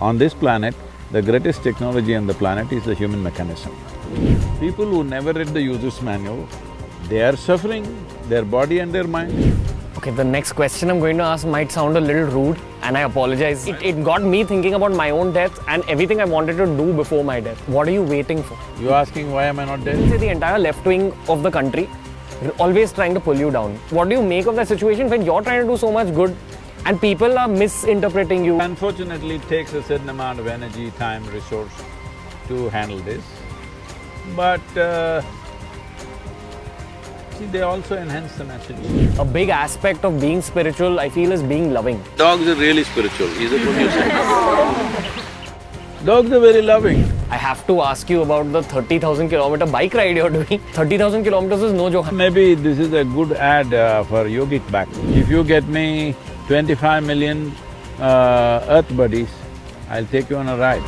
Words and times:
On 0.00 0.16
this 0.16 0.32
planet, 0.32 0.74
the 1.10 1.20
greatest 1.20 1.62
technology 1.62 2.16
on 2.16 2.26
the 2.26 2.32
planet 2.32 2.72
is 2.72 2.84
the 2.86 2.94
human 2.94 3.22
mechanism. 3.22 3.76
People 4.58 4.86
who 4.86 5.04
never 5.04 5.34
read 5.34 5.48
the 5.48 5.60
user's 5.60 6.00
manual, 6.00 6.48
they 7.10 7.20
are 7.22 7.36
suffering, 7.36 7.84
their 8.30 8.42
body 8.42 8.78
and 8.78 8.94
their 8.94 9.06
mind. 9.06 9.54
Okay, 9.98 10.10
the 10.10 10.24
next 10.24 10.52
question 10.52 10.88
I'm 10.88 11.00
going 11.00 11.18
to 11.18 11.24
ask 11.24 11.46
might 11.46 11.70
sound 11.70 11.98
a 11.98 12.00
little 12.00 12.30
rude, 12.30 12.58
and 12.80 12.96
I 12.96 13.02
apologize. 13.02 13.68
It, 13.68 13.82
it 13.82 14.02
got 14.02 14.22
me 14.22 14.42
thinking 14.42 14.72
about 14.72 14.92
my 14.92 15.10
own 15.10 15.34
death 15.34 15.62
and 15.68 15.84
everything 15.86 16.22
I 16.22 16.24
wanted 16.24 16.56
to 16.56 16.64
do 16.64 16.94
before 16.94 17.22
my 17.22 17.38
death. 17.38 17.58
What 17.68 17.86
are 17.86 17.90
you 17.90 18.02
waiting 18.02 18.42
for? 18.42 18.56
You're 18.80 18.94
asking 18.94 19.30
why 19.30 19.44
am 19.44 19.58
I 19.58 19.66
not 19.66 19.84
dead? 19.84 20.08
Say 20.08 20.16
the 20.16 20.28
entire 20.28 20.58
left 20.58 20.86
wing 20.86 21.12
of 21.28 21.42
the 21.42 21.50
country 21.50 21.90
always 22.58 22.92
trying 22.92 23.12
to 23.14 23.20
pull 23.20 23.36
you 23.36 23.50
down. 23.50 23.74
What 23.90 24.08
do 24.08 24.14
you 24.14 24.22
make 24.22 24.46
of 24.46 24.56
that 24.56 24.68
situation 24.68 25.10
when 25.10 25.26
you're 25.26 25.42
trying 25.42 25.60
to 25.60 25.66
do 25.66 25.76
so 25.76 25.92
much 25.92 26.14
good 26.14 26.34
and 26.86 27.00
people 27.00 27.38
are 27.38 27.48
misinterpreting 27.48 28.44
you? 28.44 28.60
Unfortunately, 28.60 29.36
it 29.36 29.48
takes 29.48 29.72
a 29.72 29.82
certain 29.82 30.08
amount 30.08 30.38
of 30.40 30.46
energy, 30.46 30.90
time, 30.92 31.26
resource 31.26 31.72
to 32.48 32.68
handle 32.70 32.98
this. 32.98 33.22
But 34.36 34.76
uh, 34.76 35.22
see, 37.38 37.46
they 37.46 37.62
also 37.62 37.96
enhance 37.96 38.34
the 38.36 38.44
message. 38.44 39.18
A 39.18 39.24
big 39.24 39.48
aspect 39.48 40.04
of 40.04 40.20
being 40.20 40.42
spiritual, 40.42 41.00
I 41.00 41.08
feel, 41.08 41.32
is 41.32 41.42
being 41.42 41.72
loving. 41.72 42.02
Dogs 42.16 42.46
are 42.46 42.54
really 42.54 42.84
spiritual, 42.84 43.28
is 43.28 43.52
it 43.52 43.66
what 43.66 43.80
you 43.80 43.90
say? 43.90 44.08
Dogs 46.04 46.32
are 46.32 46.40
very 46.40 46.62
loving. 46.62 47.04
I 47.30 47.36
have 47.36 47.66
to 47.66 47.82
ask 47.82 48.08
you 48.08 48.22
about 48.22 48.50
the 48.52 48.62
30,000 48.62 49.28
kilometer 49.28 49.66
bike 49.66 49.92
ride 49.92 50.16
you're 50.16 50.30
doing. 50.30 50.58
30,000 50.72 51.24
kilometers 51.24 51.62
is 51.62 51.72
no 51.74 51.90
joke. 51.90 52.10
Maybe 52.10 52.54
this 52.54 52.78
is 52.78 52.92
a 52.94 53.04
good 53.04 53.32
ad 53.32 53.74
uh, 53.74 54.02
for 54.04 54.24
yogic 54.24 54.68
back. 54.72 54.88
If 55.08 55.28
you 55.28 55.44
get 55.44 55.68
me 55.68 56.16
twenty-five 56.50 57.04
million 57.06 57.52
uh, 58.00 58.66
earth 58.68 58.96
buddies, 58.96 59.28
I'll 59.88 60.04
take 60.06 60.28
you 60.28 60.36
on 60.36 60.48
a 60.48 60.56
ride. 60.56 60.82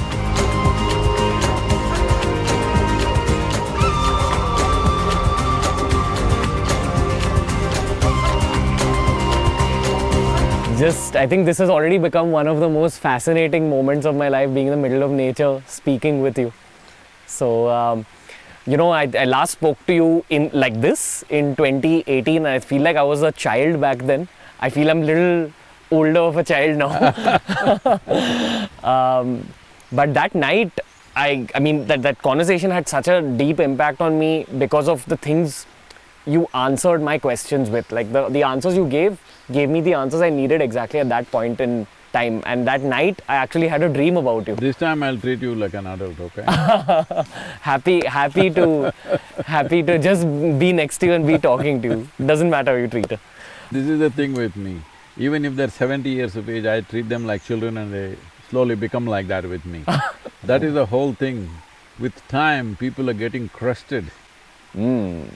Just, 10.81 11.15
I 11.15 11.29
think 11.29 11.47
this 11.47 11.59
has 11.59 11.71
already 11.71 11.97
become 11.97 12.33
one 12.33 12.49
of 12.49 12.59
the 12.59 12.69
most 12.69 12.99
fascinating 12.99 13.71
moments 13.71 14.05
of 14.05 14.17
my 14.17 14.29
life, 14.29 14.53
being 14.53 14.67
in 14.67 14.73
the 14.73 14.77
middle 14.89 15.05
of 15.05 15.13
nature, 15.13 15.63
speaking 15.69 16.23
with 16.23 16.37
you. 16.37 16.53
So, 17.27 17.69
um, 17.69 18.05
you 18.67 18.77
know, 18.77 18.91
I, 18.91 19.09
I 19.17 19.27
last 19.27 19.53
spoke 19.53 19.79
to 19.87 19.95
you 19.95 20.25
in 20.29 20.51
like 20.53 20.81
this 20.81 21.25
in 21.31 21.55
2018, 21.55 22.39
and 22.39 22.49
I 22.49 22.59
feel 22.59 22.83
like 22.83 22.97
I 22.97 23.05
was 23.05 23.23
a 23.23 23.31
child 23.31 23.81
back 23.81 23.99
then. 23.99 24.27
I 24.59 24.71
feel 24.71 24.91
I'm 24.91 25.03
little 25.03 25.53
older 25.93 26.21
of 26.21 26.37
a 26.37 26.45
child 26.45 26.79
now. 26.79 26.91
um, 28.93 29.47
but 29.93 30.15
that 30.15 30.35
night, 30.35 30.73
I, 31.15 31.47
I 31.55 31.61
mean, 31.61 31.87
that, 31.87 32.03
that 32.03 32.23
conversation 32.23 32.71
had 32.71 32.89
such 32.89 33.09
a 33.09 33.21
deep 33.23 33.61
impact 33.61 34.01
on 34.01 34.19
me 34.19 34.47
because 34.59 34.89
of 34.89 35.05
the 35.07 35.17
things 35.17 35.67
you 36.27 36.47
answered 36.55 37.03
my 37.03 37.19
questions 37.19 37.69
with. 37.69 37.91
Like 37.93 38.13
the, 38.13 38.29
the 38.29 38.43
answers 38.43 38.77
you 38.77 38.89
gave, 38.89 39.21
gave 39.51 39.69
me 39.69 39.81
the 39.81 39.95
answers 39.95 40.21
I 40.21 40.31
needed 40.31 40.63
exactly 40.63 41.01
at 41.01 41.09
that 41.11 41.31
point 41.31 41.61
in 41.61 41.87
time. 42.13 42.43
And 42.47 42.67
that 42.67 42.83
night, 42.83 43.21
I 43.29 43.37
actually 43.37 43.69
had 43.69 43.83
a 43.83 43.89
dream 43.89 44.17
about 44.17 44.47
you. 44.49 44.55
This 44.57 44.77
time 44.77 45.03
I'll 45.03 45.19
treat 45.19 45.41
you 45.41 45.55
like 45.55 45.75
an 45.75 45.87
adult, 45.87 46.19
okay? 46.21 46.45
Happy, 47.61 48.05
happy 48.07 48.51
to, 48.51 48.93
happy 49.45 49.83
to 49.83 49.99
just 49.99 50.23
be 50.59 50.73
next 50.73 50.99
to 50.99 51.07
you 51.07 51.13
and 51.13 51.27
be 51.27 51.39
talking 51.39 51.83
to 51.83 51.89
you. 51.89 52.09
Doesn't 52.25 52.51
matter 52.51 52.73
how 52.73 52.79
you 52.79 52.89
treat 52.89 53.11
her. 53.11 53.21
This 53.71 53.87
is 53.89 53.99
the 53.99 54.11
thing 54.11 54.35
with 54.35 54.57
me. 54.57 54.81
Even 55.17 55.45
if 55.45 55.57
they're 55.57 55.69
seventy 55.71 56.11
years 56.11 56.37
of 56.37 56.49
age, 56.49 56.65
I 56.65 56.81
treat 56.81 57.09
them 57.09 57.27
like 57.27 57.45
children 57.45 57.77
and 57.79 57.93
they 57.93 58.17
slowly 58.51 58.75
become 58.75 59.07
like 59.07 59.29
that 59.29 59.45
with 59.49 59.65
me. 59.67 59.85
that 60.45 60.63
is 60.63 60.75
the 60.75 60.87
whole 60.87 61.13
thing. 61.13 61.51
With 61.99 62.27
time, 62.29 62.77
people 62.77 63.11
are 63.11 63.15
getting 63.15 63.49
crusted. 63.51 64.11
Mm. 64.75 65.29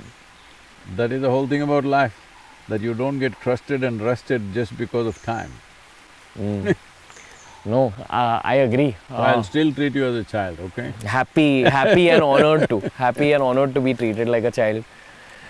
That 0.97 1.12
is 1.12 1.20
the 1.20 1.30
whole 1.30 1.47
thing 1.47 1.62
about 1.62 1.84
life, 1.84 2.19
that 2.69 2.81
you 2.81 2.94
don't 2.94 3.19
get 3.19 3.38
crusted 3.41 3.84
and 3.84 4.00
rusted 4.00 4.53
just 4.54 4.76
because 4.78 5.06
of 5.06 5.22
time. 5.22 5.53
No, 7.69 7.92
uh, 8.09 8.41
I 8.44 8.54
agree. 8.65 8.94
I'll 9.10 9.41
Uh, 9.41 9.42
still 9.42 9.72
treat 9.72 9.92
you 9.97 10.04
as 10.06 10.15
a 10.15 10.22
child, 10.22 10.60
okay? 10.66 10.92
happy, 11.04 11.62
happy 11.65 12.09
and 12.10 12.22
honored 12.31 12.69
to, 12.69 12.78
happy 12.94 13.32
and 13.32 13.42
honored 13.42 13.75
to 13.75 13.81
be 13.81 13.92
treated 13.92 14.28
like 14.28 14.44
a 14.44 14.53
child. 14.53 14.84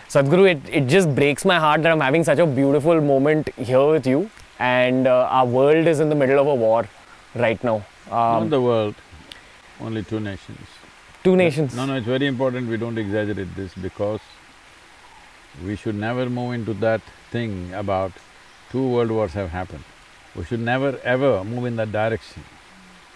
Sadhguru, 0.09 0.51
it, 0.51 0.63
it 0.69 0.87
just 0.87 1.15
breaks 1.15 1.45
my 1.45 1.59
heart 1.59 1.83
that 1.83 1.91
I'm 1.93 2.01
having 2.01 2.25
such 2.25 2.39
a 2.39 2.47
beautiful 2.47 3.01
moment 3.01 3.49
here 3.57 3.87
with 3.87 4.07
you 4.07 4.31
and 4.59 5.07
uh, 5.07 5.29
our 5.31 5.47
world 5.47 5.87
is 5.87 6.01
in 6.01 6.09
the 6.09 6.15
middle 6.15 6.39
of 6.39 6.47
a 6.47 6.55
war 6.55 6.89
right 7.35 7.63
now. 7.63 7.85
Not 8.11 8.43
Um, 8.43 8.51
the 8.51 8.61
world, 8.61 8.95
only 9.81 10.03
two 10.05 10.21
nations. 10.21 10.69
two 11.25 11.35
nations. 11.37 11.75
No, 11.75 11.87
no, 11.87 11.97
it's 11.97 12.07
very 12.07 12.27
important 12.27 12.69
we 12.69 12.77
don't 12.77 12.99
exaggerate 12.99 13.55
this 13.57 13.75
because 13.75 14.21
we 15.65 15.75
should 15.75 15.97
never 15.97 16.29
move 16.31 16.55
into 16.55 16.73
that 16.75 17.01
thing 17.33 17.75
about 17.75 18.13
two 18.71 18.87
world 18.89 19.11
wars 19.11 19.33
have 19.33 19.51
happened. 19.51 19.83
We 20.37 20.45
should 20.45 20.61
never 20.61 20.91
ever 21.03 21.43
move 21.43 21.67
in 21.67 21.77
that 21.77 21.91
direction. 21.91 22.45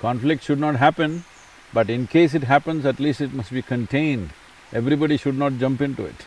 Conflict 0.00 0.42
should 0.42 0.58
not 0.58 0.76
happen, 0.76 1.24
but 1.72 1.88
in 1.88 2.06
case 2.08 2.34
it 2.34 2.44
happens, 2.44 2.84
at 2.84 2.98
least 2.98 3.20
it 3.20 3.32
must 3.32 3.52
be 3.52 3.62
contained. 3.62 4.30
Everybody 4.72 5.16
should 5.16 5.38
not 5.38 5.58
jump 5.58 5.80
into 5.80 6.04
it. 6.04 6.26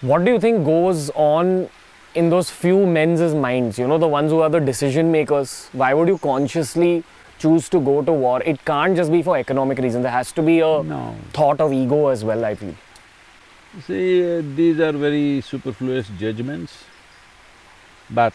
What 0.00 0.24
do 0.24 0.30
you 0.32 0.38
think 0.38 0.64
goes 0.64 1.10
on 1.10 1.68
in 2.14 2.30
those 2.30 2.50
few 2.50 2.86
men's 2.86 3.34
minds, 3.34 3.78
you 3.80 3.86
know, 3.88 3.98
the 3.98 4.06
ones 4.06 4.30
who 4.30 4.40
are 4.40 4.48
the 4.48 4.60
decision 4.60 5.10
makers? 5.10 5.68
Why 5.72 5.92
would 5.92 6.06
you 6.06 6.18
consciously 6.18 7.02
choose 7.40 7.68
to 7.70 7.80
go 7.80 8.02
to 8.02 8.12
war? 8.12 8.40
It 8.42 8.64
can't 8.64 8.94
just 8.96 9.10
be 9.10 9.24
for 9.24 9.36
economic 9.36 9.78
reasons, 9.78 10.04
there 10.04 10.12
has 10.12 10.30
to 10.32 10.42
be 10.42 10.60
a 10.60 10.82
No. 10.84 11.16
thought 11.32 11.60
of 11.60 11.72
ego 11.72 12.08
as 12.08 12.24
well, 12.24 12.44
I 12.44 12.54
feel. 12.54 12.74
See, 13.86 14.38
uh, 14.38 14.42
these 14.54 14.78
are 14.78 14.92
very 14.92 15.40
superfluous 15.40 16.08
judgments, 16.16 16.84
but 18.08 18.34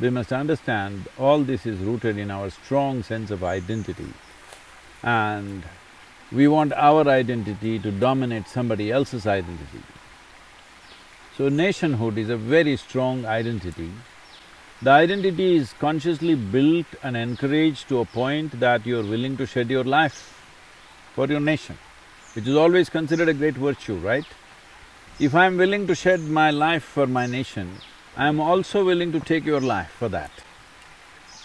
we 0.00 0.08
must 0.08 0.32
understand 0.32 1.08
all 1.18 1.40
this 1.40 1.66
is 1.66 1.78
rooted 1.80 2.16
in 2.16 2.30
our 2.30 2.48
strong 2.50 3.02
sense 3.02 3.32
of 3.32 3.42
identity. 3.42 4.12
And 5.02 5.64
we 6.30 6.46
want 6.46 6.72
our 6.74 7.08
identity 7.08 7.80
to 7.80 7.90
dominate 7.90 8.46
somebody 8.46 8.92
else's 8.92 9.26
identity. 9.26 9.82
So 11.36 11.48
nationhood 11.48 12.18
is 12.18 12.28
a 12.28 12.36
very 12.36 12.76
strong 12.76 13.24
identity. 13.24 13.90
The 14.82 14.90
identity 14.90 15.56
is 15.56 15.72
consciously 15.72 16.34
built 16.34 16.84
and 17.02 17.16
encouraged 17.16 17.88
to 17.88 18.00
a 18.00 18.04
point 18.04 18.60
that 18.60 18.84
you're 18.84 19.02
willing 19.02 19.38
to 19.38 19.46
shed 19.46 19.70
your 19.70 19.84
life 19.84 20.38
for 21.14 21.26
your 21.26 21.40
nation, 21.40 21.78
which 22.34 22.46
is 22.46 22.54
always 22.54 22.90
considered 22.90 23.30
a 23.30 23.34
great 23.34 23.54
virtue, 23.54 23.94
right? 23.94 24.26
If 25.18 25.34
I'm 25.34 25.56
willing 25.56 25.86
to 25.86 25.94
shed 25.94 26.20
my 26.20 26.50
life 26.50 26.84
for 26.84 27.06
my 27.06 27.26
nation, 27.26 27.78
I'm 28.14 28.38
also 28.38 28.84
willing 28.84 29.10
to 29.12 29.20
take 29.20 29.46
your 29.46 29.60
life 29.60 29.90
for 29.98 30.10
that. 30.10 30.30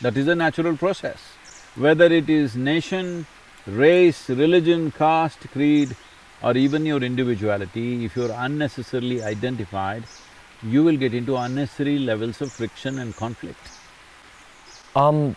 That 0.02 0.18
is 0.18 0.28
a 0.28 0.36
natural 0.36 0.76
process. 0.76 1.20
Whether 1.76 2.06
it 2.06 2.30
is 2.30 2.58
nation, 2.58 3.26
race, 3.66 4.30
religion, 4.30 4.92
caste, 4.92 5.48
creed, 5.52 5.96
or 6.44 6.56
even 6.56 6.86
your 6.86 7.04
individuality, 7.04 8.06
if 8.06 8.16
you're 8.16 8.32
unnecessarily 8.32 9.24
identified, 9.24 10.04
you 10.64 10.84
will 10.84 10.98
get 10.98 11.14
into 11.14 11.36
unnecessary 11.36 12.00
levels 12.00 12.42
of 12.42 12.52
friction 12.52 13.00
and 13.00 13.16
conflict. 13.16 13.60
Um, 14.96 15.36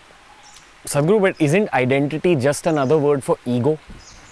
Sadhguru, 0.87 1.21
but 1.21 1.41
isn't 1.41 1.73
identity 1.75 2.37
just 2.37 2.67
another 2.67 2.99
word 2.99 3.23
for 3.23 3.39
ego? 3.45 3.79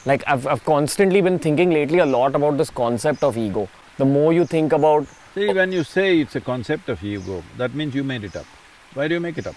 Like 0.06 0.22
I've, 0.26 0.46
I've 0.46 0.64
constantly 0.64 1.20
been 1.20 1.38
thinking 1.38 1.70
lately 1.70 1.98
a 1.98 2.06
lot 2.06 2.34
about 2.34 2.56
this 2.56 2.70
concept 2.70 3.22
of 3.22 3.36
ego. 3.36 3.68
The 3.98 4.04
more 4.04 4.32
you 4.32 4.46
think 4.46 4.72
about, 4.72 5.06
See, 5.34 5.52
when 5.52 5.72
you 5.72 5.84
say 5.84 6.20
it's 6.20 6.36
a 6.36 6.40
concept 6.40 6.88
of 6.88 7.04
ego, 7.04 7.42
that 7.58 7.74
means 7.74 7.94
you 7.94 8.02
made 8.02 8.24
it 8.24 8.34
up. 8.34 8.46
Why 8.94 9.08
do 9.08 9.14
you 9.14 9.20
make 9.20 9.38
it 9.38 9.46
up? 9.46 9.56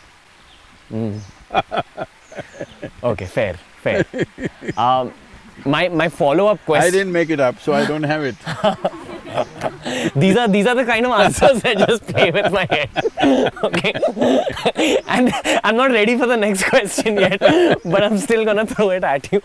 okay, 3.03 3.25
fair, 3.25 3.53
fair. 3.81 4.05
um, 4.77 5.13
my 5.65 5.89
my 5.89 6.09
follow 6.09 6.47
up 6.47 6.63
question. 6.65 6.87
I 6.87 6.91
didn't 6.91 7.13
make 7.13 7.29
it 7.29 7.39
up, 7.39 7.59
so 7.59 7.73
I 7.73 7.85
don't 7.85 8.03
have 8.03 8.23
it. 8.23 8.35
These 10.15 10.35
are 10.35 10.47
these 10.47 10.67
are 10.67 10.75
the 10.75 10.85
kind 10.85 11.05
of 11.05 11.11
answers 11.13 11.61
that 11.61 11.77
just 11.87 12.05
play 12.07 12.31
with 12.31 12.51
my 12.51 12.67
head. 12.69 12.89
okay, 13.63 13.93
and 15.07 15.31
I'm 15.63 15.77
not 15.77 15.91
ready 15.91 16.17
for 16.17 16.27
the 16.27 16.35
next 16.35 16.63
question 16.65 17.17
yet, 17.17 17.39
but 17.85 18.03
I'm 18.03 18.17
still 18.17 18.43
gonna 18.43 18.65
throw 18.65 18.89
it 18.89 19.03
at 19.03 19.31
you. 19.31 19.41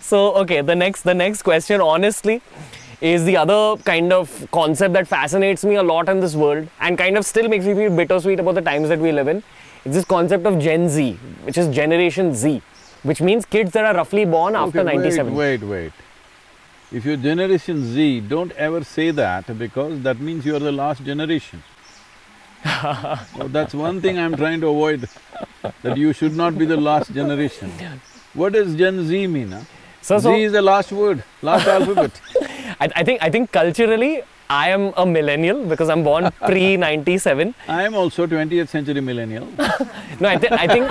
So 0.00 0.34
okay, 0.42 0.60
the 0.60 0.76
next 0.76 1.02
the 1.02 1.14
next 1.14 1.42
question, 1.42 1.80
honestly, 1.80 2.42
is 3.00 3.24
the 3.24 3.36
other 3.36 3.76
kind 3.82 4.12
of 4.12 4.46
concept 4.52 4.94
that 4.94 5.08
fascinates 5.08 5.64
me 5.64 5.74
a 5.76 5.82
lot 5.82 6.08
in 6.08 6.20
this 6.20 6.36
world 6.36 6.68
and 6.80 6.96
kind 6.96 7.16
of 7.18 7.26
still 7.26 7.48
makes 7.48 7.64
me 7.64 7.74
feel 7.74 7.94
bittersweet 7.94 8.38
about 8.38 8.54
the 8.54 8.62
times 8.62 8.88
that 8.88 9.00
we 9.00 9.10
live 9.10 9.28
in. 9.28 9.42
It's 9.84 9.94
this 9.94 10.04
concept 10.04 10.46
of 10.46 10.58
Gen 10.58 10.88
Z, 10.88 11.12
which 11.42 11.58
is 11.58 11.68
Generation 11.74 12.34
Z, 12.34 12.62
which 13.04 13.20
means 13.20 13.44
kids 13.44 13.70
that 13.72 13.84
are 13.84 13.94
roughly 13.94 14.24
born 14.24 14.56
after 14.56 14.80
Okay, 14.80 14.96
97. 14.96 15.34
Wait, 15.34 15.60
wait, 15.60 15.68
wait. 15.68 15.92
If 16.90 17.04
you're 17.04 17.16
Generation 17.16 17.84
Z, 17.92 18.20
don't 18.20 18.52
ever 18.52 18.82
say 18.82 19.10
that 19.10 19.56
because 19.58 20.02
that 20.02 20.18
means 20.20 20.44
you're 20.46 20.58
the 20.60 20.72
last 20.72 21.04
generation. 21.04 21.62
so 23.36 23.48
that's 23.48 23.74
one 23.74 24.00
thing 24.00 24.18
I'm 24.18 24.36
trying 24.36 24.60
to 24.62 24.68
avoid. 24.68 25.08
that 25.82 25.96
you 25.96 26.12
should 26.12 26.36
not 26.36 26.56
be 26.58 26.64
the 26.64 26.76
last 26.76 27.12
generation. 27.12 27.72
What 28.32 28.52
does 28.54 28.74
Gen 28.74 29.06
Z 29.06 29.26
mean? 29.26 29.52
Huh? 29.52 29.60
So, 30.00 30.18
so 30.18 30.34
Z 30.34 30.42
is 30.42 30.52
the 30.52 30.62
last 30.62 30.92
word, 30.92 31.24
last 31.42 31.66
alphabet. 31.66 32.20
I, 32.80 32.88
I 32.96 33.04
think 33.04 33.22
I 33.22 33.30
think 33.30 33.52
culturally 33.52 34.22
I 34.50 34.68
am 34.70 34.92
a 34.96 35.06
millennial 35.06 35.64
because 35.64 35.88
I'm 35.88 36.02
born 36.04 36.30
pre 36.46 36.76
ninety 36.76 37.16
seven. 37.18 37.54
I 37.68 37.84
am 37.84 37.94
also 37.94 38.26
20th 38.26 38.68
century 38.68 39.00
millennial. 39.00 39.48
No, 40.20 40.28
I, 40.28 40.36
th- 40.36 40.52
I 40.52 40.66
think. 40.68 40.86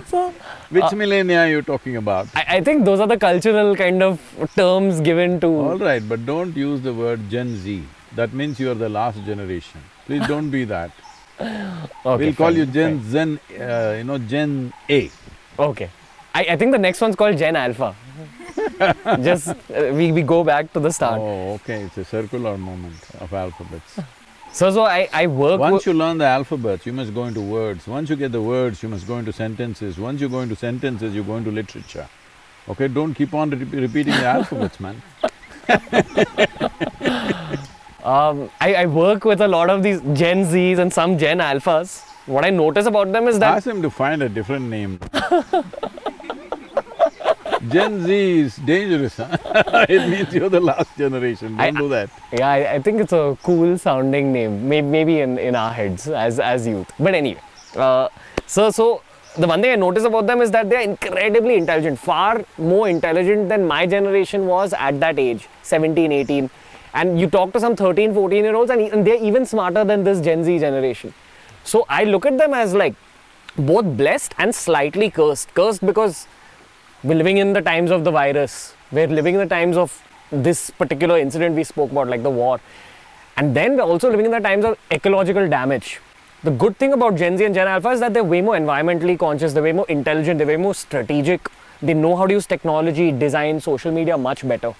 so 0.06 0.32
Which 0.70 0.92
millennia 0.92 1.40
are 1.40 1.48
you 1.48 1.62
talking 1.62 1.96
about? 1.96 2.28
I, 2.34 2.56
I 2.56 2.60
think 2.62 2.84
those 2.84 3.00
are 3.00 3.06
the 3.06 3.18
cultural 3.18 3.76
kind 3.76 4.02
of 4.02 4.20
terms 4.56 5.00
given 5.00 5.40
to. 5.40 5.46
All 5.46 5.78
right, 5.78 6.06
but 6.08 6.24
don't 6.26 6.56
use 6.56 6.80
the 6.80 6.94
word 6.94 7.28
Gen 7.28 7.56
Z. 7.58 7.82
That 8.16 8.32
means 8.32 8.58
you 8.58 8.70
are 8.70 8.74
the 8.74 8.88
last 8.88 9.24
generation. 9.24 9.80
Please 10.06 10.26
don't 10.26 10.50
be 10.50 10.64
that. 10.64 10.90
Okay, 11.40 11.88
we'll 12.04 12.34
call 12.34 12.48
fine, 12.48 12.56
you 12.56 12.66
Gen 12.66 13.00
fine. 13.00 13.10
Zen, 13.10 13.40
uh, 13.60 13.94
you 13.98 14.04
know, 14.04 14.18
Gen 14.18 14.72
A. 14.88 15.10
Okay. 15.58 15.90
I, 16.34 16.44
I 16.50 16.56
think 16.56 16.72
the 16.72 16.78
next 16.78 17.00
one's 17.00 17.16
called 17.16 17.36
Gen 17.38 17.56
Alpha. 17.56 17.94
Just 19.22 19.48
uh, 19.48 19.54
we, 19.92 20.12
we 20.12 20.22
go 20.22 20.42
back 20.44 20.72
to 20.72 20.80
the 20.80 20.90
start. 20.90 21.20
Oh, 21.20 21.54
okay, 21.54 21.82
it's 21.82 21.98
a 21.98 22.04
circular 22.04 22.56
movement 22.56 22.96
of 23.20 23.32
alphabets. 23.32 23.98
So 24.52 24.70
so 24.70 24.84
I, 24.84 25.08
I 25.12 25.26
work 25.26 25.60
Once 25.60 25.86
you 25.86 25.92
learn 25.92 26.18
the 26.18 26.26
alphabets, 26.26 26.84
you 26.84 26.92
must 26.92 27.14
go 27.14 27.24
into 27.24 27.40
words. 27.40 27.86
Once 27.86 28.10
you 28.10 28.16
get 28.16 28.32
the 28.32 28.42
words, 28.42 28.82
you 28.82 28.88
must 28.88 29.06
go 29.06 29.18
into 29.18 29.32
sentences. 29.32 29.98
Once 29.98 30.20
you 30.20 30.28
go 30.28 30.40
into 30.40 30.56
sentences, 30.56 31.14
you 31.14 31.22
go 31.22 31.36
into 31.36 31.50
literature. 31.50 32.08
Okay, 32.68 32.88
don't 32.88 33.14
keep 33.14 33.32
on 33.32 33.50
re- 33.50 33.80
repeating 33.80 34.14
the 34.14 34.26
alphabets, 34.26 34.80
man. 34.80 35.02
um, 38.04 38.50
I, 38.60 38.74
I 38.74 38.86
work 38.86 39.24
with 39.24 39.40
a 39.40 39.48
lot 39.48 39.70
of 39.70 39.82
these 39.82 40.00
Gen 40.12 40.44
Zs 40.46 40.78
and 40.78 40.92
some 40.92 41.16
Gen 41.16 41.38
Alphas. 41.38 42.04
What 42.26 42.44
I 42.44 42.50
notice 42.50 42.86
about 42.86 43.12
them 43.12 43.28
is 43.28 43.38
that 43.38 43.56
Ask 43.56 43.64
them 43.64 43.82
to 43.82 43.90
find 43.90 44.22
a 44.22 44.28
different 44.28 44.68
name. 44.68 44.98
Gen 47.68 48.06
Z 48.06 48.38
is 48.40 48.56
dangerous, 48.56 49.16
huh? 49.18 49.36
it 49.88 50.08
means 50.08 50.32
you're 50.32 50.48
the 50.48 50.60
last 50.60 50.96
generation. 50.96 51.56
Don't 51.56 51.60
I- 51.60 51.70
do 51.70 51.88
that. 51.90 52.10
Yeah, 52.32 52.48
I, 52.48 52.74
I 52.74 52.82
think 52.82 53.00
it's 53.00 53.12
a 53.12 53.36
cool 53.42 53.76
sounding 53.76 54.32
name, 54.32 54.66
maybe, 54.68 54.86
maybe 54.86 55.20
in, 55.20 55.38
in 55.38 55.54
our 55.54 55.72
heads 55.72 56.08
as, 56.08 56.40
as 56.40 56.66
youth. 56.66 56.90
But 56.98 57.14
anyway, 57.14 57.40
uh, 57.76 58.08
so, 58.46 58.70
so 58.70 59.02
the 59.36 59.46
one 59.46 59.60
thing 59.60 59.72
I 59.72 59.76
notice 59.76 60.04
about 60.04 60.26
them 60.26 60.40
is 60.40 60.50
that 60.52 60.70
they're 60.70 60.80
incredibly 60.80 61.56
intelligent, 61.56 61.98
far 61.98 62.44
more 62.56 62.88
intelligent 62.88 63.48
than 63.50 63.66
my 63.66 63.86
generation 63.86 64.46
was 64.46 64.72
at 64.72 64.98
that 65.00 65.18
age, 65.18 65.46
17, 65.62 66.12
18. 66.12 66.50
And 66.94 67.20
you 67.20 67.28
talk 67.28 67.52
to 67.52 67.60
some 67.60 67.76
13, 67.76 68.14
14 68.14 68.42
year 68.44 68.54
olds 68.54 68.70
and, 68.70 68.80
and 68.80 69.06
they're 69.06 69.22
even 69.22 69.44
smarter 69.44 69.84
than 69.84 70.02
this 70.02 70.20
Gen 70.20 70.44
Z 70.44 70.58
generation. 70.58 71.12
So 71.62 71.84
I 71.88 72.04
look 72.04 72.24
at 72.24 72.38
them 72.38 72.54
as 72.54 72.74
like 72.74 72.94
both 73.56 73.84
blessed 73.96 74.34
and 74.38 74.54
slightly 74.54 75.10
cursed. 75.10 75.54
Cursed 75.54 75.84
because 75.84 76.26
we're 77.02 77.14
living 77.14 77.38
in 77.38 77.52
the 77.52 77.62
times 77.62 77.90
of 77.90 78.04
the 78.04 78.10
virus. 78.10 78.74
We're 78.92 79.06
living 79.06 79.34
in 79.34 79.40
the 79.40 79.46
times 79.46 79.76
of 79.76 80.02
this 80.30 80.70
particular 80.70 81.18
incident 81.18 81.56
we 81.56 81.64
spoke 81.64 81.90
about, 81.90 82.08
like 82.08 82.22
the 82.22 82.30
war. 82.30 82.60
And 83.36 83.56
then 83.56 83.76
we're 83.76 83.82
also 83.82 84.10
living 84.10 84.26
in 84.26 84.32
the 84.32 84.40
times 84.40 84.64
of 84.64 84.78
ecological 84.90 85.48
damage. 85.48 86.00
The 86.42 86.50
good 86.50 86.76
thing 86.76 86.92
about 86.92 87.16
Gen 87.16 87.38
Z 87.38 87.44
and 87.44 87.54
Gen 87.54 87.68
Alpha 87.68 87.90
is 87.90 88.00
that 88.00 88.12
they're 88.12 88.24
way 88.24 88.40
more 88.42 88.54
environmentally 88.54 89.18
conscious, 89.18 89.52
they're 89.52 89.62
way 89.62 89.72
more 89.72 89.86
intelligent, 89.88 90.38
they're 90.38 90.46
way 90.46 90.56
more 90.56 90.74
strategic. 90.74 91.48
They 91.82 91.94
know 91.94 92.16
how 92.16 92.26
to 92.26 92.32
use 92.34 92.46
technology, 92.46 93.12
design, 93.12 93.60
social 93.60 93.92
media 93.92 94.18
much 94.18 94.46
better. 94.46 94.74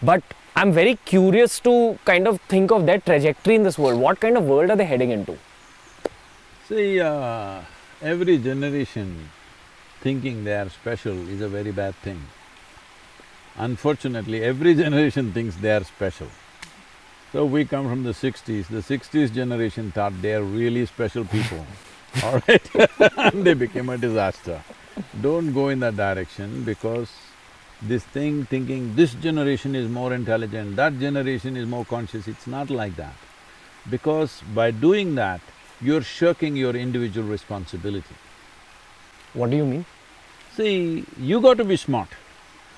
But 0.00 0.22
I'm 0.54 0.72
very 0.72 0.96
curious 1.04 1.58
to 1.60 1.98
kind 2.04 2.28
of 2.28 2.40
think 2.42 2.70
of 2.70 2.86
their 2.86 3.00
trajectory 3.00 3.56
in 3.56 3.64
this 3.64 3.78
world. 3.78 4.00
What 4.00 4.20
kind 4.20 4.36
of 4.36 4.44
world 4.44 4.70
are 4.70 4.76
they 4.76 4.84
heading 4.84 5.10
into? 5.10 5.36
See, 6.68 7.00
uh, 7.00 7.62
every 8.00 8.38
generation 8.38 9.28
thinking 10.00 10.44
they 10.44 10.54
are 10.54 10.68
special 10.70 11.28
is 11.28 11.40
a 11.40 11.48
very 11.48 11.72
bad 11.72 11.94
thing. 11.96 12.20
Unfortunately, 13.56 14.42
every 14.42 14.74
generation 14.82 15.32
thinks 15.32 15.56
they 15.56 15.72
are 15.72 15.84
special. 15.84 16.28
So 17.32 17.44
we 17.44 17.64
come 17.64 17.88
from 17.88 18.04
the 18.04 18.14
sixties, 18.14 18.68
the 18.68 18.82
sixties 18.82 19.30
generation 19.30 19.92
thought 19.92 20.20
they 20.22 20.34
are 20.34 20.42
really 20.42 20.86
special 20.86 21.24
people, 21.24 21.66
all 22.24 22.40
right? 22.48 22.74
and 23.18 23.44
they 23.44 23.54
became 23.54 23.90
a 23.90 23.98
disaster. 23.98 24.62
Don't 25.20 25.52
go 25.52 25.68
in 25.68 25.80
that 25.80 25.96
direction 25.96 26.64
because 26.64 27.10
this 27.82 28.02
thing 28.02 28.44
thinking 28.46 28.96
this 28.96 29.14
generation 29.14 29.74
is 29.74 29.88
more 29.88 30.12
intelligent, 30.12 30.76
that 30.76 30.98
generation 30.98 31.56
is 31.56 31.66
more 31.66 31.84
conscious, 31.84 32.26
it's 32.26 32.46
not 32.46 32.70
like 32.70 32.96
that. 32.96 33.14
Because 33.90 34.42
by 34.54 34.70
doing 34.70 35.14
that, 35.14 35.40
you're 35.80 36.02
shirking 36.02 36.56
your 36.56 36.74
individual 36.74 37.28
responsibility. 37.28 38.14
What 39.34 39.50
do 39.50 39.56
you 39.56 39.64
mean? 39.64 39.84
See, 40.56 41.04
you 41.18 41.40
got 41.40 41.58
to 41.58 41.64
be 41.64 41.76
smart. 41.76 42.08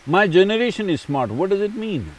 My 0.07 0.27
generation 0.27 0.91
is 0.91 1.01
smart, 1.03 1.31
what 1.31 1.51
does 1.51 1.61
it 1.61 1.75
mean? 1.75 2.11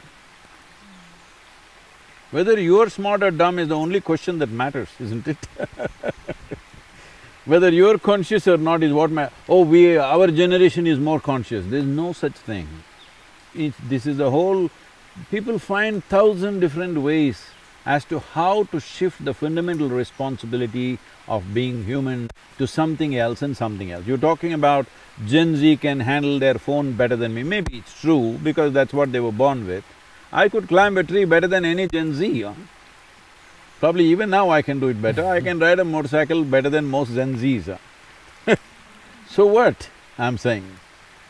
Whether 2.32 2.60
you're 2.60 2.90
smart 2.90 3.24
or 3.24 3.32
dumb 3.32 3.60
is 3.60 3.68
the 3.68 3.76
only 3.76 4.00
question 4.00 4.40
that 4.40 4.50
matters, 4.50 4.90
isn't 5.00 5.28
it? 5.28 5.38
Whether 7.46 7.70
you're 7.70 7.98
conscious 7.98 8.48
or 8.48 8.58
not 8.58 8.84
is 8.84 8.94
what 8.94 9.12
ma… 9.12 9.30
oh, 9.50 9.66
we… 9.66 9.98
our 9.98 10.28
generation 10.28 10.88
is 10.88 11.00
more 11.00 11.20
conscious, 11.20 11.66
there's 11.68 11.84
no 11.84 12.14
such 12.14 12.34
thing. 12.34 12.68
It, 13.54 13.74
this 13.90 14.06
is 14.06 14.20
a 14.20 14.30
whole… 14.30 14.70
people 15.30 15.60
find 15.60 16.04
thousand 16.06 16.60
different 16.60 16.98
ways 16.98 17.44
as 17.86 18.06
to 18.06 18.20
how 18.20 18.64
to 18.66 18.80
shift 18.80 19.24
the 19.26 19.34
fundamental 19.34 19.90
responsibility 19.90 21.00
of 21.28 21.54
being 21.54 21.84
human 21.86 22.30
to 22.58 22.68
something 22.68 23.16
else 23.16 23.42
and 23.42 23.58
something 23.58 23.92
else. 23.92 24.06
You're 24.06 24.18
talking 24.18 24.54
about 24.54 24.86
Gen 25.26 25.56
Z 25.56 25.78
can 25.78 26.02
handle 26.02 26.40
their 26.40 26.56
phone 26.56 26.94
better 26.94 27.16
than 27.16 27.34
me, 27.34 27.44
maybe 27.44 27.78
it's 27.78 28.00
true 28.00 28.40
because 28.44 28.74
that's 28.74 28.94
what 28.94 29.12
they 29.12 29.20
were 29.20 29.32
born 29.32 29.68
with. 29.68 29.84
I 30.32 30.48
could 30.48 30.68
climb 30.68 30.98
a 30.98 31.04
tree 31.04 31.26
better 31.26 31.48
than 31.48 31.66
any 31.66 31.88
Gen 31.88 32.14
Z, 32.14 32.42
huh? 32.42 32.54
Probably 33.80 34.06
even 34.06 34.30
now 34.30 34.50
I 34.52 34.62
can 34.62 34.80
do 34.80 34.90
it 34.90 35.02
better, 35.02 35.26
I 35.26 35.42
can 35.42 35.60
ride 35.60 35.80
a 35.80 35.86
motorcycle 35.86 36.44
better 36.44 36.70
than 36.70 36.86
most 36.86 37.14
Gen 37.14 37.36
Zs. 37.36 37.78
huh? 38.46 38.56
so 39.28 39.48
what, 39.48 39.90
I'm 40.20 40.38
saying? 40.38 40.66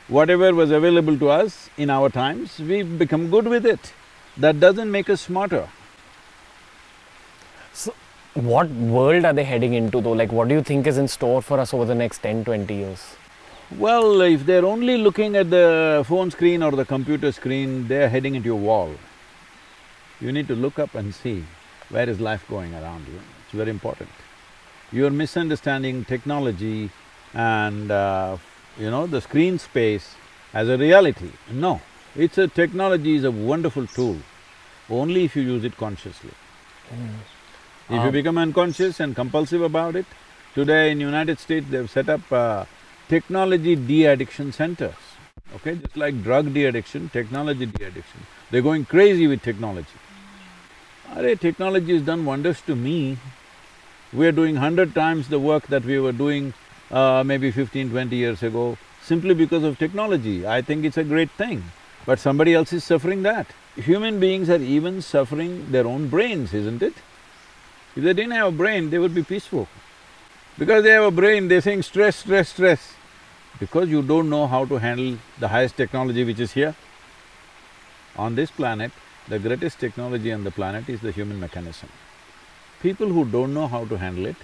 Whatever 0.10 0.54
was 0.54 0.72
available 0.72 1.18
to 1.18 1.30
us 1.30 1.70
in 1.78 1.90
our 1.90 2.10
times, 2.10 2.60
we've 2.60 3.00
become 3.00 3.30
good 3.30 3.48
with 3.48 3.66
it. 3.66 3.94
That 4.36 4.60
doesn't 4.60 4.92
make 4.92 5.10
us 5.10 5.22
smarter. 5.22 5.70
So, 7.74 7.94
what 8.34 8.70
world 8.70 9.26
are 9.26 9.34
they 9.34 9.44
heading 9.44 9.74
into 9.74 10.02
though? 10.02 10.12
Like, 10.12 10.32
what 10.32 10.48
do 10.48 10.56
you 10.56 10.64
think 10.64 10.88
is 10.88 10.98
in 10.98 11.08
store 11.08 11.42
for 11.42 11.60
us 11.60 11.74
over 11.74 11.86
the 11.86 11.96
next 11.96 12.20
10, 12.20 12.46
20 12.46 12.74
years? 12.74 13.16
Well, 13.78 14.22
if 14.22 14.46
they're 14.46 14.66
only 14.66 14.98
looking 14.98 15.36
at 15.38 15.50
the 15.50 16.04
phone 16.08 16.32
screen 16.32 16.62
or 16.62 16.72
the 16.72 16.84
computer 16.84 17.32
screen, 17.32 17.88
they're 17.88 18.10
heading 18.10 18.36
into 18.36 18.52
a 18.52 18.56
wall. 18.56 18.94
You 20.20 20.32
need 20.32 20.48
to 20.50 20.56
look 20.56 20.78
up 20.78 20.94
and 20.96 21.16
see 21.16 21.46
where 21.90 22.10
is 22.10 22.20
life 22.20 22.46
going 22.50 22.74
around 22.74 23.08
you. 23.08 23.20
It's 23.46 23.54
very 23.54 23.70
important. 23.70 24.10
You're 24.92 25.10
misunderstanding 25.10 26.04
technology 26.04 26.90
and, 27.34 27.90
uh, 27.90 28.38
you 28.78 28.92
know, 28.92 29.08
the 29.08 29.22
screen 29.22 29.58
space 29.58 30.16
as 30.54 30.68
a 30.68 30.78
reality. 30.78 31.32
No, 31.50 31.80
it's 32.16 32.38
a… 32.38 32.48
technology 32.48 33.16
is 33.16 33.24
a 33.24 33.32
wonderful 33.32 33.88
tool, 33.88 34.18
only 34.90 35.24
if 35.24 35.36
you 35.36 35.44
use 35.44 35.64
it 35.64 35.78
consciously. 35.78 36.32
If 37.92 37.96
you 37.96 38.08
Um, 38.08 38.14
become 38.14 38.38
unconscious 38.38 39.02
and 39.02 39.14
compulsive 39.14 39.62
about 39.62 39.98
it, 39.98 40.06
today 40.56 40.92
in 40.92 41.02
United 41.02 41.40
States 41.40 41.66
they've 41.70 41.90
set 41.90 42.08
up 42.08 42.32
uh, 42.32 42.64
technology 43.10 43.76
de-addiction 43.76 44.54
centers, 44.54 45.02
okay? 45.56 45.76
Just 45.76 45.98
like 45.98 46.24
drug 46.24 46.54
de-addiction, 46.54 47.10
technology 47.10 47.66
de-addiction. 47.66 48.22
They're 48.50 48.62
going 48.62 48.86
crazy 48.86 49.28
with 49.28 49.42
technology. 49.42 50.00
Arey, 51.18 51.38
technology 51.38 51.92
has 51.98 52.04
done 52.04 52.24
wonders 52.24 52.62
to 52.62 52.78
me. 52.78 53.18
We're 54.14 54.32
doing 54.32 54.56
hundred 54.56 54.96
times 54.96 55.28
the 55.28 55.40
work 55.40 55.68
that 55.68 55.84
we 55.84 56.00
were 56.00 56.14
doing 56.14 56.54
uh, 56.92 57.24
maybe 57.26 57.52
15, 57.52 57.90
20 57.90 58.16
years 58.16 58.42
ago, 58.42 58.78
simply 59.02 59.34
because 59.34 59.66
of 59.66 59.78
technology. 59.78 60.48
I 60.48 60.62
think 60.62 60.86
it's 60.86 60.98
a 60.98 61.04
great 61.04 61.32
thing, 61.32 61.64
but 62.06 62.20
somebody 62.20 62.54
else 62.54 62.72
is 62.72 62.86
suffering 62.86 63.24
that. 63.24 63.48
Human 63.76 64.22
beings 64.22 64.50
are 64.50 64.64
even 64.78 65.02
suffering 65.02 65.74
their 65.74 65.86
own 65.86 66.08
brains, 66.08 66.54
isn't 66.54 66.82
it? 66.82 66.94
If 67.96 68.04
they 68.04 68.14
didn't 68.14 68.32
have 68.32 68.48
a 68.48 68.52
brain, 68.52 68.90
they 68.90 68.98
would 68.98 69.14
be 69.14 69.24
peaceful. 69.24 69.68
Because 70.58 70.84
they 70.84 70.92
have 70.92 71.04
a 71.04 71.12
brain, 71.12 71.48
they're 71.48 71.62
saying 71.62 71.84
stress, 71.84 72.18
stress, 72.18 72.50
stress. 72.50 72.94
Because 73.60 73.90
you 73.90 74.02
don't 74.02 74.30
know 74.30 74.48
how 74.48 74.66
to 74.66 74.78
handle 74.78 75.18
the 75.40 75.48
highest 75.48 75.76
technology 75.78 76.24
which 76.24 76.40
is 76.40 76.52
here. 76.54 76.76
On 78.18 78.36
this 78.36 78.52
planet, 78.52 78.92
the 79.28 79.40
greatest 79.40 79.80
technology 79.80 80.32
on 80.32 80.44
the 80.44 80.52
planet 80.52 80.90
is 80.90 81.02
the 81.02 81.12
human 81.12 81.40
mechanism. 81.40 81.90
People 82.82 83.08
who 83.08 83.26
don't 83.26 83.54
know 83.54 83.68
how 83.68 83.86
to 83.86 83.98
handle 83.98 84.26
it, 84.26 84.36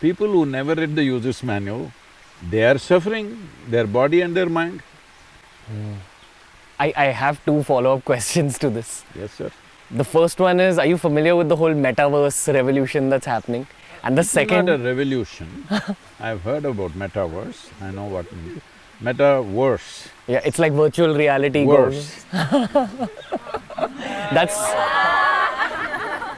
people 0.00 0.26
who 0.26 0.44
never 0.44 0.74
read 0.74 0.94
the 0.96 1.04
user's 1.04 1.42
manual, 1.42 1.92
they 2.50 2.64
are 2.64 2.78
suffering, 2.78 3.48
their 3.68 3.86
body 3.86 4.20
and 4.20 4.36
their 4.36 4.48
mind. 4.48 4.82
Hmm. 5.66 5.94
I, 6.78 6.92
I 6.96 7.04
have 7.06 7.44
two 7.44 7.62
follow 7.62 7.96
up 7.96 8.04
questions 8.12 8.58
to 8.58 8.70
this. 8.70 9.04
Yes, 9.14 9.32
sir. 9.32 9.50
The 9.90 10.04
first 10.04 10.38
one 10.40 10.60
is 10.60 10.78
Are 10.78 10.86
you 10.86 10.96
familiar 10.98 11.36
with 11.36 11.48
the 11.48 11.56
whole 11.56 11.74
metaverse 11.74 12.52
revolution 12.52 13.08
that's 13.10 13.26
happening? 13.26 13.66
And 14.02 14.16
the 14.16 14.20
It's 14.20 14.30
second, 14.30 14.66
not 14.66 14.80
a 14.80 14.82
revolution. 14.82 15.66
I've 16.20 16.42
heard 16.42 16.64
about 16.64 16.92
metaverse. 16.92 17.70
I 17.80 17.90
know 17.90 18.04
what. 18.06 18.26
Metaverse. 19.02 20.08
yeah, 20.26 20.40
it's 20.44 20.58
like 20.58 20.72
virtual 20.72 21.14
reality. 21.16 21.64
Worse. 21.64 22.24
That's 24.32 24.56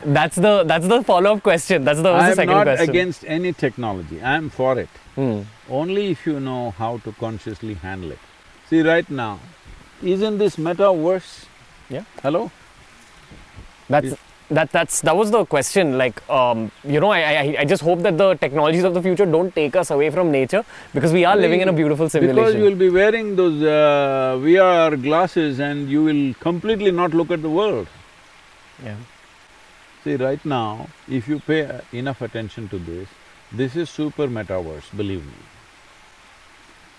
that's 0.04 0.36
the 0.36 0.62
that's 0.64 0.86
the 0.86 1.02
follow 1.02 1.34
up 1.34 1.42
question. 1.42 1.84
That's 1.84 2.00
the, 2.00 2.12
was 2.12 2.22
I'm 2.22 2.34
second 2.34 2.54
not 2.54 2.66
question. 2.66 2.90
against 2.90 3.24
any 3.26 3.52
technology. 3.52 4.22
I 4.22 4.36
am 4.36 4.50
for 4.50 4.78
it. 4.78 4.88
Hmm. 5.14 5.42
Only 5.68 6.10
if 6.12 6.26
you 6.26 6.38
know 6.40 6.70
how 6.72 6.98
to 6.98 7.12
consciously 7.12 7.74
handle 7.74 8.12
it. 8.12 8.18
See, 8.68 8.82
right 8.82 9.08
now, 9.10 9.40
isn't 10.02 10.38
this 10.38 10.56
metaverse? 10.56 11.46
Yeah. 11.88 12.04
Hello? 12.22 12.50
That's 13.88 14.14
that 14.50 14.70
that's 14.70 15.00
that 15.00 15.16
was 15.16 15.30
the 15.30 15.44
question. 15.44 15.98
Like 15.98 16.28
um, 16.30 16.70
you 16.84 17.00
know, 17.00 17.10
I, 17.10 17.20
I 17.20 17.56
I 17.60 17.64
just 17.64 17.82
hope 17.82 18.00
that 18.02 18.16
the 18.18 18.34
technologies 18.34 18.84
of 18.84 18.94
the 18.94 19.02
future 19.02 19.26
don't 19.26 19.54
take 19.54 19.74
us 19.76 19.90
away 19.90 20.10
from 20.10 20.30
nature 20.30 20.64
because 20.94 21.12
we 21.12 21.24
are 21.24 21.36
living 21.36 21.60
in 21.60 21.68
a 21.68 21.72
beautiful 21.72 22.08
civilization. 22.08 22.44
Because 22.44 22.54
you 22.54 22.64
will 22.64 22.76
be 22.76 22.90
wearing 22.90 23.34
those 23.36 23.62
uh, 23.62 24.36
VR 24.38 25.02
glasses 25.02 25.58
and 25.58 25.90
you 25.90 26.04
will 26.04 26.34
completely 26.34 26.90
not 26.92 27.14
look 27.14 27.30
at 27.30 27.42
the 27.42 27.50
world. 27.50 27.88
yeah. 28.84 28.96
See, 30.04 30.14
right 30.14 30.44
now, 30.44 30.88
if 31.08 31.26
you 31.26 31.40
pay 31.40 31.80
enough 31.92 32.22
attention 32.22 32.68
to 32.68 32.78
this, 32.78 33.08
this 33.52 33.74
is 33.74 33.90
super 33.90 34.28
metaverse, 34.28 34.96
believe 34.96 35.26
me. 35.26 35.32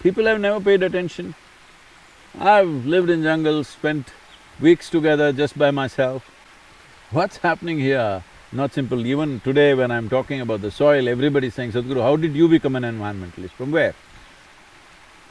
People 0.01 0.25
have 0.25 0.41
never 0.41 0.59
paid 0.59 0.83
attention. 0.83 1.33
I've 2.37 2.85
lived 2.85 3.09
in 3.09 3.23
jungles, 3.23 3.69
spent 3.69 4.11
weeks 4.59 4.89
together 4.89 5.31
just 5.31 5.57
by 5.57 5.71
myself. 5.71 6.29
What's 7.09 7.37
happening 7.37 7.79
here? 7.79 8.21
Not 8.51 8.73
simple. 8.73 9.05
Even 9.05 9.39
today 9.39 9.73
when 9.73 9.91
I'm 9.91 10.09
talking 10.09 10.41
about 10.41 10.61
the 10.61 10.69
soil, 10.69 11.07
everybody's 11.07 11.53
saying, 11.53 11.71
Sadhguru, 11.71 12.01
how 12.01 12.17
did 12.17 12.35
you 12.35 12.49
become 12.49 12.75
an 12.75 12.83
environmentalist? 12.83 13.51
From 13.51 13.71
where? 13.71 13.95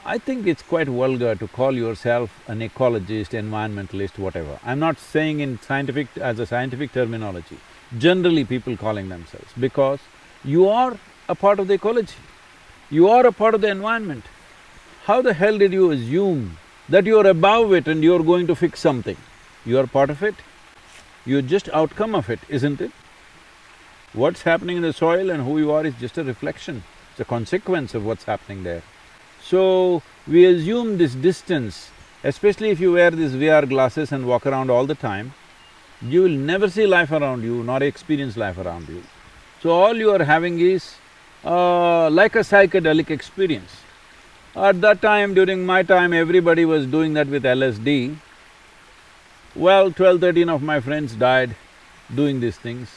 I 0.03 0.17
think 0.17 0.47
it's 0.47 0.63
quite 0.63 0.87
vulgar 0.87 1.35
to 1.35 1.47
call 1.47 1.73
yourself 1.73 2.31
an 2.47 2.61
ecologist, 2.61 3.37
environmentalist, 3.39 4.17
whatever. 4.17 4.59
I'm 4.65 4.79
not 4.79 4.97
saying 4.97 5.39
in 5.39 5.61
scientific… 5.61 6.07
as 6.17 6.39
a 6.39 6.47
scientific 6.47 6.93
terminology. 6.93 7.59
Generally 7.95 8.45
people 8.45 8.75
calling 8.75 9.09
themselves 9.09 9.53
because 9.59 9.99
you 10.43 10.67
are 10.67 10.97
a 11.29 11.35
part 11.35 11.59
of 11.59 11.67
the 11.67 11.75
ecology. 11.75 12.15
You 12.89 13.07
are 13.09 13.27
a 13.27 13.31
part 13.31 13.53
of 13.53 13.61
the 13.61 13.67
environment. 13.67 14.25
How 15.03 15.21
the 15.21 15.35
hell 15.35 15.59
did 15.59 15.73
you 15.73 15.91
assume 15.91 16.57
that 16.89 17.05
you 17.05 17.19
are 17.19 17.27
above 17.27 17.71
it 17.71 17.87
and 17.87 18.03
you're 18.03 18.23
going 18.23 18.47
to 18.47 18.55
fix 18.55 18.79
something? 18.79 19.17
You 19.63 19.77
are 19.77 19.85
part 19.85 20.09
of 20.09 20.23
it. 20.23 20.33
You're 21.27 21.41
just 21.41 21.67
outcome 21.69 22.15
of 22.15 22.29
it, 22.29 22.39
isn't 22.47 22.79
it? 22.79 22.91
What's 24.13 24.43
happening 24.43 24.77
in 24.77 24.83
the 24.83 24.93
soil 24.93 25.29
and 25.29 25.43
who 25.43 25.57
you 25.59 25.71
are 25.71 25.85
is 25.85 25.95
just 25.95 26.17
a 26.17 26.23
reflection, 26.23 26.83
it's 27.11 27.19
a 27.19 27.25
consequence 27.25 27.93
of 27.93 28.05
what's 28.05 28.23
happening 28.23 28.63
there. 28.63 28.81
So, 29.43 30.01
we 30.25 30.45
assume 30.45 30.97
this 30.97 31.15
distance, 31.15 31.91
especially 32.23 32.69
if 32.69 32.79
you 32.79 32.93
wear 32.93 33.11
these 33.11 33.33
VR 33.33 33.67
glasses 33.67 34.13
and 34.13 34.25
walk 34.25 34.45
around 34.45 34.71
all 34.71 34.85
the 34.85 34.95
time, 34.95 35.33
you 36.01 36.21
will 36.21 36.39
never 36.53 36.69
see 36.69 36.87
life 36.87 37.11
around 37.11 37.43
you 37.43 37.61
nor 37.63 37.83
experience 37.83 38.37
life 38.37 38.57
around 38.57 38.87
you. 38.87 39.03
So 39.61 39.71
all 39.71 39.95
you 39.95 40.11
are 40.11 40.23
having 40.23 40.59
is 40.59 40.95
uh, 41.43 42.09
like 42.09 42.35
a 42.35 42.39
psychedelic 42.39 43.09
experience. 43.09 43.81
At 44.55 44.79
that 44.81 45.01
time, 45.01 45.33
during 45.33 45.65
my 45.65 45.83
time, 45.83 46.13
everybody 46.13 46.65
was 46.65 46.85
doing 46.85 47.13
that 47.15 47.27
with 47.27 47.43
LSD. 47.43 48.15
Well, 49.57 49.91
twelve, 49.91 50.21
thirteen 50.21 50.49
of 50.49 50.61
my 50.61 50.79
friends 50.79 51.15
died 51.15 51.55
doing 52.13 52.39
these 52.39 52.57
things. 52.57 52.91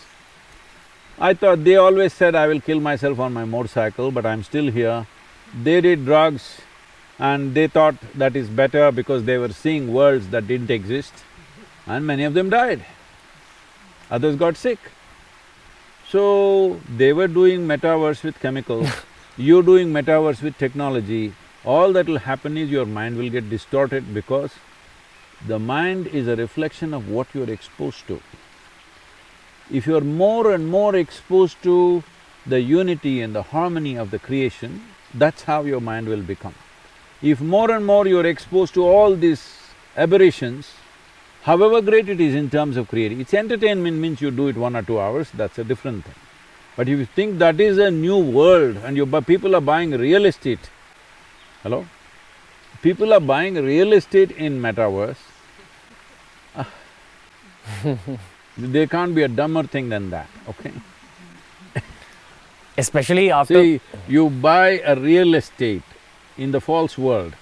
I 1.18 1.32
thought 1.32 1.64
they 1.64 1.76
always 1.76 2.12
said 2.12 2.34
I 2.34 2.48
will 2.48 2.60
kill 2.60 2.80
myself 2.80 3.18
on 3.18 3.32
my 3.32 3.46
motorcycle, 3.46 4.10
but 4.10 4.26
I'm 4.26 4.42
still 4.42 4.70
here. 4.70 5.06
They 5.62 5.80
did 5.80 6.04
drugs 6.04 6.60
and 7.18 7.54
they 7.54 7.66
thought 7.66 7.94
that 8.14 8.36
is 8.36 8.50
better 8.50 8.92
because 8.92 9.24
they 9.24 9.38
were 9.38 9.54
seeing 9.54 9.90
worlds 9.90 10.28
that 10.28 10.46
didn't 10.46 10.70
exist 10.70 11.14
and 11.86 12.06
many 12.06 12.24
of 12.24 12.34
them 12.34 12.50
died. 12.50 12.84
Others 14.10 14.36
got 14.36 14.58
sick. 14.58 14.78
So, 16.10 16.78
they 16.94 17.14
were 17.14 17.28
doing 17.28 17.66
metaverse 17.66 18.22
with 18.22 18.38
chemicals, 18.38 18.88
you're 19.38 19.62
doing 19.62 19.94
metaverse 19.94 20.42
with 20.42 20.58
technology, 20.58 21.32
all 21.64 21.94
that 21.94 22.06
will 22.06 22.18
happen 22.18 22.58
is 22.58 22.68
your 22.68 22.84
mind 22.84 23.16
will 23.16 23.30
get 23.30 23.48
distorted 23.48 24.12
because 24.12 24.50
the 25.46 25.58
mind 25.58 26.06
is 26.08 26.28
a 26.28 26.36
reflection 26.36 26.92
of 26.92 27.08
what 27.08 27.28
you're 27.34 27.50
exposed 27.50 28.06
to. 28.08 28.20
If 29.70 29.86
you're 29.86 30.00
more 30.00 30.52
and 30.52 30.68
more 30.68 30.94
exposed 30.96 31.62
to 31.62 32.02
the 32.46 32.60
unity 32.60 33.20
and 33.20 33.34
the 33.34 33.42
harmony 33.42 33.96
of 33.96 34.10
the 34.10 34.18
creation, 34.18 34.82
that's 35.14 35.44
how 35.44 35.62
your 35.62 35.80
mind 35.80 36.08
will 36.08 36.22
become. 36.22 36.54
If 37.22 37.40
more 37.40 37.70
and 37.70 37.86
more 37.86 38.06
you're 38.06 38.26
exposed 38.26 38.74
to 38.74 38.84
all 38.84 39.14
these 39.14 39.58
aberrations, 39.96 40.72
however 41.42 41.80
great 41.80 42.08
it 42.08 42.20
is 42.20 42.34
in 42.34 42.50
terms 42.50 42.76
of 42.76 42.88
creating, 42.88 43.20
it's 43.20 43.34
entertainment 43.34 43.98
means 43.98 44.20
you 44.20 44.30
do 44.30 44.48
it 44.48 44.56
one 44.56 44.74
or 44.74 44.82
two 44.82 45.00
hours, 45.00 45.30
that's 45.32 45.58
a 45.58 45.64
different 45.64 46.04
thing. 46.04 46.14
But 46.76 46.88
if 46.88 46.98
you 46.98 47.06
think 47.06 47.38
that 47.38 47.60
is 47.60 47.78
a 47.78 47.90
new 47.90 48.18
world 48.18 48.78
and 48.78 48.96
you 48.96 49.06
people 49.22 49.54
are 49.54 49.60
buying 49.60 49.90
real 49.90 50.24
estate, 50.24 50.70
hello? 51.62 51.86
People 52.82 53.12
are 53.12 53.20
buying 53.20 53.54
real 53.54 53.92
estate 53.92 54.30
in 54.30 54.60
metaverse, 54.60 55.18
there 58.56 58.86
can't 58.86 59.14
be 59.14 59.22
a 59.22 59.28
dumber 59.28 59.62
thing 59.64 59.88
than 59.88 60.10
that, 60.10 60.28
okay? 60.48 60.72
Especially 62.76 63.30
after 63.30 63.54
See, 63.54 63.80
you 64.08 64.30
buy 64.30 64.80
a 64.84 64.94
real 64.98 65.34
estate 65.34 65.82
in 66.38 66.50
the 66.50 66.60
false 66.60 66.96
world. 66.96 67.34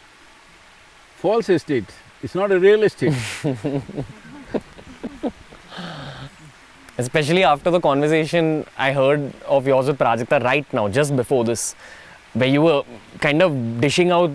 False 1.17 1.49
estate, 1.49 1.85
it's 2.23 2.35
not 2.35 2.51
a 2.51 2.59
real 2.59 2.83
estate. 2.83 3.15
Especially 6.99 7.45
after 7.45 7.71
the 7.71 7.81
conversation 7.81 8.67
I 8.77 8.93
heard 8.93 9.33
of 9.47 9.67
yours 9.67 9.87
with 9.87 9.99
Prajakta 9.99 10.43
right 10.43 10.73
now, 10.73 10.89
just 10.89 11.15
before 11.15 11.45
this, 11.45 11.77
where 12.33 12.49
you 12.49 12.63
were 12.63 12.83
kind 13.21 13.41
of 13.41 13.81
dishing 13.81 14.11
out 14.11 14.33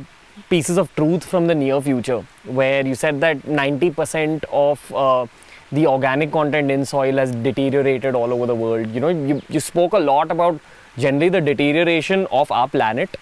pieces 0.49 0.77
of 0.77 0.93
truth 0.95 1.25
from 1.25 1.47
the 1.47 1.55
near 1.55 1.81
future, 1.81 2.25
where 2.45 2.85
you 2.85 2.95
said 2.95 3.19
that 3.21 3.39
90% 3.39 4.45
of 4.51 4.93
uh, 4.93 5.27
the 5.73 5.87
organic 5.87 6.31
content 6.31 6.71
in 6.71 6.85
soil 6.85 7.17
has 7.17 7.31
deteriorated 7.31 8.15
all 8.15 8.31
over 8.33 8.45
the 8.45 8.55
world. 8.55 8.87
You 8.89 8.99
know, 8.99 9.09
you, 9.09 9.41
you 9.49 9.59
spoke 9.59 9.93
a 9.93 9.99
lot 9.99 10.31
about 10.31 10.59
generally 10.97 11.29
the 11.29 11.41
deterioration 11.41 12.27
of 12.31 12.51
our 12.51 12.67
planet. 12.67 13.17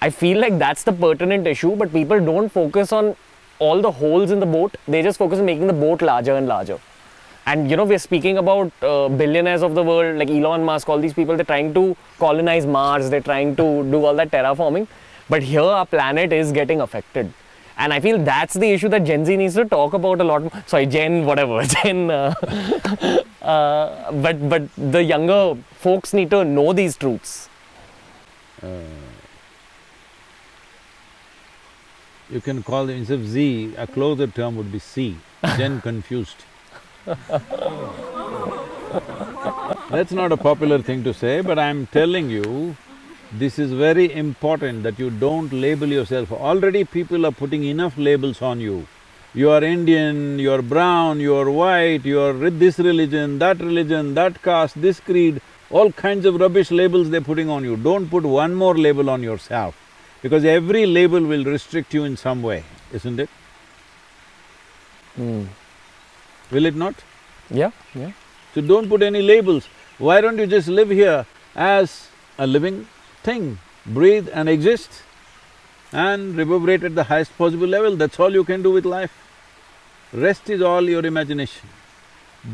I 0.00 0.10
feel 0.10 0.38
like 0.38 0.58
that's 0.58 0.82
the 0.84 0.92
pertinent 0.92 1.46
issue, 1.46 1.74
but 1.74 1.92
people 1.92 2.24
don't 2.24 2.48
focus 2.48 2.92
on 2.92 3.16
all 3.58 3.80
the 3.80 3.90
holes 3.90 4.30
in 4.30 4.40
the 4.40 4.46
boat, 4.46 4.76
they 4.86 5.02
just 5.02 5.18
focus 5.18 5.38
on 5.38 5.46
making 5.46 5.66
the 5.66 5.72
boat 5.72 6.02
larger 6.02 6.36
and 6.36 6.46
larger. 6.46 6.78
And 7.46 7.70
you 7.70 7.76
know, 7.76 7.84
we're 7.84 7.98
speaking 7.98 8.38
about 8.38 8.72
uh, 8.82 9.08
billionaires 9.08 9.62
of 9.62 9.74
the 9.74 9.82
world 9.82 10.18
like 10.18 10.28
Elon 10.28 10.64
Musk, 10.64 10.88
all 10.88 10.98
these 10.98 11.14
people, 11.14 11.36
they're 11.36 11.44
trying 11.44 11.72
to 11.74 11.96
colonize 12.18 12.66
Mars, 12.66 13.08
they're 13.08 13.20
trying 13.20 13.56
to 13.56 13.88
do 13.90 14.04
all 14.04 14.14
that 14.16 14.30
terraforming. 14.30 14.86
But 15.28 15.42
here, 15.42 15.62
our 15.62 15.86
planet 15.86 16.32
is 16.32 16.52
getting 16.52 16.80
affected. 16.80 17.32
And 17.78 17.92
I 17.92 18.00
feel 18.00 18.18
that's 18.18 18.54
the 18.54 18.70
issue 18.70 18.88
that 18.88 19.04
Gen 19.04 19.24
Z 19.24 19.36
needs 19.36 19.54
to 19.54 19.64
talk 19.66 19.92
about 19.92 20.20
a 20.20 20.24
lot 20.24 20.42
more. 20.42 20.50
Sorry, 20.66 20.86
Gen, 20.86 21.26
whatever, 21.26 21.62
Gen. 21.74 22.10
Uh, 22.10 22.34
uh, 23.42 24.12
but, 24.12 24.48
but 24.48 24.62
the 24.76 25.02
younger 25.02 25.56
folks 25.72 26.14
need 26.14 26.30
to 26.30 26.44
know 26.44 26.72
these 26.72 26.96
truths. 26.96 27.48
You 32.28 32.40
can 32.40 32.62
call 32.62 32.88
it, 32.88 32.94
instead 32.96 33.20
of 33.20 33.28
Z, 33.28 33.74
a 33.76 33.86
closer 33.86 34.26
term 34.26 34.56
would 34.56 34.72
be 34.72 34.78
C, 34.80 35.16
Gen 35.56 35.80
confused. 35.80 36.44
That's 39.90 40.12
not 40.12 40.32
a 40.32 40.36
popular 40.36 40.82
thing 40.82 41.04
to 41.04 41.14
say, 41.14 41.40
but 41.40 41.58
I'm 41.58 41.86
telling 41.86 42.28
you, 42.28 42.76
this 43.32 43.58
is 43.58 43.72
very 43.72 44.12
important 44.12 44.82
that 44.82 44.98
you 44.98 45.10
don't 45.10 45.52
label 45.52 45.88
yourself. 45.88 46.32
Already 46.32 46.84
people 46.84 47.26
are 47.26 47.32
putting 47.32 47.64
enough 47.64 47.96
labels 47.96 48.40
on 48.42 48.60
you. 48.60 48.86
You 49.34 49.50
are 49.50 49.62
Indian, 49.62 50.38
you 50.38 50.52
are 50.52 50.62
brown, 50.62 51.20
you 51.20 51.34
are 51.34 51.50
white, 51.50 52.04
you 52.04 52.20
are 52.20 52.32
re- 52.32 52.50
this 52.50 52.78
religion, 52.78 53.38
that 53.40 53.58
religion, 53.58 54.14
that 54.14 54.42
caste, 54.42 54.80
this 54.80 55.00
creed, 55.00 55.42
all 55.70 55.92
kinds 55.92 56.24
of 56.24 56.36
rubbish 56.36 56.70
labels 56.70 57.10
they're 57.10 57.20
putting 57.20 57.50
on 57.50 57.62
you. 57.62 57.76
Don't 57.76 58.08
put 58.08 58.24
one 58.24 58.54
more 58.54 58.74
label 58.78 59.10
on 59.10 59.22
yourself, 59.22 59.76
because 60.22 60.44
every 60.44 60.86
label 60.86 61.20
will 61.20 61.44
restrict 61.44 61.92
you 61.92 62.04
in 62.04 62.16
some 62.16 62.42
way, 62.42 62.64
isn't 62.92 63.20
it? 63.20 63.28
Hmm. 65.16 65.44
Will 66.50 66.64
it 66.64 66.76
not? 66.76 66.94
Yeah, 67.50 67.72
yeah. 67.94 68.12
So 68.54 68.60
don't 68.62 68.88
put 68.88 69.02
any 69.02 69.20
labels. 69.20 69.68
Why 69.98 70.20
don't 70.20 70.38
you 70.38 70.46
just 70.46 70.68
live 70.68 70.88
here 70.88 71.26
as 71.54 72.08
a 72.38 72.46
living 72.46 72.86
thing, 73.28 73.58
breathe 73.98 74.28
and 74.32 74.48
exist 74.48 75.02
and 75.92 76.36
reverberate 76.36 76.84
at 76.88 76.94
the 76.94 77.04
highest 77.04 77.36
possible 77.38 77.66
level, 77.76 77.96
that's 77.96 78.20
all 78.20 78.32
you 78.32 78.44
can 78.44 78.62
do 78.62 78.72
with 78.78 78.84
life. 78.84 79.14
Rest 80.12 80.50
is 80.56 80.62
all 80.62 80.94
your 80.94 81.04
imagination. 81.14 81.68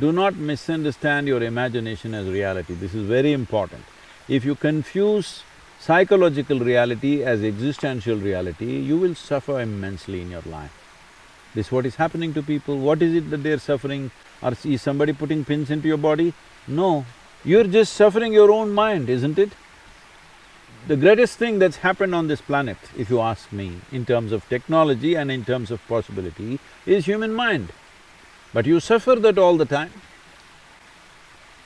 do 0.00 0.10
not 0.10 0.36
misunderstand 0.36 1.28
your 1.28 1.42
imagination 1.42 2.14
as 2.14 2.26
reality, 2.26 2.74
this 2.74 2.94
is 2.94 3.06
very 3.06 3.32
important. 3.32 3.82
If 4.28 4.44
you 4.44 4.54
confuse 4.54 5.42
psychological 5.80 6.60
reality 6.60 7.22
as 7.22 7.42
existential 7.42 8.16
reality, 8.16 8.70
you 8.90 8.96
will 8.96 9.14
suffer 9.14 9.60
immensely 9.60 10.22
in 10.22 10.30
your 10.30 10.42
life. 10.46 10.72
This 11.54 11.66
is 11.66 11.72
what 11.72 11.84
is 11.84 11.96
happening 11.96 12.32
to 12.34 12.42
people. 12.42 12.78
What 12.78 13.02
is 13.02 13.14
it 13.14 13.30
that 13.30 13.42
they're 13.42 13.58
suffering? 13.58 14.10
Or 14.40 14.52
is 14.64 14.80
somebody 14.80 15.12
putting 15.12 15.44
pins 15.44 15.70
into 15.70 15.88
your 15.88 15.98
body? 15.98 16.32
No, 16.66 17.04
you're 17.44 17.64
just 17.64 17.92
suffering 17.92 18.32
your 18.32 18.50
own 18.50 18.72
mind, 18.72 19.10
isn't 19.10 19.38
it? 19.38 19.50
The 20.88 20.96
greatest 20.96 21.38
thing 21.38 21.60
that's 21.60 21.76
happened 21.76 22.12
on 22.12 22.26
this 22.26 22.40
planet, 22.40 22.76
if 22.98 23.08
you 23.08 23.20
ask 23.20 23.52
me, 23.52 23.80
in 23.92 24.04
terms 24.04 24.32
of 24.32 24.48
technology 24.48 25.14
and 25.14 25.30
in 25.30 25.44
terms 25.44 25.70
of 25.70 25.80
possibility, 25.86 26.58
is 26.86 27.06
human 27.06 27.32
mind. 27.32 27.72
But 28.52 28.66
you 28.66 28.80
suffer 28.80 29.14
that 29.14 29.38
all 29.38 29.56
the 29.56 29.64
time. 29.64 29.92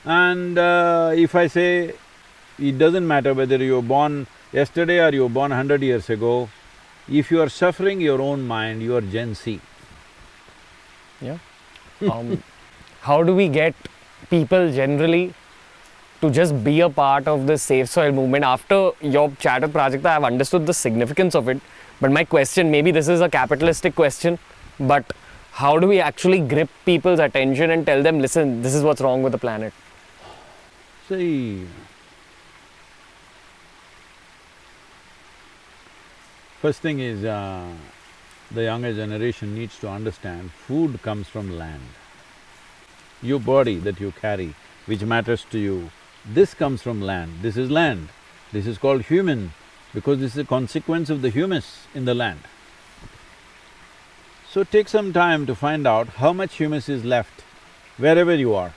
And 0.05 0.59
uh, 0.59 1.13
if 1.15 1.33
I 1.33 1.47
say, 1.47 1.93
it 2.59 2.77
doesn't 2.77 3.07
matter 3.07 3.33
whether 3.33 3.57
you 3.57 3.75
were 3.75 3.81
born 3.81 4.27
yesterday 4.53 5.03
or 5.03 5.09
you 5.09 5.23
were 5.23 5.29
born 5.29 5.49
hundred 5.49 5.81
years 5.81 6.09
ago, 6.11 6.49
if 7.09 7.31
you 7.31 7.41
are 7.41 7.49
suffering 7.49 7.99
your 7.99 8.21
own 8.21 8.47
mind, 8.47 8.83
you 8.83 8.95
are 8.95 9.01
Gen 9.01 9.33
Z. 9.33 9.59
Yeah. 11.21 11.39
Um, 12.01 12.43
how 13.01 13.23
do 13.23 13.33
we 13.35 13.49
get 13.49 13.73
people 14.29 14.71
generally 14.71 15.33
to 16.21 16.29
just 16.29 16.63
be 16.63 16.81
a 16.81 16.89
part 16.89 17.27
of 17.27 17.47
the 17.47 17.57
Save 17.57 17.89
Soil 17.89 18.11
movement? 18.11 18.43
After 18.43 18.91
your 19.01 19.31
chat 19.39 19.61
with 19.61 19.73
Prajakta, 19.73 20.05
I've 20.05 20.23
understood 20.23 20.65
the 20.65 20.73
significance 20.73 21.35
of 21.35 21.47
it. 21.49 21.59
But 21.99 22.11
my 22.11 22.23
question, 22.23 22.69
maybe 22.71 22.91
this 22.91 23.07
is 23.07 23.21
a 23.21 23.29
capitalistic 23.29 23.95
question, 23.95 24.37
but 24.79 25.13
how 25.53 25.79
do 25.79 25.87
we 25.87 25.99
actually 25.99 26.39
grip 26.39 26.69
people's 26.85 27.19
attention 27.19 27.71
and 27.71 27.85
tell 27.85 28.03
them, 28.03 28.19
listen, 28.19 28.61
this 28.61 28.75
is 28.75 28.83
what's 28.83 29.01
wrong 29.01 29.23
with 29.23 29.31
the 29.31 29.39
planet? 29.39 29.73
See, 31.09 31.65
first 36.61 36.81
thing 36.81 36.99
is, 36.99 37.23
uh, 37.25 37.65
the 38.51 38.63
younger 38.63 38.93
generation 38.93 39.55
needs 39.55 39.79
to 39.79 39.89
understand 39.89 40.51
food 40.51 41.01
comes 41.01 41.27
from 41.27 41.57
land. 41.57 41.81
Your 43.21 43.39
body 43.39 43.77
that 43.79 43.99
you 43.99 44.11
carry, 44.11 44.53
which 44.85 45.01
matters 45.01 45.45
to 45.49 45.57
you, 45.57 45.89
this 46.27 46.53
comes 46.53 46.81
from 46.81 47.01
land, 47.01 47.39
this 47.41 47.57
is 47.57 47.71
land. 47.71 48.09
This 48.53 48.65
is 48.65 48.77
called 48.77 49.03
human 49.03 49.53
because 49.93 50.19
this 50.19 50.33
is 50.33 50.37
a 50.37 50.45
consequence 50.45 51.09
of 51.09 51.21
the 51.21 51.29
humus 51.29 51.85
in 51.93 52.05
the 52.05 52.13
land. 52.13 52.39
So 54.49 54.63
take 54.63 54.87
some 54.87 55.11
time 55.11 55.45
to 55.45 55.55
find 55.55 55.85
out 55.85 56.07
how 56.07 56.31
much 56.31 56.55
humus 56.55 56.87
is 56.87 57.03
left 57.03 57.43
wherever 57.97 58.33
you 58.33 58.55
are. 58.55 58.73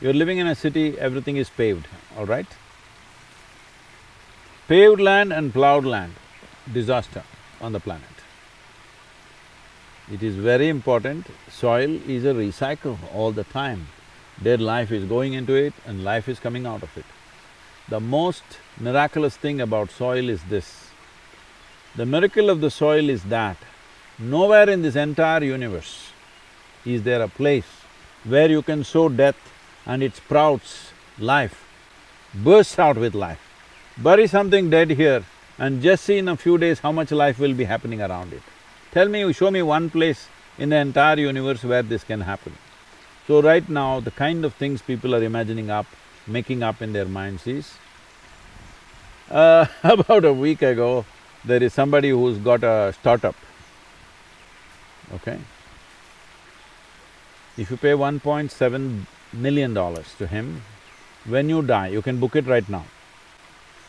You're 0.00 0.12
living 0.12 0.38
in 0.38 0.48
a 0.48 0.54
city, 0.54 0.98
everything 0.98 1.36
is 1.36 1.48
paved, 1.48 1.86
all 2.18 2.26
right? 2.26 2.48
Paved 4.66 5.00
land 5.00 5.32
and 5.32 5.52
plowed 5.52 5.84
land, 5.84 6.14
disaster 6.72 7.22
on 7.60 7.72
the 7.72 7.80
planet. 7.80 8.02
It 10.12 10.22
is 10.22 10.34
very 10.34 10.68
important, 10.68 11.28
soil 11.48 12.00
is 12.08 12.24
a 12.24 12.34
recycle 12.34 12.98
all 13.14 13.30
the 13.30 13.44
time. 13.44 13.86
Dead 14.42 14.60
life 14.60 14.90
is 14.90 15.04
going 15.04 15.34
into 15.34 15.54
it 15.54 15.72
and 15.86 16.04
life 16.04 16.28
is 16.28 16.40
coming 16.40 16.66
out 16.66 16.82
of 16.82 16.96
it. 16.96 17.04
The 17.88 18.00
most 18.00 18.42
miraculous 18.78 19.36
thing 19.36 19.60
about 19.60 19.90
soil 19.90 20.28
is 20.28 20.42
this. 20.44 20.88
The 21.96 22.06
miracle 22.06 22.50
of 22.50 22.60
the 22.60 22.70
soil 22.70 23.08
is 23.08 23.22
that 23.24 23.56
nowhere 24.18 24.68
in 24.68 24.82
this 24.82 24.96
entire 24.96 25.44
universe 25.44 26.10
is 26.84 27.02
there 27.02 27.22
a 27.22 27.28
place 27.28 27.66
where 28.24 28.50
you 28.50 28.62
can 28.62 28.82
sow 28.82 29.08
death 29.08 29.36
and 29.86 30.02
it 30.02 30.16
sprouts 30.16 30.90
life, 31.18 31.64
bursts 32.34 32.78
out 32.78 32.96
with 32.96 33.14
life. 33.14 33.40
Bury 33.98 34.26
something 34.26 34.70
dead 34.70 34.90
here 34.90 35.24
and 35.58 35.80
just 35.82 36.04
see 36.04 36.18
in 36.18 36.28
a 36.28 36.36
few 36.36 36.58
days 36.58 36.80
how 36.80 36.90
much 36.90 37.12
life 37.12 37.38
will 37.38 37.54
be 37.54 37.64
happening 37.64 38.02
around 38.02 38.32
it. 38.32 38.42
Tell 38.90 39.08
me, 39.08 39.32
show 39.32 39.50
me 39.50 39.62
one 39.62 39.90
place 39.90 40.28
in 40.58 40.70
the 40.70 40.76
entire 40.76 41.18
universe 41.18 41.62
where 41.62 41.82
this 41.82 42.02
can 42.02 42.20
happen. 42.20 42.52
So 43.26 43.40
right 43.40 43.66
now, 43.68 44.00
the 44.00 44.10
kind 44.10 44.44
of 44.44 44.54
things 44.54 44.82
people 44.82 45.14
are 45.14 45.22
imagining 45.22 45.70
up, 45.70 45.86
making 46.26 46.62
up 46.62 46.82
in 46.82 46.92
their 46.92 47.06
minds 47.06 47.46
is, 47.46 47.72
uh, 49.30 49.66
about 49.82 50.24
a 50.24 50.32
week 50.32 50.62
ago, 50.62 51.06
there 51.44 51.62
is 51.62 51.72
somebody 51.72 52.10
who's 52.10 52.38
got 52.38 52.62
a 52.62 52.92
startup, 53.00 53.34
okay? 55.14 55.38
If 57.56 57.70
you 57.70 57.76
pay 57.76 57.92
1.7 57.92 59.06
million 59.32 59.74
dollars 59.74 60.14
to 60.18 60.26
him, 60.26 60.62
when 61.24 61.48
you 61.48 61.62
die, 61.62 61.88
you 61.88 62.02
can 62.02 62.18
book 62.18 62.36
it 62.36 62.46
right 62.46 62.68
now. 62.68 62.84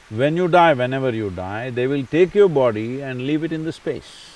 When 0.10 0.38
you 0.38 0.48
die, 0.48 0.74
whenever 0.74 1.10
you 1.10 1.30
die, 1.30 1.72
they 1.72 1.88
will 1.88 2.06
take 2.06 2.36
your 2.36 2.48
body 2.48 3.02
and 3.02 3.26
leave 3.26 3.44
it 3.44 3.52
in 3.52 3.66
the 3.66 3.72
space. 3.72 4.35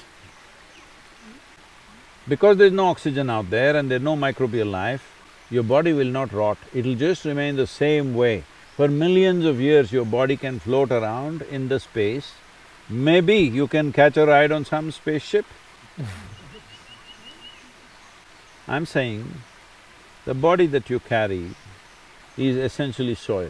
Because 2.29 2.57
there's 2.57 2.71
no 2.71 2.89
oxygen 2.89 3.31
out 3.31 3.49
there 3.49 3.75
and 3.75 3.89
there's 3.89 4.03
no 4.03 4.15
microbial 4.15 4.69
life, 4.69 5.03
your 5.49 5.63
body 5.63 5.93
will 5.93 6.11
not 6.19 6.31
rot, 6.31 6.59
it'll 6.75 6.93
just 6.93 7.25
remain 7.25 7.55
the 7.55 7.65
same 7.65 8.13
way. 8.13 8.43
For 8.75 8.87
millions 8.87 9.45
of 9.45 9.59
years, 9.59 9.91
your 9.91 10.05
body 10.05 10.37
can 10.37 10.59
float 10.59 10.91
around 10.91 11.41
in 11.41 11.69
the 11.69 11.79
space. 11.79 12.33
Maybe 12.87 13.37
you 13.37 13.67
can 13.67 13.91
catch 13.91 14.15
a 14.15 14.27
ride 14.27 14.51
on 14.51 14.63
some 14.63 14.91
spaceship. 14.91 15.47
I'm 18.67 18.85
saying, 18.85 19.41
the 20.25 20.35
body 20.35 20.67
that 20.67 20.87
you 20.91 20.99
carry 20.99 21.55
is 22.37 22.57
essentially 22.57 23.15
soil. 23.15 23.49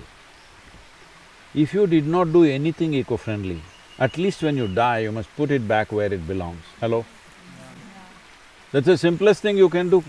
If 1.54 1.74
you 1.74 1.86
did 1.86 2.08
not 2.08 2.32
do 2.32 2.46
anything 2.46 2.94
eco-friendly, 2.94 3.62
at 4.00 4.18
least 4.18 4.42
when 4.42 4.56
you 4.56 4.70
die, 4.70 5.00
you 5.00 5.12
must 5.12 5.36
put 5.36 5.52
it 5.52 5.68
back 5.68 5.92
where 5.92 6.14
it 6.14 6.26
belongs. 6.26 6.64
Hello? 6.80 7.04
That's 8.72 8.86
the 8.86 8.98
simplest 8.98 9.42
thing 9.42 9.58
you 9.58 9.70
can 9.70 9.90
do. 9.90 10.04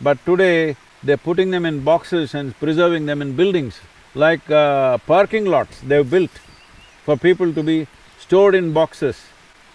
But 0.00 0.24
today, 0.26 0.76
they're 1.02 1.16
putting 1.16 1.50
them 1.50 1.64
in 1.64 1.84
boxes 1.84 2.34
and 2.34 2.58
preserving 2.58 3.06
them 3.06 3.22
in 3.22 3.34
buildings, 3.36 3.80
like 4.14 4.50
uh, 4.50 4.98
parking 4.98 5.46
lots 5.46 5.80
they've 5.80 6.08
built 6.08 6.30
for 7.04 7.16
people 7.16 7.52
to 7.52 7.62
be 7.62 7.86
stored 8.18 8.54
in 8.54 8.72
boxes. 8.72 9.22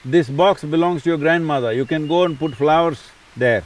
This 0.06 0.30
box 0.30 0.64
belongs 0.64 1.04
to 1.04 1.10
your 1.10 1.18
grandmother, 1.18 1.74
you 1.74 1.86
can 1.86 2.08
go 2.08 2.24
and 2.24 2.38
put 2.38 2.56
flowers 2.56 3.10
there. 3.36 3.64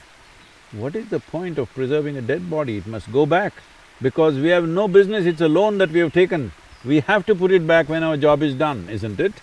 What 0.72 0.96
is 0.96 1.10
the 1.10 1.20
point 1.20 1.58
of 1.58 1.74
preserving 1.74 2.18
a 2.18 2.22
dead 2.22 2.50
body? 2.50 2.78
It 2.78 2.88
must 2.88 3.12
go 3.12 3.26
back 3.26 3.54
because 4.02 4.36
we 4.36 4.50
have 4.50 4.68
no 4.68 4.88
business, 4.88 5.26
it's 5.26 5.42
a 5.42 5.48
loan 5.48 5.78
that 5.78 5.92
we 5.92 6.00
have 6.00 6.14
taken. 6.14 6.52
We 6.84 7.02
have 7.02 7.26
to 7.28 7.36
put 7.36 7.52
it 7.52 7.66
back 7.66 7.88
when 7.88 8.04
our 8.04 8.18
job 8.18 8.42
is 8.42 8.56
done, 8.56 8.90
isn't 8.90 9.20
it? 9.20 9.34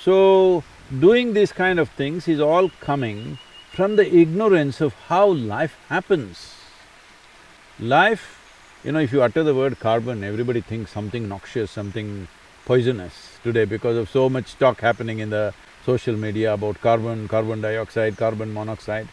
So, 0.00 0.62
doing 1.00 1.34
these 1.34 1.52
kind 1.52 1.78
of 1.78 1.90
things 1.90 2.28
is 2.28 2.40
all 2.40 2.70
coming 2.80 3.38
from 3.78 3.94
the 3.94 4.12
ignorance 4.12 4.80
of 4.80 4.92
how 5.06 5.24
life 5.24 5.76
happens. 5.88 6.52
Life, 7.78 8.24
you 8.82 8.90
know, 8.90 8.98
if 8.98 9.12
you 9.12 9.22
utter 9.22 9.44
the 9.44 9.54
word 9.54 9.78
carbon, 9.78 10.24
everybody 10.24 10.60
thinks 10.60 10.90
something 10.90 11.28
noxious, 11.28 11.70
something 11.70 12.26
poisonous 12.64 13.38
today 13.44 13.64
because 13.64 13.96
of 13.96 14.10
so 14.10 14.28
much 14.28 14.56
talk 14.56 14.80
happening 14.80 15.20
in 15.20 15.30
the 15.30 15.54
social 15.86 16.16
media 16.16 16.54
about 16.54 16.80
carbon, 16.80 17.28
carbon 17.28 17.60
dioxide, 17.60 18.16
carbon 18.16 18.52
monoxide. 18.52 19.06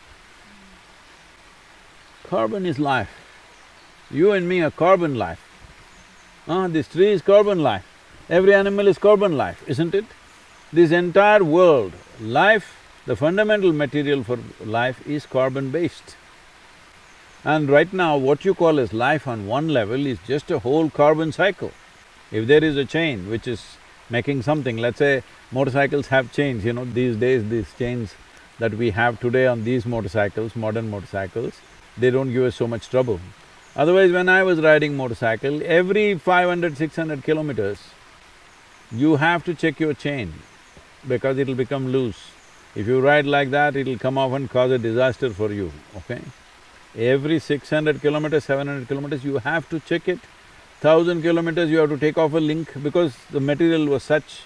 Carbon 2.24 2.66
is 2.66 2.80
life. 2.80 3.12
You 4.10 4.32
and 4.32 4.50
me 4.50 4.62
are 4.62 4.72
carbon 4.72 5.14
life. 5.14 5.44
Ah, 6.48 6.68
this 6.68 6.88
tree 6.88 7.12
is 7.12 7.22
carbon 7.22 7.62
life. 7.62 7.86
Every 8.32 8.56
animal 8.56 8.88
is 8.88 8.98
carbon 8.98 9.38
life, 9.38 9.64
isn't 9.68 9.94
it? 9.94 10.06
This 10.74 10.90
entire 10.90 11.44
world, 11.44 11.94
life, 12.20 12.75
the 13.06 13.16
fundamental 13.16 13.72
material 13.72 14.24
for 14.24 14.40
life 14.64 15.06
is 15.08 15.26
carbon-based. 15.26 16.16
And 17.44 17.70
right 17.70 17.92
now, 17.94 18.18
what 18.18 18.44
you 18.44 18.56
call 18.56 18.80
as 18.80 18.94
life 18.94 19.28
on 19.28 19.46
one 19.46 19.68
level 19.70 20.08
is 20.08 20.18
just 20.26 20.50
a 20.50 20.58
whole 20.60 20.90
carbon 20.90 21.32
cycle. 21.32 21.72
If 22.32 22.48
there 22.48 22.64
is 22.64 22.76
a 22.76 22.86
chain 22.86 23.30
which 23.30 23.48
is 23.48 23.78
making 24.10 24.42
something, 24.42 24.78
let's 24.78 24.98
say 24.98 25.22
motorcycles 25.52 26.08
have 26.08 26.32
chains, 26.32 26.66
you 26.66 26.74
know, 26.74 26.86
these 26.86 27.16
days 27.16 27.48
these 27.48 27.72
chains 27.78 28.16
that 28.58 28.74
we 28.74 28.90
have 28.90 29.20
today 29.20 29.46
on 29.46 29.64
these 29.64 29.86
motorcycles, 29.86 30.56
modern 30.56 30.90
motorcycles, 30.90 31.54
they 31.98 32.10
don't 32.10 32.34
give 32.34 32.44
us 32.44 32.56
so 32.56 32.68
much 32.68 32.90
trouble. 32.90 33.20
Otherwise, 33.76 34.12
when 34.12 34.30
I 34.30 34.42
was 34.42 34.60
riding 34.62 34.98
motorcycle, 34.98 35.62
every 35.64 36.18
500, 36.18 36.78
600 36.78 37.24
kilometers, 37.24 37.78
you 38.92 39.18
have 39.18 39.44
to 39.46 39.54
check 39.54 39.80
your 39.80 39.94
chain 39.94 40.34
because 41.08 41.38
it'll 41.38 41.56
become 41.56 41.92
loose. 41.92 42.32
If 42.76 42.88
you 42.88 43.00
ride 43.00 43.26
like 43.26 43.52
that, 43.52 43.76
it'll 43.76 43.98
come 43.98 44.18
off 44.18 44.34
and 44.34 44.50
cause 44.50 44.72
a 44.72 44.78
disaster 44.78 45.30
for 45.30 45.52
you, 45.52 45.72
okay? 45.98 46.22
Every 46.98 47.40
six 47.40 47.70
hundred 47.70 48.02
kilometers, 48.02 48.44
seven 48.44 48.68
hundred 48.68 48.88
kilometers, 48.88 49.24
you 49.24 49.38
have 49.38 49.70
to 49.70 49.80
check 49.80 50.10
it. 50.10 50.20
Thousand 50.82 51.22
kilometers, 51.22 51.70
you 51.70 51.78
have 51.78 51.90
to 51.90 51.98
take 51.98 52.18
off 52.18 52.34
a 52.34 52.40
link 52.40 52.74
because 52.84 53.16
the 53.32 53.40
material 53.40 53.86
was 53.86 54.04
such. 54.04 54.42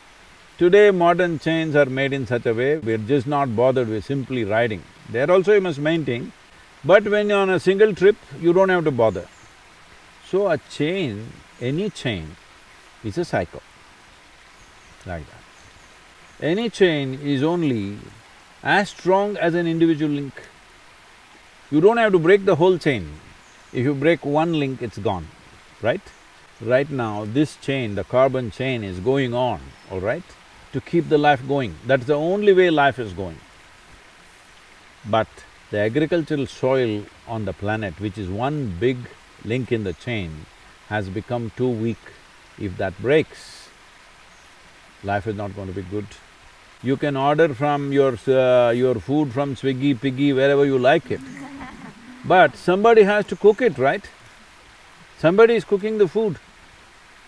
Today, 0.60 0.92
modern 0.92 1.40
chains 1.40 1.76
are 1.76 1.86
made 1.86 2.14
in 2.14 2.28
such 2.28 2.46
a 2.46 2.54
way, 2.54 2.78
we're 2.78 2.98
just 2.98 3.26
not 3.26 3.56
bothered, 3.56 3.90
we're 3.90 4.02
simply 4.02 4.44
riding. 4.44 4.84
There 5.10 5.32
also 5.32 5.54
you 5.54 5.62
must 5.62 5.80
maintain, 5.80 6.32
But 6.84 7.10
when 7.10 7.30
you're 7.30 7.40
on 7.40 7.50
a 7.50 7.60
single 7.60 7.94
trip, 7.94 8.16
you 8.40 8.54
don't 8.54 8.70
have 8.70 8.86
to 8.86 8.92
bother. 8.92 9.28
So 10.26 10.50
a 10.50 10.58
chain, 10.58 11.28
any 11.60 11.90
chain, 11.90 12.36
is 13.04 13.18
a 13.18 13.26
cycle, 13.26 13.62
like 15.06 15.26
that. 15.30 16.46
Any 16.46 16.70
chain 16.70 17.20
is 17.22 17.44
only 17.44 17.98
as 18.64 18.90
strong 18.90 19.38
as 19.38 19.54
an 19.54 19.68
individual 19.68 20.12
link. 20.12 20.34
You 21.72 21.82
don't 21.82 21.98
have 21.98 22.12
to 22.12 22.20
break 22.20 22.46
the 22.46 22.56
whole 22.56 22.78
chain. 22.78 23.08
If 23.72 23.86
you 23.86 23.94
break 23.94 24.26
one 24.26 24.60
link, 24.60 24.82
it's 24.82 24.98
gone, 24.98 25.28
right? 25.82 26.02
Right 26.60 26.90
now, 26.90 27.26
this 27.26 27.56
chain, 27.58 27.96
the 27.96 28.04
carbon 28.04 28.52
chain 28.52 28.84
is 28.84 29.00
going 29.00 29.34
on, 29.34 29.62
all 29.90 30.00
right, 30.00 30.24
to 30.74 30.82
keep 30.82 31.08
the 31.08 31.18
life 31.18 31.48
going. 31.48 31.76
That's 31.86 32.06
the 32.06 32.16
only 32.16 32.54
way 32.54 32.70
life 32.70 33.00
is 33.00 33.14
going. 33.14 33.38
But 35.06 35.28
the 35.72 35.80
agricultural 35.80 36.48
soil 36.48 37.06
on 37.28 37.46
the 37.46 37.54
planet, 37.54 38.00
which 38.00 38.18
is 38.18 38.28
one 38.28 38.76
big 38.80 38.98
link 39.46 39.72
in 39.72 39.84
the 39.84 39.94
chain, 39.94 40.46
has 40.88 41.08
become 41.08 41.52
too 41.56 41.70
weak. 41.70 41.98
If 42.58 42.76
that 42.78 43.00
breaks, 43.00 43.70
life 45.04 45.28
is 45.28 45.36
not 45.36 45.56
going 45.56 45.68
to 45.68 45.74
be 45.74 45.84
good. 45.84 46.08
You 46.82 46.96
can 46.98 47.18
order 47.18 47.54
from 47.54 47.92
your… 47.92 48.18
Uh, 48.28 48.72
your 48.72 48.96
food 48.96 49.34
from 49.34 49.56
Swiggy, 49.56 50.00
Piggy, 50.00 50.34
wherever 50.34 50.66
you 50.66 50.78
like 50.78 51.12
it. 51.12 51.20
But 52.26 52.56
somebody 52.56 53.04
has 53.04 53.26
to 53.28 53.36
cook 53.36 53.62
it, 53.62 53.78
right? 53.78 54.04
Somebody 55.18 55.56
is 55.56 55.66
cooking 55.66 55.98
the 55.98 56.08
food. 56.08 56.38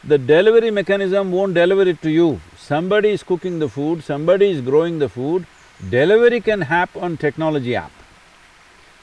The 0.04 0.18
delivery 0.18 0.72
mechanism 0.72 1.32
won't 1.32 1.54
deliver 1.54 1.84
it 1.84 2.02
to 2.02 2.10
you. 2.10 2.40
Somebody 2.58 3.10
is 3.10 3.24
cooking 3.24 3.60
the 3.60 3.70
food, 3.70 4.04
somebody 4.04 4.50
is 4.50 4.62
growing 4.62 5.00
the 5.00 5.10
food, 5.10 5.46
delivery 5.90 6.42
can 6.42 6.62
happen 6.62 7.04
on 7.04 7.18
technology 7.18 7.76
app. 7.76 7.92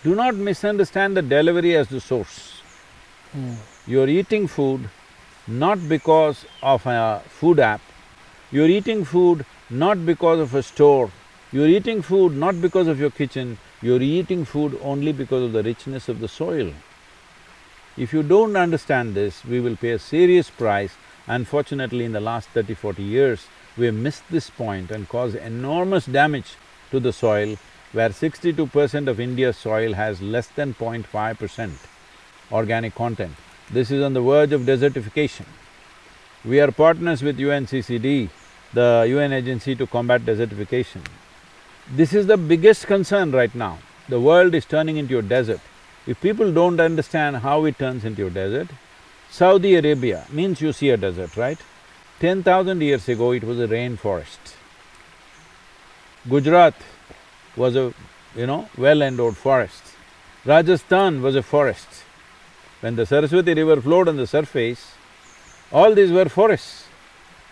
Do 0.02 0.14
not 0.14 0.34
misunderstand 0.34 1.16
the 1.16 1.22
delivery 1.22 1.76
as 1.76 1.88
the 1.88 2.00
source. 2.00 2.62
You're 3.86 4.08
eating 4.08 4.48
food 4.48 4.88
not 5.46 5.88
because 5.88 6.44
of 6.62 6.84
a 6.86 7.22
food 7.28 7.60
app, 7.60 7.80
you're 8.50 8.68
eating 8.68 9.04
food 9.04 9.44
not 9.70 10.04
because 10.06 10.40
of 10.40 10.54
a 10.54 10.62
store, 10.62 11.10
you're 11.52 11.68
eating 11.68 12.02
food 12.02 12.36
not 12.36 12.60
because 12.60 12.86
of 12.86 12.98
your 12.98 13.10
kitchen, 13.10 13.58
you're 13.80 14.02
eating 14.02 14.44
food 14.44 14.78
only 14.82 15.12
because 15.12 15.42
of 15.42 15.52
the 15.52 15.62
richness 15.62 16.08
of 16.08 16.20
the 16.20 16.28
soil. 16.28 16.72
If 17.96 18.12
you 18.12 18.22
don't 18.22 18.56
understand 18.56 19.14
this, 19.14 19.44
we 19.44 19.60
will 19.60 19.76
pay 19.76 19.90
a 19.90 19.98
serious 19.98 20.50
price. 20.50 20.94
Unfortunately, 21.26 22.04
in 22.04 22.12
the 22.12 22.20
last 22.20 22.48
30, 22.50 22.74
40 22.74 23.02
years, 23.02 23.46
we 23.76 23.86
have 23.86 23.94
missed 23.94 24.22
this 24.30 24.50
point 24.50 24.90
and 24.90 25.08
caused 25.08 25.36
enormous 25.36 26.06
damage 26.06 26.56
to 26.90 27.00
the 27.00 27.12
soil, 27.12 27.56
where 27.92 28.12
sixty-two 28.12 28.66
percent 28.66 29.08
of 29.08 29.20
India's 29.20 29.56
soil 29.56 29.94
has 29.94 30.20
less 30.20 30.48
than 30.48 30.74
0.5 30.74 31.38
percent 31.38 31.78
organic 32.50 32.94
content. 32.94 33.34
This 33.70 33.90
is 33.90 34.02
on 34.02 34.14
the 34.14 34.20
verge 34.20 34.52
of 34.52 34.62
desertification. 34.62 35.46
We 36.44 36.60
are 36.60 36.72
partners 36.72 37.22
with 37.22 37.38
UNCCD, 37.38 38.30
the 38.72 39.06
UN 39.08 39.32
agency 39.32 39.74
to 39.74 39.86
combat 39.86 40.22
desertification. 40.22 41.02
This 41.90 42.12
is 42.12 42.26
the 42.26 42.36
biggest 42.36 42.86
concern 42.86 43.32
right 43.32 43.54
now. 43.54 43.78
The 44.08 44.20
world 44.20 44.54
is 44.54 44.64
turning 44.64 44.96
into 44.96 45.18
a 45.18 45.22
desert. 45.22 45.60
If 46.06 46.20
people 46.20 46.52
don't 46.52 46.80
understand 46.80 47.38
how 47.38 47.64
it 47.64 47.78
turns 47.78 48.04
into 48.04 48.26
a 48.26 48.30
desert, 48.30 48.68
Saudi 49.30 49.74
Arabia 49.76 50.26
means 50.30 50.60
you 50.60 50.72
see 50.72 50.90
a 50.90 50.96
desert, 50.96 51.36
right? 51.36 51.58
Ten 52.18 52.42
thousand 52.42 52.80
years 52.80 53.08
ago, 53.08 53.32
it 53.32 53.44
was 53.44 53.60
a 53.60 53.68
rainforest. 53.68 54.56
Gujarat 56.28 56.74
was 57.56 57.76
a, 57.76 57.94
you 58.34 58.46
know, 58.46 58.68
well-endowed 58.76 59.36
forest. 59.36 59.82
Rajasthan 60.44 61.22
was 61.22 61.36
a 61.36 61.42
forest. 61.42 61.86
When 62.80 62.96
the 62.96 63.06
Saraswati 63.06 63.54
river 63.54 63.80
flowed 63.80 64.08
on 64.08 64.16
the 64.16 64.26
surface, 64.26 64.92
all 65.72 65.94
these 65.94 66.10
were 66.10 66.28
forests. 66.28 66.87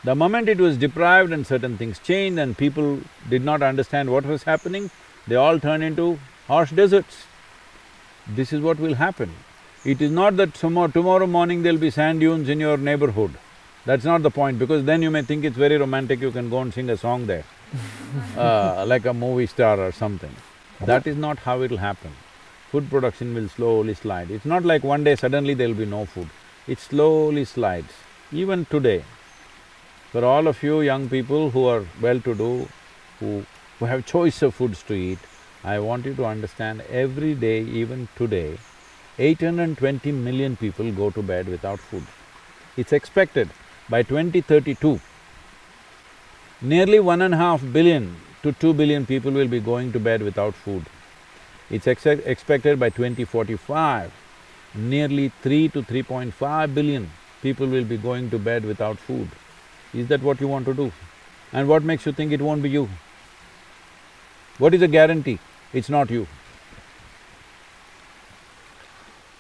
The 0.07 0.15
moment 0.15 0.49
it 0.49 0.59
was 0.59 0.77
deprived 0.77 1.33
and 1.33 1.45
certain 1.45 1.77
things 1.77 1.99
changed 1.99 2.39
and 2.39 2.57
people 2.57 3.01
did 3.29 3.45
not 3.45 3.61
understand 3.61 4.09
what 4.09 4.25
was 4.25 4.45
happening, 4.45 4.89
they 5.27 5.35
all 5.35 5.59
turned 5.59 5.83
into 5.83 6.21
harsh 6.47 6.71
deserts. 6.71 7.25
This 8.29 8.53
is 8.53 8.61
what 8.61 8.79
will 8.79 8.95
happen. 8.95 9.33
It 9.85 10.01
is 10.01 10.13
not 10.13 10.37
that 10.37 10.55
tomorrow, 10.55 10.93
tomorrow 10.93 11.27
morning 11.27 11.65
there'll 11.65 11.87
be 11.87 11.91
sand 11.91 12.21
dunes 12.21 12.49
in 12.49 12.61
your 12.61 12.77
neighborhood. 12.77 13.35
That's 13.85 14.05
not 14.05 14.23
the 14.23 14.31
point, 14.31 14.61
because 14.61 14.85
then 14.85 15.03
you 15.03 15.11
may 15.11 15.23
think 15.23 15.45
it's 15.45 15.57
very 15.57 15.77
romantic, 15.77 16.21
you 16.21 16.31
can 16.31 16.51
go 16.51 16.61
and 16.61 16.73
sing 16.73 16.89
a 16.91 16.97
song 16.97 17.27
there, 17.27 17.45
uh, 18.37 18.85
like 18.87 19.07
a 19.07 19.13
movie 19.13 19.47
star 19.47 19.81
or 19.81 19.91
something. 19.91 20.35
That 20.83 21.09
is 21.09 21.17
not 21.17 21.39
how 21.39 21.63
it'll 21.63 21.79
happen. 21.79 22.13
Food 22.71 22.89
production 22.91 23.35
will 23.35 23.49
slowly 23.49 23.95
slide. 23.95 24.31
It's 24.31 24.45
not 24.45 24.65
like 24.65 24.85
one 24.85 25.03
day 25.03 25.17
suddenly 25.17 25.55
there'll 25.55 25.75
be 25.75 25.85
no 25.85 26.05
food. 26.05 26.31
It 26.69 26.79
slowly 26.79 27.45
slides. 27.45 27.93
Even 28.31 28.67
today, 28.67 29.05
for 30.13 30.25
all 30.25 30.47
of 30.47 30.63
you 30.63 30.81
young 30.81 31.09
people 31.09 31.51
who 31.51 31.67
are 31.67 31.85
well-to-do, 32.01 32.69
who, 33.21 33.45
who 33.79 33.85
have 33.85 34.07
choice 34.07 34.43
of 34.43 34.55
foods 34.55 34.83
to 34.85 34.95
eat, 34.95 35.19
I 35.65 35.79
want 35.79 36.07
you 36.07 36.15
to 36.15 36.25
understand 36.25 36.83
every 36.91 37.35
day, 37.35 37.61
even 37.63 38.09
today, 38.17 38.59
820 39.19 40.13
million 40.13 40.57
people 40.57 40.93
go 40.93 41.11
to 41.11 41.23
bed 41.23 41.49
without 41.49 41.81
food. 41.81 42.05
It's 42.77 42.93
expected 42.93 43.49
by 43.89 44.03
2032, 44.03 45.01
nearly 46.63 47.01
one 47.01 47.23
and 47.23 47.35
a 47.35 47.37
half 47.37 47.63
billion 47.73 48.17
to 48.43 48.53
two 48.53 48.73
billion 48.75 49.07
people 49.07 49.33
will 49.33 49.49
be 49.49 49.61
going 49.61 49.93
to 49.93 49.99
bed 49.99 50.23
without 50.23 50.55
food. 50.55 50.85
It's 51.69 51.87
ex 51.89 52.07
expected 52.07 52.79
by 52.79 52.91
2045, 52.91 54.13
nearly 54.75 55.33
three 55.43 55.69
to 55.71 55.83
3.5 55.83 56.75
billion 56.75 57.11
people 57.43 57.67
will 57.67 57.85
be 57.85 57.97
going 57.97 58.31
to 58.31 58.39
bed 58.39 58.65
without 58.65 58.99
food. 58.99 59.29
Is 59.95 60.09
that 60.09 60.23
what 60.23 60.41
you 60.41 60.49
want 60.49 60.67
to 60.67 60.75
do? 60.75 60.93
And 61.53 61.69
what 61.69 61.83
makes 61.83 62.07
you 62.07 62.13
think 62.13 62.33
it 62.33 62.41
won't 62.41 62.63
be 62.63 62.71
you? 62.71 62.89
What 64.59 64.75
is 64.75 64.81
the 64.81 64.89
guarantee? 64.89 65.39
It's 65.73 65.89
not 65.89 66.11
you. 66.11 66.27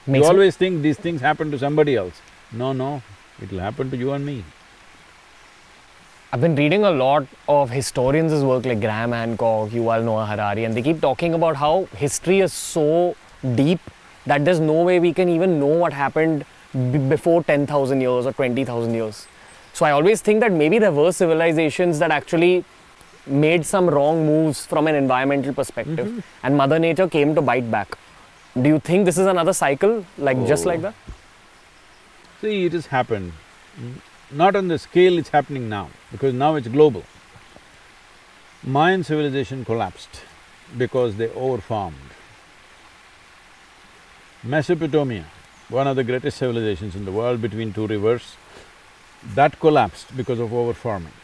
Makes 0.07 0.23
you 0.23 0.31
always 0.31 0.57
think 0.57 0.83
these 0.83 0.99
things 0.99 1.21
happen 1.21 1.51
to 1.51 1.59
somebody 1.59 1.97
else. 1.97 2.21
No, 2.53 2.73
no, 2.73 3.03
it'll 3.43 3.59
happen 3.59 3.91
to 3.91 3.97
you 3.97 4.13
and 4.13 4.25
me. 4.25 4.45
I've 6.33 6.41
been 6.41 6.55
reading 6.55 6.85
a 6.85 6.91
lot 6.91 7.27
of 7.49 7.71
historians' 7.71 8.45
work 8.45 8.67
like 8.67 8.81
Graham 8.81 9.13
Hancock, 9.13 9.71
Yuval 9.71 10.05
Noah 10.05 10.27
Harari, 10.27 10.65
and 10.65 10.75
they 10.75 10.83
keep 10.83 11.01
talking 11.01 11.35
about 11.35 11.57
how 11.57 11.89
history 11.97 12.41
is 12.41 12.53
so 12.53 13.17
deep 13.55 13.81
that 14.27 14.45
there's 14.45 14.61
no 14.61 14.83
way 14.83 14.99
we 15.01 15.13
can 15.13 15.29
even 15.29 15.59
know 15.59 15.67
what 15.85 15.93
happened 15.93 16.45
b- 16.73 16.99
before 16.99 17.43
10,000 17.43 18.01
years 18.01 18.27
or 18.27 18.33
20,000 18.33 18.93
years. 18.95 19.27
So 19.77 19.85
I 19.85 19.91
always 19.91 20.23
think 20.23 20.41
that 20.41 20.53
maybe 20.53 20.79
there 20.79 20.91
were 20.91 21.13
civilizations 21.13 21.99
that 21.99 22.11
actually 22.11 22.65
made 23.27 23.67
some 23.67 23.91
wrong 23.95 24.25
moves 24.25 24.65
from 24.65 24.87
an 24.87 24.95
environmental 24.95 25.53
perspective, 25.53 26.07
mm-hmm. 26.07 26.47
and 26.47 26.57
Mother 26.57 26.79
Nature 26.79 27.07
came 27.07 27.35
to 27.35 27.43
bite 27.43 27.71
back. 27.71 27.99
Do 28.63 28.71
you 28.71 28.79
think 28.79 29.05
this 29.05 29.19
is 29.19 29.27
another 29.27 29.53
cycle, 29.53 30.07
like 30.17 30.39
just 30.47 30.65
like 30.65 30.79
Oh. 30.79 30.85
that? 30.85 30.95
See, 32.41 32.55
it 32.69 32.73
has 32.73 32.87
happened. 32.87 33.35
Not 34.31 34.57
on 34.57 34.69
the 34.69 34.79
scale 34.79 35.19
it's 35.19 35.29
happening 35.29 35.69
now, 35.69 35.91
because 36.11 36.33
now 36.33 36.55
it's 36.55 36.69
global. 36.69 37.05
Mayan 38.79 39.05
civilization 39.05 39.67
collapsed 39.67 40.23
because 40.85 41.17
they 41.17 41.29
overfarmed. 41.29 42.17
Mesopotamia, 44.57 45.27
one 45.69 45.87
of 45.87 45.97
the 45.97 46.09
greatest 46.15 46.39
civilizations 46.39 46.97
in 46.97 47.05
the 47.05 47.13
world 47.21 47.43
between 47.43 47.75
two 47.75 47.87
rivers, 47.87 48.37
that 49.35 49.59
collapsed 49.61 50.17
because 50.17 50.39
of 50.39 50.51
overfarming. 50.51 51.17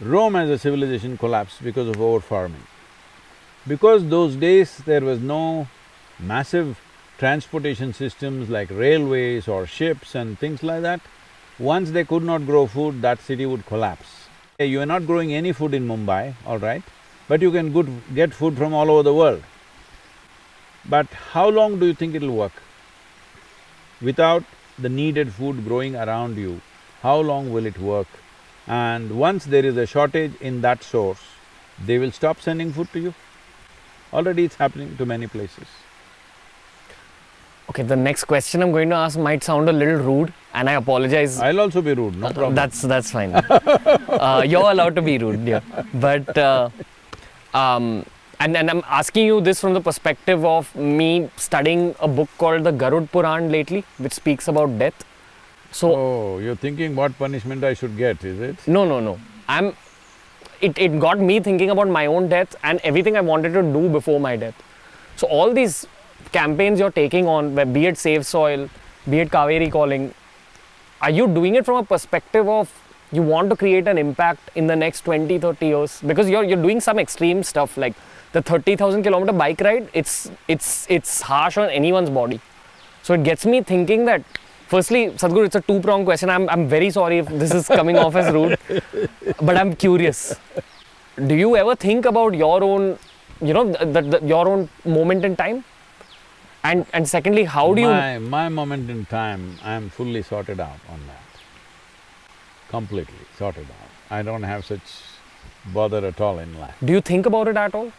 Rome 0.00 0.36
as 0.36 0.50
a 0.50 0.58
civilization 0.58 1.16
collapsed 1.18 1.62
because 1.62 1.88
of 1.88 1.96
overfarming. 1.96 2.66
Because 3.66 4.08
those 4.08 4.36
days 4.36 4.78
there 4.78 5.00
was 5.00 5.20
no 5.20 5.68
massive 6.18 6.80
transportation 7.18 7.92
systems 7.92 8.48
like 8.48 8.70
railways 8.70 9.48
or 9.48 9.66
ships 9.66 10.14
and 10.14 10.38
things 10.38 10.62
like 10.62 10.82
that, 10.82 11.00
once 11.58 11.90
they 11.90 12.04
could 12.04 12.22
not 12.22 12.46
grow 12.46 12.66
food, 12.66 13.02
that 13.02 13.20
city 13.20 13.44
would 13.44 13.66
collapse. 13.66 14.28
You 14.60 14.80
are 14.80 14.86
not 14.86 15.06
growing 15.06 15.34
any 15.34 15.52
food 15.52 15.74
in 15.74 15.86
Mumbai, 15.86 16.34
all 16.46 16.58
right, 16.58 16.82
but 17.28 17.42
you 17.42 17.50
can 17.50 17.72
good, 17.72 17.88
get 18.14 18.32
food 18.32 18.56
from 18.56 18.72
all 18.72 18.90
over 18.90 19.02
the 19.02 19.14
world. 19.14 19.42
But 20.88 21.06
how 21.06 21.48
long 21.48 21.78
do 21.78 21.86
you 21.86 21.94
think 21.94 22.14
it'll 22.14 22.34
work? 22.34 22.52
Without 24.00 24.44
the 24.78 24.88
needed 24.88 25.32
food 25.32 25.64
growing 25.64 25.96
around 25.96 26.36
you, 26.36 26.60
how 27.02 27.18
long 27.20 27.52
will 27.52 27.66
it 27.66 27.78
work? 27.78 28.08
And 28.66 29.18
once 29.18 29.44
there 29.44 29.64
is 29.64 29.76
a 29.76 29.86
shortage 29.86 30.32
in 30.40 30.60
that 30.62 30.82
source, 30.82 31.20
they 31.84 31.98
will 31.98 32.12
stop 32.12 32.40
sending 32.40 32.72
food 32.72 32.92
to 32.92 33.00
you. 33.00 33.14
Already 34.12 34.44
it's 34.44 34.56
happening 34.56 34.96
to 34.96 35.06
many 35.06 35.26
places. 35.26 35.66
Okay, 37.70 37.82
the 37.82 37.96
next 37.96 38.24
question 38.24 38.62
I'm 38.62 38.72
going 38.72 38.88
to 38.88 38.96
ask 38.96 39.18
might 39.18 39.44
sound 39.44 39.68
a 39.68 39.72
little 39.72 39.96
rude, 39.96 40.32
and 40.54 40.70
I 40.70 40.72
apologize 40.72 41.38
I'll 41.38 41.60
also 41.60 41.82
be 41.82 41.92
rude, 41.92 42.16
no 42.16 42.30
problem. 42.30 42.54
That's 42.54 42.80
that's 42.80 43.10
fine. 43.10 43.34
uh, 43.34 44.42
you're 44.46 44.70
allowed 44.70 44.96
to 44.96 45.02
be 45.02 45.18
rude, 45.18 45.46
yeah. 45.46 45.60
But 45.92 46.38
uh, 46.38 46.70
um, 47.52 48.06
and, 48.40 48.56
and 48.56 48.70
I'm 48.70 48.82
asking 48.86 49.26
you 49.26 49.42
this 49.42 49.60
from 49.60 49.74
the 49.74 49.82
perspective 49.82 50.44
of 50.46 50.74
me 50.74 51.28
studying 51.36 51.94
a 52.00 52.08
book 52.08 52.30
called 52.38 52.64
the 52.64 52.72
Garud 52.72 53.10
Puran 53.10 53.52
lately, 53.52 53.84
which 53.98 54.12
speaks 54.12 54.48
about 54.48 54.78
death. 54.78 55.04
So 55.72 55.94
Oh, 55.94 56.38
you're 56.38 56.56
thinking 56.56 56.96
what 56.96 57.16
punishment 57.18 57.62
I 57.64 57.74
should 57.74 57.96
get, 57.96 58.24
is 58.24 58.40
it? 58.40 58.66
no, 58.66 58.84
no, 58.84 59.00
no. 59.00 59.18
I'm. 59.48 59.74
It, 60.60 60.76
it 60.76 60.98
got 60.98 61.20
me 61.20 61.38
thinking 61.40 61.70
about 61.70 61.88
my 61.88 62.06
own 62.06 62.28
death 62.28 62.56
and 62.64 62.80
everything 62.82 63.16
I 63.16 63.20
wanted 63.20 63.52
to 63.52 63.62
do 63.62 63.88
before 63.88 64.18
my 64.18 64.34
death. 64.36 64.54
So 65.16 65.26
all 65.28 65.52
these 65.52 65.86
campaigns 66.32 66.80
you're 66.80 66.90
taking 66.90 67.28
on, 67.28 67.54
where 67.54 67.64
be 67.66 67.86
it 67.86 67.96
Save 67.96 68.26
Soil, 68.26 68.68
be 69.08 69.20
it 69.20 69.30
Cauvery 69.30 69.70
Calling, 69.70 70.12
are 71.00 71.10
you 71.10 71.28
doing 71.28 71.54
it 71.54 71.64
from 71.64 71.76
a 71.76 71.84
perspective 71.84 72.48
of 72.48 72.72
you 73.12 73.22
want 73.22 73.50
to 73.50 73.56
create 73.56 73.86
an 73.86 73.98
impact 73.98 74.50
in 74.56 74.66
the 74.66 74.74
next 74.74 75.02
20, 75.02 75.38
30 75.38 75.66
years? 75.66 76.00
Because 76.04 76.28
you're 76.28 76.42
you're 76.42 76.60
doing 76.60 76.80
some 76.80 76.98
extreme 76.98 77.44
stuff 77.44 77.76
like 77.76 77.94
the 78.32 78.42
30,000 78.42 79.02
kilometer 79.04 79.32
bike 79.32 79.60
ride. 79.60 79.88
It's 79.92 80.28
it's 80.48 80.86
it's 80.90 81.20
harsh 81.20 81.56
on 81.56 81.70
anyone's 81.70 82.10
body. 82.10 82.40
So 83.04 83.14
it 83.14 83.22
gets 83.22 83.46
me 83.46 83.62
thinking 83.62 84.06
that 84.06 84.22
firstly, 84.68 85.08
Sadhguru, 85.22 85.46
it's 85.46 85.56
a 85.56 85.60
two 85.60 85.80
pronged 85.80 86.06
question. 86.06 86.30
I'm, 86.30 86.48
I'm 86.48 86.68
very 86.68 86.90
sorry 86.90 87.18
if 87.18 87.26
this 87.26 87.52
is 87.52 87.66
coming 87.66 87.96
off 87.96 88.14
as 88.14 88.32
rude, 88.32 88.58
but 89.42 89.56
I'm 89.56 89.74
curious. 89.74 90.36
Do 91.30 91.34
you 91.34 91.56
ever 91.56 91.74
think 91.74 92.04
about 92.04 92.34
your 92.34 92.62
own, 92.62 92.98
you 93.40 93.52
know, 93.54 93.64
the, 93.72 94.02
the, 94.12 94.20
your 94.26 94.48
own 94.48 94.68
moment 94.84 95.24
in 95.24 95.34
time? 95.36 95.64
And, 96.64 96.86
and 96.92 97.08
secondly, 97.08 97.44
how 97.44 97.72
do 97.74 97.80
you. 97.80 97.88
my, 97.88 98.18
my 98.18 98.48
moment 98.48 98.90
in 98.90 99.06
time, 99.06 99.56
I'm 99.62 99.90
fully 99.90 100.22
sorted 100.22 100.60
out 100.60 100.80
on 100.88 101.00
that. 101.06 101.22
Completely 102.68 103.24
sorted 103.36 103.64
out. 103.64 103.90
I 104.10 104.22
don't 104.22 104.42
have 104.42 104.64
such 104.64 104.82
bother 105.72 106.04
at 106.04 106.20
all 106.20 106.38
in 106.38 106.58
life. 106.58 106.74
Do 106.84 106.92
you 106.92 107.00
think 107.00 107.26
about 107.26 107.48
it 107.48 107.56
at 107.56 107.74
all? 107.74 107.92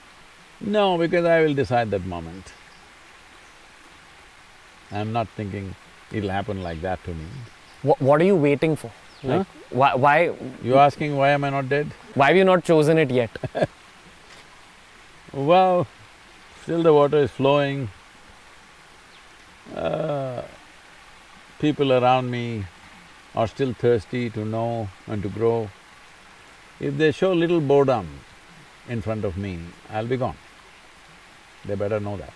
No, 0.62 0.97
because 0.97 1.25
I 1.25 1.41
will 1.41 1.53
decide 1.53 1.89
that 1.91 2.05
moment. 2.05 2.53
I'm 4.91 5.13
not 5.13 5.27
thinking 5.29 5.75
it'll 6.12 6.30
happen 6.30 6.62
like 6.63 6.82
that 6.82 7.04
to 7.06 7.12
me. 7.13 7.26
What, 7.82 8.02
what 8.02 8.22
are 8.22 8.26
you 8.26 8.36
waiting 8.36 8.76
for? 8.76 8.91
Like, 9.24 9.48
why, 9.69 9.95
why, 9.95 10.34
You 10.63 10.78
asking 10.78 11.15
why 11.17 11.30
am 11.30 11.43
I 11.43 11.50
not 11.50 11.67
dead? 11.69 11.91
why 12.13 12.28
have 12.28 12.38
you 12.38 12.43
not 12.45 12.63
chosen 12.63 12.98
it 12.98 13.12
yet? 13.12 13.32
Well, 15.32 15.86
still 16.63 16.82
the 16.82 16.91
water 16.91 17.17
is 17.17 17.30
flowing. 17.30 17.89
Uh, 19.76 20.41
people 21.60 21.93
around 21.93 22.32
me 22.32 22.65
are 23.36 23.45
still 23.48 23.74
thirsty 23.74 24.32
to 24.32 24.43
know 24.43 24.89
and 25.06 25.22
to 25.22 25.30
grow. 25.30 25.69
If 26.80 26.98
they 26.98 27.12
show 27.12 27.34
little 27.34 27.62
boredom 27.62 28.08
in 28.88 29.02
front 29.04 29.24
of 29.24 29.38
me, 29.38 29.60
I'll 29.91 30.08
be 30.08 30.17
gone. 30.17 30.38
They 31.65 31.76
better 31.76 32.00
know 32.00 32.17
that. 32.17 32.34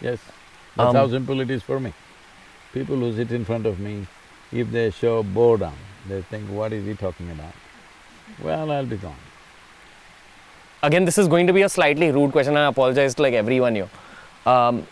Yes, 0.00 0.18
that's 0.76 0.94
how 0.94 1.04
Um, 1.04 1.10
simple 1.10 1.40
it 1.40 1.50
is 1.50 1.62
for 1.62 1.80
me. 1.80 1.92
People 2.72 2.96
who 2.96 3.14
sit 3.14 3.32
in 3.32 3.44
front 3.44 3.66
of 3.66 3.80
me, 3.80 4.06
if 4.52 4.70
they 4.70 4.90
show 4.90 5.22
boredom, 5.22 5.72
they 6.08 6.22
think, 6.22 6.48
what 6.50 6.72
is 6.72 6.84
he 6.84 6.94
talking 6.94 7.30
about? 7.30 7.52
Well, 8.42 8.70
I'll 8.70 8.86
be 8.86 8.96
gone. 8.96 9.16
Again, 10.82 11.04
this 11.04 11.18
is 11.18 11.26
going 11.26 11.48
to 11.48 11.52
be 11.52 11.62
a 11.62 11.68
slightly 11.68 12.12
rude 12.12 12.30
question, 12.30 12.52
and 12.52 12.60
I 12.60 12.68
apologize 12.68 13.14
to 13.16 13.22
like 13.22 13.34
everyone 13.34 13.74
here. 13.74 13.88
Um, 14.46 14.86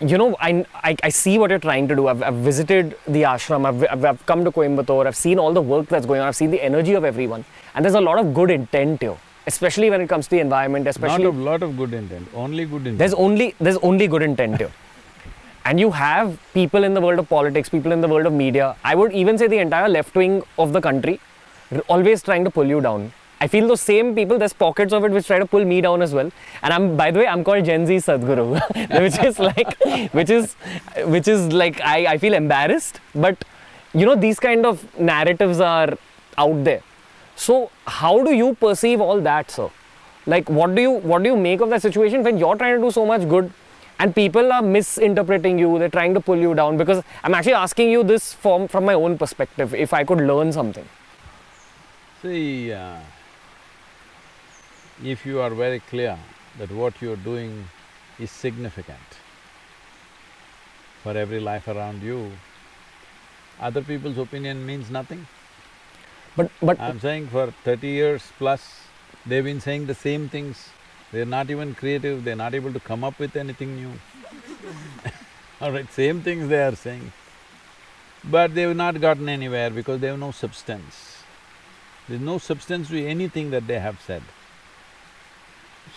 you 0.00 0.18
know, 0.18 0.36
I, 0.40 0.66
I, 0.74 0.96
I 1.04 1.08
see 1.10 1.38
what 1.38 1.50
you're 1.50 1.60
trying 1.60 1.86
to 1.86 1.94
do. 1.94 2.08
I've, 2.08 2.22
I've 2.24 2.34
visited 2.34 2.96
the 3.06 3.22
ashram, 3.22 3.64
I've, 3.64 3.84
I've, 3.88 4.04
I've 4.04 4.26
come 4.26 4.44
to 4.44 4.50
Coimbatore, 4.50 5.06
I've 5.06 5.14
seen 5.16 5.38
all 5.38 5.52
the 5.52 5.62
work 5.62 5.88
that's 5.88 6.06
going 6.06 6.20
on, 6.20 6.26
I've 6.26 6.34
seen 6.34 6.50
the 6.50 6.60
energy 6.60 6.94
of 6.94 7.04
everyone. 7.04 7.44
And 7.74 7.84
there's 7.84 7.94
a 7.94 8.00
lot 8.00 8.18
of 8.18 8.34
good 8.34 8.50
intent 8.50 9.00
here, 9.00 9.16
especially 9.46 9.90
when 9.90 10.00
it 10.00 10.08
comes 10.08 10.26
to 10.26 10.36
the 10.36 10.40
environment, 10.40 10.86
especially. 10.86 11.24
Not 11.24 11.34
a 11.34 11.38
lot 11.38 11.62
of 11.62 11.76
good 11.76 11.92
intent, 11.94 12.28
only 12.34 12.64
good 12.64 12.82
intent. 12.82 12.98
There's 12.98 13.14
only 13.14 13.54
there's 13.60 13.78
only 13.78 14.06
good 14.06 14.22
intent 14.22 14.58
here. 14.58 14.72
And 15.64 15.78
you 15.78 15.92
have 15.92 16.38
people 16.52 16.82
in 16.82 16.92
the 16.92 17.00
world 17.00 17.18
of 17.20 17.28
politics, 17.28 17.68
people 17.68 17.92
in 17.92 18.00
the 18.00 18.08
world 18.08 18.26
of 18.26 18.32
media. 18.32 18.76
I 18.82 18.94
would 18.96 19.12
even 19.12 19.38
say 19.38 19.46
the 19.46 19.58
entire 19.58 19.88
left 19.88 20.14
wing 20.14 20.42
of 20.58 20.72
the 20.72 20.80
country, 20.80 21.20
always 21.88 22.22
trying 22.22 22.44
to 22.44 22.50
pull 22.50 22.66
you 22.66 22.80
down. 22.80 23.12
I 23.40 23.46
feel 23.48 23.66
those 23.66 23.80
same 23.80 24.14
people. 24.14 24.38
There's 24.38 24.52
pockets 24.52 24.92
of 24.92 25.04
it 25.04 25.10
which 25.10 25.26
try 25.26 25.38
to 25.38 25.46
pull 25.46 25.64
me 25.64 25.80
down 25.80 26.00
as 26.00 26.12
well. 26.14 26.30
And 26.62 26.72
I'm, 26.72 26.96
by 26.96 27.10
the 27.10 27.20
way, 27.20 27.26
I'm 27.26 27.42
called 27.42 27.64
Gen 27.64 27.86
Z 27.86 27.96
Sadhguru, 27.96 28.60
which 29.02 29.18
is 29.18 29.38
like, 29.38 30.12
which 30.12 30.30
is, 30.30 30.54
which 31.06 31.26
is 31.26 31.52
like, 31.52 31.80
I, 31.80 32.12
I 32.12 32.18
feel 32.18 32.34
embarrassed. 32.34 33.00
But 33.14 33.44
you 33.94 34.06
know, 34.06 34.14
these 34.14 34.38
kind 34.40 34.64
of 34.64 34.98
narratives 34.98 35.60
are 35.60 35.98
out 36.38 36.64
there. 36.64 36.82
So 37.36 37.70
how 37.86 38.22
do 38.24 38.34
you 38.34 38.54
perceive 38.54 39.00
all 39.00 39.20
that, 39.20 39.50
sir? 39.50 39.70
Like, 40.26 40.48
what 40.48 40.74
do 40.74 40.82
you 40.82 40.90
what 40.90 41.22
do 41.22 41.28
you 41.30 41.36
make 41.36 41.60
of 41.60 41.70
that 41.70 41.82
situation 41.82 42.22
when 42.22 42.38
you're 42.38 42.56
trying 42.56 42.76
to 42.76 42.82
do 42.82 42.90
so 42.90 43.04
much 43.04 43.28
good, 43.28 43.52
and 43.98 44.14
people 44.14 44.52
are 44.52 44.62
misinterpreting 44.62 45.58
you? 45.58 45.78
They're 45.78 45.88
trying 45.88 46.14
to 46.14 46.20
pull 46.20 46.36
you 46.36 46.54
down. 46.54 46.76
Because 46.76 47.02
I'm 47.24 47.34
actually 47.34 47.54
asking 47.54 47.90
you 47.90 48.04
this 48.04 48.32
from 48.32 48.68
from 48.68 48.84
my 48.84 48.94
own 48.94 49.18
perspective. 49.18 49.74
If 49.74 49.92
I 49.92 50.04
could 50.04 50.18
learn 50.18 50.52
something. 50.52 50.86
See, 52.22 52.72
uh, 52.72 52.98
if 55.02 55.26
you 55.26 55.40
are 55.40 55.50
very 55.50 55.80
clear 55.80 56.16
that 56.58 56.70
what 56.70 57.02
you 57.02 57.12
are 57.12 57.16
doing 57.16 57.64
is 58.20 58.30
significant 58.30 59.18
for 61.02 61.16
every 61.16 61.40
life 61.40 61.66
around 61.66 62.02
you, 62.02 62.30
other 63.60 63.82
people's 63.82 64.18
opinion 64.18 64.64
means 64.64 64.88
nothing. 64.88 65.26
But 66.36 66.50
but 66.62 66.80
I'm 66.80 67.00
saying 67.00 67.28
for 67.28 67.52
thirty 67.64 67.88
years 67.88 68.22
plus, 68.38 68.80
they've 69.26 69.44
been 69.44 69.60
saying 69.60 69.86
the 69.86 69.94
same 69.94 70.28
things. 70.28 70.70
They're 71.12 71.26
not 71.26 71.50
even 71.50 71.74
creative, 71.74 72.24
they're 72.24 72.36
not 72.36 72.54
able 72.54 72.72
to 72.72 72.80
come 72.80 73.04
up 73.04 73.18
with 73.18 73.36
anything 73.36 73.76
new. 73.76 73.92
All 75.60 75.70
right, 75.70 75.90
same 75.92 76.22
things 76.22 76.48
they 76.48 76.62
are 76.62 76.74
saying. 76.74 77.12
But 78.24 78.54
they've 78.54 78.74
not 78.74 79.00
gotten 79.00 79.28
anywhere 79.28 79.70
because 79.70 80.00
they 80.00 80.06
have 80.06 80.18
no 80.18 80.30
substance. 80.30 81.18
There's 82.08 82.20
no 82.20 82.38
substance 82.38 82.88
to 82.88 83.06
anything 83.06 83.50
that 83.50 83.66
they 83.66 83.78
have 83.78 84.00
said. 84.00 84.22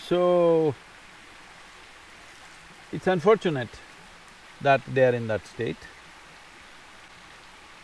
So, 0.08 0.76
it's 2.92 3.08
unfortunate 3.08 3.70
that 4.62 4.82
they 4.92 5.06
are 5.06 5.14
in 5.14 5.28
that 5.28 5.46
state. 5.48 5.78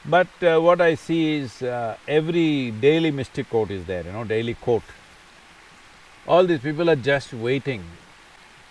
But 0.06 0.28
uh, 0.42 0.60
what 0.60 0.82
I 0.82 0.96
see 0.96 1.38
is 1.38 1.62
uh, 1.62 1.96
every 2.08 2.72
daily 2.72 3.12
mystic 3.12 3.50
quote 3.50 3.70
is 3.70 3.86
there, 3.86 4.04
you 4.04 4.12
know, 4.12 4.24
daily 4.24 4.56
quote. 4.56 4.84
All 6.28 6.46
these 6.46 6.60
people 6.60 6.90
are 6.90 6.96
just 6.96 7.34
waiting. 7.34 7.84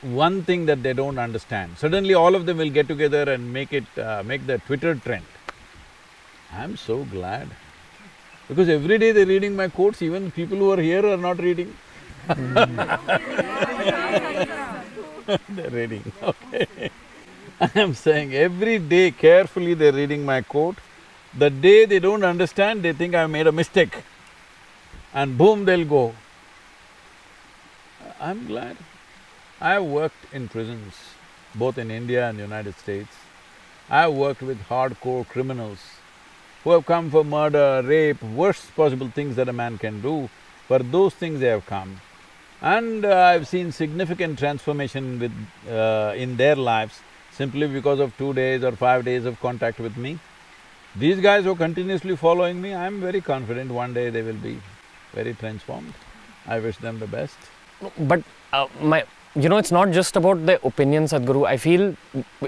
One 0.03 0.43
thing 0.43 0.67
that 0.67 0.83
they 0.83 0.93
don't 0.93 1.19
understand, 1.19 1.79
suddenly 1.79 2.15
all 2.15 2.35
of 2.35 2.47
them 2.47 2.57
will 2.59 2.71
get 2.71 2.89
together 2.89 3.31
and 3.31 3.53
make 3.53 3.73
it… 3.73 3.85
Uh, 3.97 4.23
make 4.25 4.47
the 4.47 4.59
Twitter 4.59 4.95
trend. 4.95 5.25
I'm 6.53 6.77
so 6.77 7.05
glad, 7.05 7.49
because 8.49 8.69
every 8.69 8.99
day 8.99 9.13
they're 9.13 9.25
reading 9.27 9.55
my 9.55 9.69
quotes, 9.69 10.03
even 10.03 10.33
people 10.33 10.59
who 10.59 10.73
are 10.73 10.81
here 10.81 11.07
are 11.07 11.17
not 11.17 11.39
reading. 11.39 11.77
they're 15.49 15.71
reading, 15.71 16.13
okay. 16.21 16.91
I 17.61 17.71
am 17.77 17.95
saying 17.95 18.35
every 18.35 18.79
day 18.79 19.13
carefully 19.13 19.75
they're 19.75 19.93
reading 19.93 20.25
my 20.25 20.43
quote. 20.43 20.79
The 21.37 21.51
day 21.51 21.85
they 21.85 22.01
don't 22.01 22.25
understand, 22.25 22.83
they 22.83 22.93
think 22.93 23.15
I 23.15 23.27
made 23.27 23.47
a 23.47 23.53
mistake. 23.53 23.95
And 25.15 25.39
boom, 25.39 25.65
they'll 25.65 25.85
go. 25.85 26.15
I'm 28.21 28.47
glad. 28.47 28.77
I 29.61 29.73
have 29.75 29.85
worked 29.85 30.33
in 30.33 30.49
prisons, 30.49 30.95
both 31.55 31.79
in 31.79 31.91
India 31.91 32.29
and 32.29 32.39
United 32.39 32.77
States. 32.79 33.15
I 33.89 34.03
have 34.03 34.13
worked 34.13 34.43
with 34.43 34.61
hardcore 34.65 35.27
criminals 35.27 35.79
who 36.65 36.71
have 36.71 36.87
come 36.87 37.11
for 37.11 37.25
murder, 37.25 37.83
rape, 37.85 38.23
worst 38.23 38.75
possible 38.75 39.09
things 39.09 39.37
that 39.37 39.49
a 39.49 39.53
man 39.53 39.79
can 39.79 40.01
do. 40.01 40.29
For 40.69 40.79
those 40.79 41.15
things 41.15 41.41
they 41.41 41.49
have 41.49 41.67
come. 41.67 42.01
And 42.61 43.05
uh, 43.05 43.17
I've 43.17 43.49
seen 43.49 43.73
significant 43.73 44.39
transformation 44.39 45.19
with… 45.19 45.33
Uh, 45.69 46.13
in 46.17 46.37
their 46.37 46.57
lives 46.57 47.01
simply 47.33 47.67
because 47.67 48.01
of 48.01 48.17
two 48.19 48.35
days 48.35 48.63
or 48.63 48.73
five 48.73 49.05
days 49.05 49.25
of 49.25 49.41
contact 49.41 49.79
with 49.79 49.97
me. 49.97 50.19
These 50.97 51.21
guys 51.21 51.45
who 51.45 51.53
are 51.53 51.57
continuously 51.57 52.17
following 52.17 52.61
me, 52.61 52.75
I'm 52.75 53.01
very 53.01 53.21
confident 53.21 53.71
one 53.71 53.95
day 53.95 54.11
they 54.11 54.23
will 54.23 54.43
be 54.43 54.61
very 55.13 55.35
transformed. 55.35 55.95
I 56.47 56.59
wish 56.59 56.79
them 56.79 56.99
the 56.99 57.07
best. 57.07 57.37
but 57.99 58.23
uh, 58.53 58.67
my 58.81 59.05
you 59.35 59.49
know 59.49 59.57
it's 59.59 59.71
not 59.71 59.91
just 59.93 60.17
about 60.17 60.45
the 60.47 60.65
opinion, 60.67 61.05
Sadhguru. 61.05 61.47
I 61.47 61.57
feel 61.57 61.97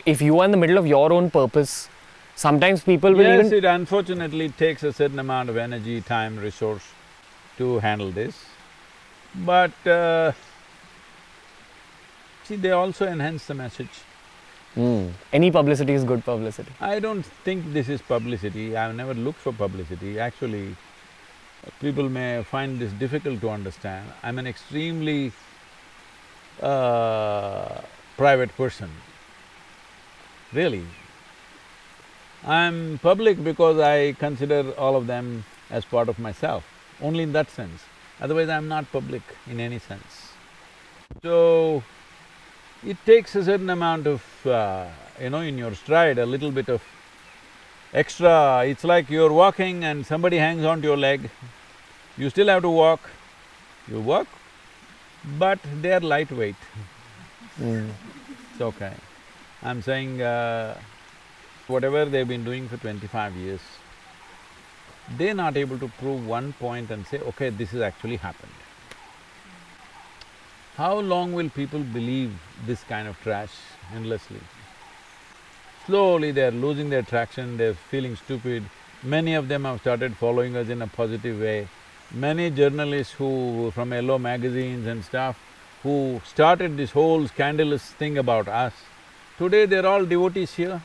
if 0.04 0.20
you 0.20 0.40
are 0.40 0.44
in 0.44 0.50
the 0.50 0.56
middle 0.56 0.76
of 0.78 0.86
your 0.86 1.12
own 1.12 1.30
purpose, 1.30 1.88
sometimes 2.34 2.82
people 2.82 3.12
will 3.12 3.22
Yes, 3.22 3.46
even 3.46 3.58
it 3.58 3.64
unfortunately 3.64 4.48
takes 4.48 4.82
a 4.82 4.92
certain 4.92 5.20
amount 5.20 5.48
of 5.48 5.56
energy, 5.56 6.00
time, 6.00 6.36
resource 6.38 6.82
to 7.58 7.78
handle 7.78 8.10
this. 8.10 8.44
But 9.34 9.86
uh, 9.86 10.32
see, 12.44 12.56
they 12.56 12.72
also 12.72 13.06
enhance 13.06 13.46
the 13.46 13.54
message. 13.54 13.90
Hmm. 14.74 15.08
any 15.34 15.50
publicity 15.50 15.92
is 15.92 16.02
good 16.02 16.24
publicity. 16.24 16.72
I 16.80 16.98
don't 16.98 17.24
think 17.44 17.72
this 17.74 17.88
is 17.90 18.00
publicity, 18.00 18.76
I've 18.76 18.94
never 18.94 19.12
looked 19.12 19.40
for 19.40 19.52
publicity. 19.52 20.18
Actually, 20.18 20.76
people 21.80 22.08
may 22.08 22.42
find 22.42 22.78
this 22.78 22.92
difficult 22.92 23.40
to 23.42 23.50
understand, 23.50 24.10
I'm 24.22 24.38
an 24.38 24.46
extremely 24.46 25.32
uh, 26.62 27.82
private 28.16 28.56
person, 28.56 28.90
really. 30.52 30.86
I'm 32.44 32.98
public 32.98 33.44
because 33.44 33.78
I 33.78 34.14
consider 34.14 34.72
all 34.72 34.96
of 34.96 35.06
them 35.06 35.44
as 35.70 35.84
part 35.84 36.08
of 36.08 36.18
myself, 36.18 36.64
only 37.00 37.22
in 37.22 37.32
that 37.32 37.50
sense. 37.50 37.82
Otherwise, 38.20 38.48
I'm 38.48 38.68
not 38.68 38.90
public 38.90 39.22
in 39.48 39.60
any 39.60 39.78
sense. 39.78 40.32
So, 41.22 41.82
it 42.84 42.96
takes 43.06 43.34
a 43.36 43.44
certain 43.44 43.70
amount 43.70 44.06
of, 44.06 44.46
uh, 44.46 44.86
you 45.20 45.30
know, 45.30 45.40
in 45.40 45.58
your 45.58 45.74
stride, 45.74 46.18
a 46.18 46.26
little 46.26 46.50
bit 46.50 46.68
of 46.68 46.82
extra… 47.92 48.64
It's 48.66 48.84
like 48.84 49.10
you're 49.10 49.32
walking 49.32 49.84
and 49.84 50.04
somebody 50.06 50.38
hangs 50.38 50.64
onto 50.64 50.88
your 50.88 50.96
leg, 50.96 51.30
you 52.16 52.30
still 52.30 52.48
have 52.48 52.62
to 52.62 52.70
walk, 52.70 53.10
you 53.88 54.00
walk, 54.00 54.26
but 55.38 55.58
they 55.80 55.92
are 55.92 56.00
lightweight. 56.00 56.56
It's 57.60 58.60
okay. 58.60 58.94
I'm 59.62 59.82
saying, 59.82 60.20
uh, 60.20 60.76
whatever 61.68 62.04
they've 62.04 62.26
been 62.26 62.44
doing 62.44 62.68
for 62.68 62.76
twenty-five 62.76 63.36
years, 63.36 63.60
they're 65.16 65.34
not 65.34 65.56
able 65.56 65.78
to 65.78 65.88
prove 65.98 66.26
one 66.26 66.52
point 66.54 66.90
and 66.90 67.06
say, 67.06 67.18
okay, 67.18 67.50
this 67.50 67.70
has 67.70 67.80
actually 67.80 68.16
happened. 68.16 68.52
How 70.76 70.98
long 70.98 71.34
will 71.34 71.50
people 71.50 71.80
believe 71.80 72.32
this 72.66 72.82
kind 72.84 73.06
of 73.06 73.20
trash 73.20 73.50
endlessly? 73.94 74.40
Slowly 75.84 76.30
they're 76.32 76.50
losing 76.50 76.88
their 76.88 77.02
traction, 77.02 77.58
they're 77.58 77.74
feeling 77.74 78.16
stupid. 78.16 78.64
Many 79.02 79.34
of 79.34 79.48
them 79.48 79.66
have 79.66 79.80
started 79.80 80.16
following 80.16 80.56
us 80.56 80.70
in 80.70 80.80
a 80.80 80.86
positive 80.86 81.38
way. 81.40 81.68
Many 82.10 82.48
journalists 82.50 83.12
who… 83.12 83.70
from 83.72 83.92
Yellow 83.92 84.18
magazines 84.18 84.86
and 84.86 85.04
stuff, 85.04 85.38
who 85.82 86.22
started 86.24 86.78
this 86.78 86.92
whole 86.92 87.28
scandalous 87.28 87.82
thing 87.82 88.16
about 88.16 88.48
us, 88.48 88.72
today 89.36 89.66
they're 89.66 89.86
all 89.86 90.06
devotees 90.06 90.54
here. 90.54 90.80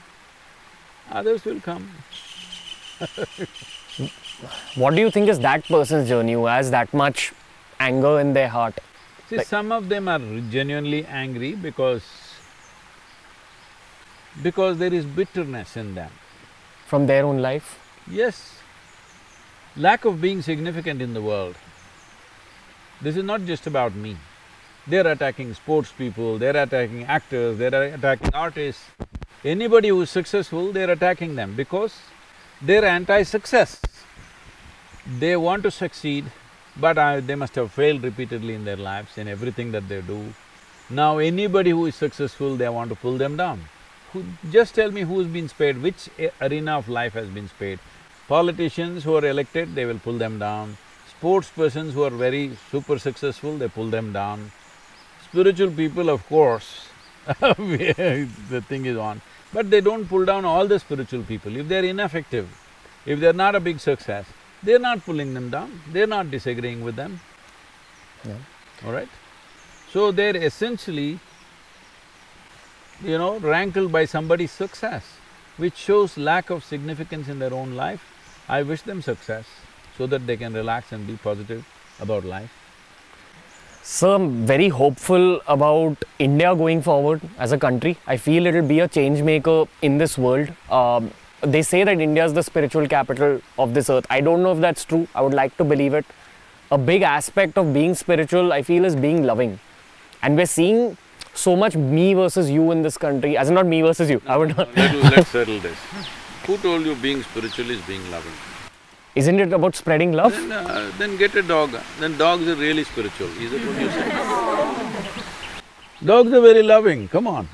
Others 1.12 1.46
will 1.46 1.62
come. 1.62 1.90
What 4.76 4.94
do 4.94 5.02
you 5.02 5.10
think 5.10 5.30
is 5.30 5.40
that 5.40 5.64
person's 5.64 6.10
journey 6.10 6.34
who 6.34 6.46
has 6.46 6.72
that 6.72 6.94
much 6.94 7.34
anger 7.80 8.20
in 8.20 8.34
their 8.34 8.50
heart? 8.50 8.80
See, 9.30 9.38
Like- 9.38 9.48
some 9.48 9.72
of 9.72 9.90
them 9.90 10.08
are 10.08 10.20
genuinely 10.50 11.06
angry 11.06 11.54
because… 11.56 12.04
because 14.42 14.78
there 14.78 14.94
is 14.94 15.06
bitterness 15.06 15.76
in 15.76 15.96
them. 15.96 16.12
From 16.86 17.08
their 17.08 17.26
own 17.26 17.40
life? 17.40 17.80
Yes, 18.10 18.60
lack 19.76 20.06
of 20.06 20.22
being 20.22 20.42
significant 20.42 21.02
in 21.02 21.14
the 21.14 21.22
world. 21.22 21.56
This 23.02 23.18
is 23.18 23.24
not 23.24 23.44
just 23.46 23.68
about 23.68 23.94
me. 23.96 24.16
They're 24.88 25.08
attacking 25.08 25.54
sports 25.54 25.92
people, 25.92 26.38
they're 26.38 26.56
attacking 26.56 27.04
actors, 27.04 27.58
they're 27.58 27.94
attacking 27.96 28.34
artists. 28.34 28.84
Anybody 29.44 29.90
who's 29.90 30.10
successful, 30.10 30.72
they're 30.72 30.90
attacking 30.92 31.36
them 31.36 31.56
because 31.56 31.94
they're 32.62 32.86
anti-success. 32.86 33.82
They 35.20 35.36
want 35.36 35.64
to 35.64 35.72
succeed, 35.72 36.26
but 36.80 36.98
uh, 36.98 37.20
they 37.20 37.36
must 37.36 37.56
have 37.56 37.72
failed 37.72 38.04
repeatedly 38.04 38.54
in 38.54 38.66
their 38.66 38.78
lives, 38.78 39.18
in 39.18 39.28
everything 39.28 39.72
that 39.72 39.88
they 39.90 40.02
do. 40.02 40.34
Now 40.90 41.18
anybody 41.18 41.72
who 41.72 41.86
is 41.86 41.96
successful, 41.96 42.56
they 42.56 42.70
want 42.70 42.90
to 42.90 42.96
pull 42.96 43.18
them 43.18 43.36
down. 43.38 43.66
Who… 44.14 44.24
just 44.52 44.76
tell 44.76 44.92
me 44.92 45.02
who's 45.02 45.28
been 45.28 45.50
spared, 45.50 45.82
which 45.82 46.10
arena 46.42 46.78
of 46.78 46.88
life 46.88 47.14
has 47.14 47.28
been 47.28 47.50
spared. 47.50 47.80
Politicians 48.28 49.04
who 49.04 49.16
are 49.16 49.26
elected, 49.26 49.76
they 49.76 49.86
will 49.86 50.00
pull 50.00 50.18
them 50.18 50.40
down. 50.40 50.78
Sports 51.10 51.50
persons 51.50 51.94
who 51.94 52.04
are 52.04 52.10
very 52.10 52.52
super 52.72 53.00
successful, 53.00 53.58
they 53.58 53.68
pull 53.68 53.90
them 53.90 54.14
down. 54.14 54.52
Spiritual 55.24 55.72
people, 55.72 56.10
of 56.10 56.26
course, 56.28 56.88
the 57.26 58.64
thing 58.68 58.86
is 58.86 58.98
on, 58.98 59.22
but 59.52 59.70
they 59.70 59.82
don't 59.82 60.06
pull 60.06 60.24
down 60.24 60.46
all 60.46 60.68
the 60.68 60.80
spiritual 60.80 61.24
people. 61.24 61.56
If 61.56 61.68
they're 61.68 61.84
ineffective, 61.84 62.48
if 63.06 63.20
they're 63.20 63.34
not 63.34 63.56
a 63.56 63.60
big 63.60 63.80
success, 63.80 64.26
they're 64.64 64.80
not 64.80 65.04
pulling 65.06 65.34
them 65.34 65.50
down, 65.50 65.82
they're 65.92 66.08
not 66.08 66.32
disagreeing 66.32 66.84
with 66.84 66.96
them, 66.96 67.20
Yeah. 68.26 68.36
all 68.86 68.92
right? 68.92 69.10
So 69.92 70.12
they're 70.12 70.36
essentially, 70.36 71.20
you 73.04 73.18
know, 73.18 73.38
rankled 73.40 73.92
by 73.92 74.06
somebody's 74.06 74.52
success, 74.52 75.04
which 75.58 75.76
shows 75.76 76.18
lack 76.18 76.50
of 76.50 76.64
significance 76.64 77.28
in 77.28 77.40
their 77.40 77.54
own 77.54 77.76
life. 77.76 78.04
I 78.50 78.64
wish 78.64 78.82
them 78.84 79.02
success 79.02 79.46
so 79.98 80.08
that 80.08 80.26
they 80.28 80.38
can 80.38 80.54
relax 80.54 80.92
and 80.92 81.06
be 81.08 81.18
positive 81.18 81.66
about 82.00 82.24
life. 82.26 82.52
So 83.84 84.14
I'm 84.14 84.46
very 84.46 84.68
hopeful 84.68 85.42
about 85.48 86.04
India 86.20 86.54
going 86.56 86.82
forward 86.82 87.22
as 87.38 87.54
a 87.54 87.58
country. 87.58 87.98
I 88.06 88.18
feel 88.18 88.46
it'll 88.46 88.68
be 88.68 88.82
a 88.82 88.88
change 88.88 89.22
maker 89.22 89.66
in 89.82 89.98
this 89.98 90.18
world. 90.18 90.50
Um, 90.70 91.12
they 91.42 91.62
say 91.62 91.84
that 91.84 92.00
India 92.00 92.26
is 92.26 92.34
the 92.34 92.44
spiritual 92.44 92.88
capital 92.88 93.42
of 93.58 93.74
this 93.74 93.90
earth. 93.90 94.06
I 94.10 94.22
don't 94.22 94.44
know 94.44 94.54
if 94.54 94.60
that's 94.60 94.86
true. 94.86 95.08
I 95.14 95.22
would 95.22 95.34
like 95.34 95.56
to 95.58 95.64
believe 95.64 95.94
it. 95.94 96.06
A 96.72 96.78
big 96.78 97.02
aspect 97.02 97.58
of 97.58 97.74
being 97.74 97.96
spiritual, 97.96 98.52
I 98.52 98.62
feel, 98.62 98.86
is 98.86 98.96
being 98.96 99.24
loving. 99.24 99.60
And 100.22 100.36
we're 100.36 100.46
seeing 100.46 100.98
so 101.34 101.56
much 101.56 101.76
me 101.76 102.14
versus 102.14 102.50
you 102.50 102.72
in 102.72 102.82
this 102.82 102.98
country. 102.98 103.38
As 103.38 103.50
in 103.50 103.56
not 103.56 103.68
me 103.68 103.82
versus 103.82 104.10
you. 104.10 104.22
I 104.28 104.38
would 104.38 104.58
not. 104.58 104.76
Let's 104.76 105.30
settle 105.30 105.60
this. 105.60 105.78
Who 106.48 106.58
told 106.58 106.86
you 106.86 106.96
being 106.96 107.24
spiritual 107.24 107.70
is 107.70 107.82
being 107.82 108.10
loving? 108.10 108.32
Isn't 109.16 109.40
it 109.40 109.52
about 109.52 109.76
spreading 109.76 110.14
love? 110.14 110.32
Then, 110.32 110.52
uh, 110.52 110.92
then 111.00 111.18
get 111.18 111.36
a 111.36 111.42
dog, 111.42 111.72
then 112.00 112.16
dogs 112.20 112.48
are 112.48 112.56
really 112.56 112.84
spiritual, 112.84 113.30
is 113.42 113.50
that 113.50 113.66
what 113.66 113.82
you 113.82 113.90
say? 113.90 114.08
Dogs 116.06 116.32
are 116.32 116.42
very 116.42 116.62
loving, 116.62 117.08
come 117.08 117.26
on. 117.26 117.50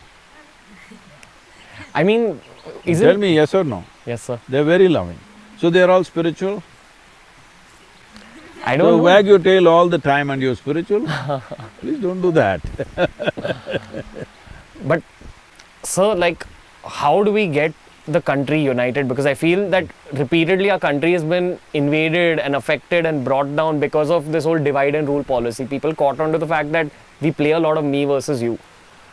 I 1.93 2.03
mean, 2.03 2.41
is 2.85 2.99
Tell 2.99 3.11
it? 3.11 3.19
me 3.19 3.35
yes 3.35 3.53
or 3.53 3.63
no. 3.63 3.83
Yes, 4.05 4.23
sir. 4.23 4.39
They're 4.47 4.63
very 4.63 4.87
loving. 4.87 5.19
So 5.57 5.69
they're 5.69 5.89
all 5.89 6.03
spiritual? 6.03 6.61
I 8.65 8.77
don't 8.77 8.97
know. 8.97 9.03
wag 9.03 9.25
your 9.27 9.39
tail 9.39 9.67
all 9.67 9.89
the 9.89 9.97
time 9.97 10.29
and 10.29 10.41
you're 10.41 10.55
spiritual? 10.55 11.05
Please 11.81 11.99
don't 11.99 12.21
do 12.21 12.31
that. 12.31 12.61
But, 14.85 15.01
sir, 15.83 16.13
like, 16.15 16.45
how 16.85 17.23
do 17.23 17.31
we 17.31 17.47
get 17.47 17.73
the 18.07 18.21
country 18.21 18.61
united? 18.61 19.07
Because 19.07 19.25
I 19.25 19.33
feel 19.33 19.69
that 19.69 19.85
repeatedly 20.11 20.69
our 20.69 20.79
country 20.79 21.13
has 21.13 21.23
been 21.23 21.59
invaded 21.73 22.39
and 22.39 22.55
affected 22.55 23.05
and 23.05 23.23
brought 23.23 23.55
down 23.55 23.79
because 23.79 24.09
of 24.09 24.31
this 24.31 24.43
whole 24.43 24.59
divide 24.59 24.95
and 24.95 25.07
rule 25.07 25.23
policy. 25.23 25.65
People 25.65 25.95
caught 25.95 26.19
on 26.19 26.31
to 26.33 26.37
the 26.37 26.47
fact 26.47 26.71
that 26.73 26.89
we 27.21 27.31
play 27.31 27.51
a 27.51 27.59
lot 27.59 27.77
of 27.77 27.85
me 27.85 28.03
versus 28.05 28.41
you. 28.41 28.59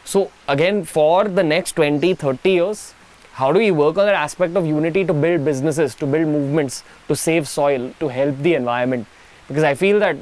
So, 0.04 0.30
again, 0.48 0.84
for 0.84 1.24
the 1.24 1.42
next 1.44 1.72
20, 1.72 2.14
30 2.14 2.50
years, 2.50 2.94
how 3.40 3.50
do 3.52 3.58
we 3.58 3.70
work 3.70 3.96
on 3.96 4.06
that 4.06 4.14
aspect 4.14 4.54
of 4.60 4.66
unity 4.66 5.02
to 5.10 5.14
build 5.14 5.44
businesses, 5.44 5.94
to 5.94 6.06
build 6.06 6.28
movements, 6.28 6.84
to 7.08 7.16
save 7.16 7.48
soil, 7.48 7.92
to 7.98 8.08
help 8.08 8.36
the 8.38 8.54
environment? 8.54 9.06
Because 9.48 9.64
I 9.64 9.74
feel 9.74 9.98
that 10.00 10.16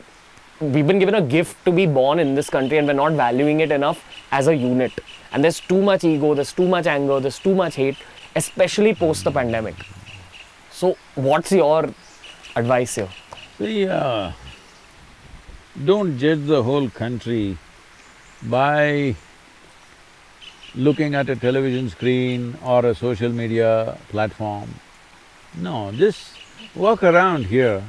we've 0.61 0.87
been 0.87 1.01
given 1.01 1.17
a 1.17 1.23
gift 1.23 1.65
to 1.65 1.73
be 1.73 1.87
born 1.87 2.21
in 2.21 2.37
this 2.37 2.49
country 2.49 2.79
and 2.79 2.87
we're 2.87 3.01
not 3.01 3.13
valuing 3.13 3.61
it 3.61 3.73
enough 3.73 4.05
as 4.31 4.47
a 4.47 4.55
unit. 4.55 4.93
And 5.33 5.43
there's 5.43 5.59
too 5.59 5.83
much 5.83 6.05
ego, 6.05 6.35
there's 6.35 6.53
too 6.53 6.69
much 6.69 6.87
anger, 6.87 7.19
there's 7.19 7.41
too 7.41 7.55
much 7.57 7.75
hate, 7.75 7.97
especially 8.37 8.95
post 8.95 9.25
the 9.25 9.33
pandemic. 9.33 9.75
So, 10.71 10.97
what's 11.17 11.51
your 11.51 11.93
advice 12.55 12.95
here? 12.95 13.09
See, 13.59 13.89
uh, 13.89 14.31
don't 15.85 16.19
judge 16.19 16.47
the 16.47 16.63
whole 16.63 16.89
country 16.89 17.59
by 18.45 19.17
looking 20.75 21.15
at 21.15 21.29
a 21.29 21.37
television 21.37 21.89
screen 21.91 22.57
or 22.65 22.85
a 22.87 22.95
social 22.95 23.31
media 23.31 23.99
platform. 24.09 24.69
No, 25.55 25.93
just 25.93 26.37
walk 26.75 27.03
around 27.03 27.47
here, 27.47 27.83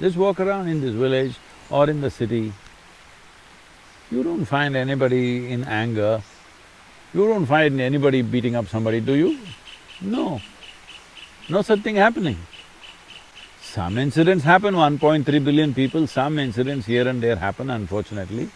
just 0.00 0.16
walk 0.16 0.40
around 0.40 0.68
in 0.68 0.80
this 0.80 0.94
village 0.94 1.36
or 1.70 1.88
in 1.88 2.00
the 2.00 2.10
city. 2.10 2.52
You 4.10 4.22
don't 4.22 4.44
find 4.44 4.76
anybody 4.76 5.52
in 5.52 5.64
anger, 5.64 6.22
you 7.14 7.26
don't 7.26 7.46
find 7.46 7.80
anybody 7.80 8.22
beating 8.22 8.56
up 8.56 8.68
somebody, 8.68 9.00
do 9.00 9.14
you? 9.14 9.38
No, 10.00 10.40
no 11.48 11.62
such 11.62 11.80
thing 11.80 11.96
happening. 11.96 12.38
Some 13.62 13.98
incidents 13.98 14.44
happen, 14.44 14.74
1.3 14.74 15.44
billion 15.44 15.74
people, 15.74 16.06
some 16.06 16.38
incidents 16.38 16.86
here 16.86 17.06
and 17.06 17.22
there 17.22 17.36
happen 17.36 17.70
unfortunately. 17.70 18.50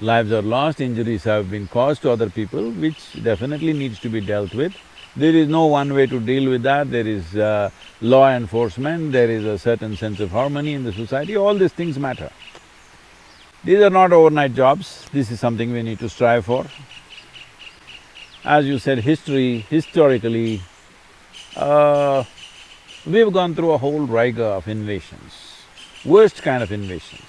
Lives 0.00 0.32
are 0.32 0.42
lost, 0.42 0.80
injuries 0.80 1.24
have 1.24 1.50
been 1.50 1.66
caused 1.66 2.02
to 2.02 2.10
other 2.10 2.30
people, 2.30 2.70
which 2.70 3.22
definitely 3.22 3.72
needs 3.72 3.98
to 4.00 4.08
be 4.08 4.20
dealt 4.20 4.54
with. 4.54 4.74
There 5.16 5.34
is 5.34 5.48
no 5.48 5.66
one 5.66 5.92
way 5.92 6.06
to 6.06 6.20
deal 6.20 6.50
with 6.50 6.62
that, 6.62 6.90
there 6.90 7.06
is 7.06 7.36
uh, 7.36 7.70
law 8.00 8.30
enforcement, 8.30 9.12
there 9.12 9.28
is 9.28 9.44
a 9.44 9.58
certain 9.58 9.96
sense 9.96 10.20
of 10.20 10.30
harmony 10.30 10.74
in 10.74 10.84
the 10.84 10.92
society, 10.92 11.36
all 11.36 11.54
these 11.54 11.72
things 11.72 11.98
matter. 11.98 12.30
These 13.64 13.80
are 13.80 13.90
not 13.90 14.12
overnight 14.12 14.54
jobs, 14.54 15.06
this 15.12 15.30
is 15.30 15.40
something 15.40 15.72
we 15.72 15.82
need 15.82 15.98
to 15.98 16.08
strive 16.08 16.44
for. 16.44 16.66
As 18.44 18.66
you 18.66 18.78
said, 18.78 18.98
history, 19.00 19.66
historically, 19.68 20.62
uh, 21.56 22.22
We've 23.06 23.32
gone 23.32 23.54
through 23.54 23.70
a 23.72 23.78
whole 23.78 24.06
rigor 24.06 24.44
of 24.44 24.68
invasions. 24.68 25.32
worst 26.04 26.42
kind 26.42 26.62
of 26.62 26.70
invasions. 26.70 27.27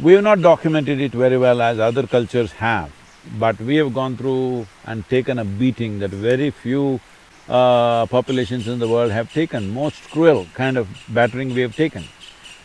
We 0.00 0.12
have 0.12 0.22
not 0.22 0.40
documented 0.40 1.00
it 1.00 1.10
very 1.10 1.36
well 1.36 1.60
as 1.60 1.80
other 1.80 2.06
cultures 2.06 2.52
have, 2.52 2.92
but 3.36 3.60
we 3.60 3.74
have 3.76 3.92
gone 3.92 4.16
through 4.16 4.68
and 4.84 5.08
taken 5.08 5.40
a 5.40 5.44
beating 5.44 5.98
that 5.98 6.10
very 6.10 6.50
few 6.50 7.00
uh, 7.48 8.06
populations 8.06 8.68
in 8.68 8.78
the 8.78 8.88
world 8.88 9.10
have 9.10 9.32
taken, 9.32 9.74
most 9.74 10.00
cruel 10.10 10.46
kind 10.54 10.76
of 10.76 10.86
battering 11.08 11.52
we 11.52 11.62
have 11.62 11.74
taken. 11.74 12.04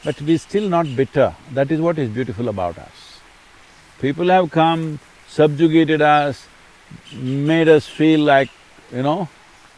But 0.04 0.22
we're 0.22 0.38
still 0.38 0.70
not 0.70 0.96
bitter, 0.96 1.36
that 1.54 1.72
is 1.72 1.82
what 1.82 1.98
is 1.98 2.08
beautiful 2.08 2.50
about 2.50 2.78
us. 2.78 3.20
People 4.00 4.28
have 4.28 4.52
come, 4.52 5.00
subjugated 5.28 6.04
us, 6.04 6.46
made 7.14 7.68
us 7.68 7.88
feel 7.88 8.20
like, 8.20 8.52
you 8.92 9.02
know, 9.02 9.28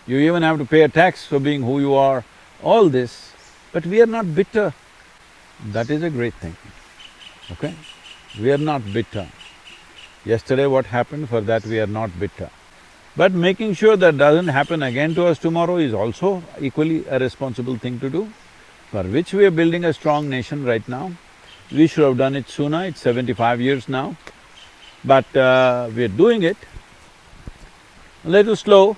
you 0.05 0.17
even 0.17 0.43
have 0.43 0.57
to 0.57 0.65
pay 0.65 0.81
a 0.81 0.89
tax 0.89 1.25
for 1.25 1.39
being 1.39 1.61
who 1.61 1.79
you 1.79 1.93
are, 1.93 2.25
all 2.61 2.89
this, 2.89 3.31
but 3.71 3.85
we 3.85 4.01
are 4.01 4.07
not 4.07 4.35
bitter. 4.35 4.73
That 5.67 5.89
is 5.89 6.03
a 6.03 6.09
great 6.09 6.33
thing, 6.33 6.57
okay? 7.51 7.73
We 8.39 8.51
are 8.51 8.57
not 8.57 8.81
bitter. 8.93 9.27
Yesterday 10.25 10.65
what 10.65 10.85
happened, 10.87 11.29
for 11.29 11.41
that 11.41 11.65
we 11.65 11.79
are 11.79 11.87
not 11.87 12.19
bitter. 12.19 12.49
But 13.15 13.31
making 13.31 13.75
sure 13.75 13.95
that 13.95 14.17
doesn't 14.17 14.49
happen 14.49 14.83
again 14.83 15.15
to 15.15 15.27
us 15.27 15.39
tomorrow 15.39 15.77
is 15.77 15.93
also 15.93 16.43
equally 16.59 17.05
a 17.07 17.17
responsible 17.19 17.77
thing 17.77 17.99
to 17.99 18.09
do, 18.09 18.29
for 18.91 19.03
which 19.03 19.33
we 19.33 19.45
are 19.45 19.51
building 19.51 19.85
a 19.85 19.93
strong 19.93 20.29
nation 20.29 20.65
right 20.65 20.87
now. 20.89 21.13
We 21.71 21.87
should 21.87 22.03
have 22.03 22.17
done 22.17 22.35
it 22.35 22.49
sooner, 22.49 22.85
it's 22.85 23.01
seventy-five 23.01 23.61
years 23.61 23.87
now, 23.87 24.17
but 25.03 25.35
uh, 25.35 25.89
we're 25.95 26.09
doing 26.09 26.43
it. 26.43 26.57
A 28.25 28.29
little 28.29 28.55
slow, 28.55 28.97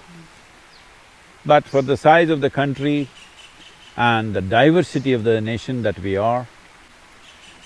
but 1.46 1.66
for 1.66 1.82
the 1.82 1.96
size 1.96 2.30
of 2.30 2.42
the 2.42 2.50
country 2.50 3.10
and 3.96 4.34
the 4.34 4.42
diversity 4.42 5.14
of 5.14 5.24
the 5.24 5.42
nation 5.42 5.84
that 5.84 6.00
we 6.00 6.18
are, 6.18 6.48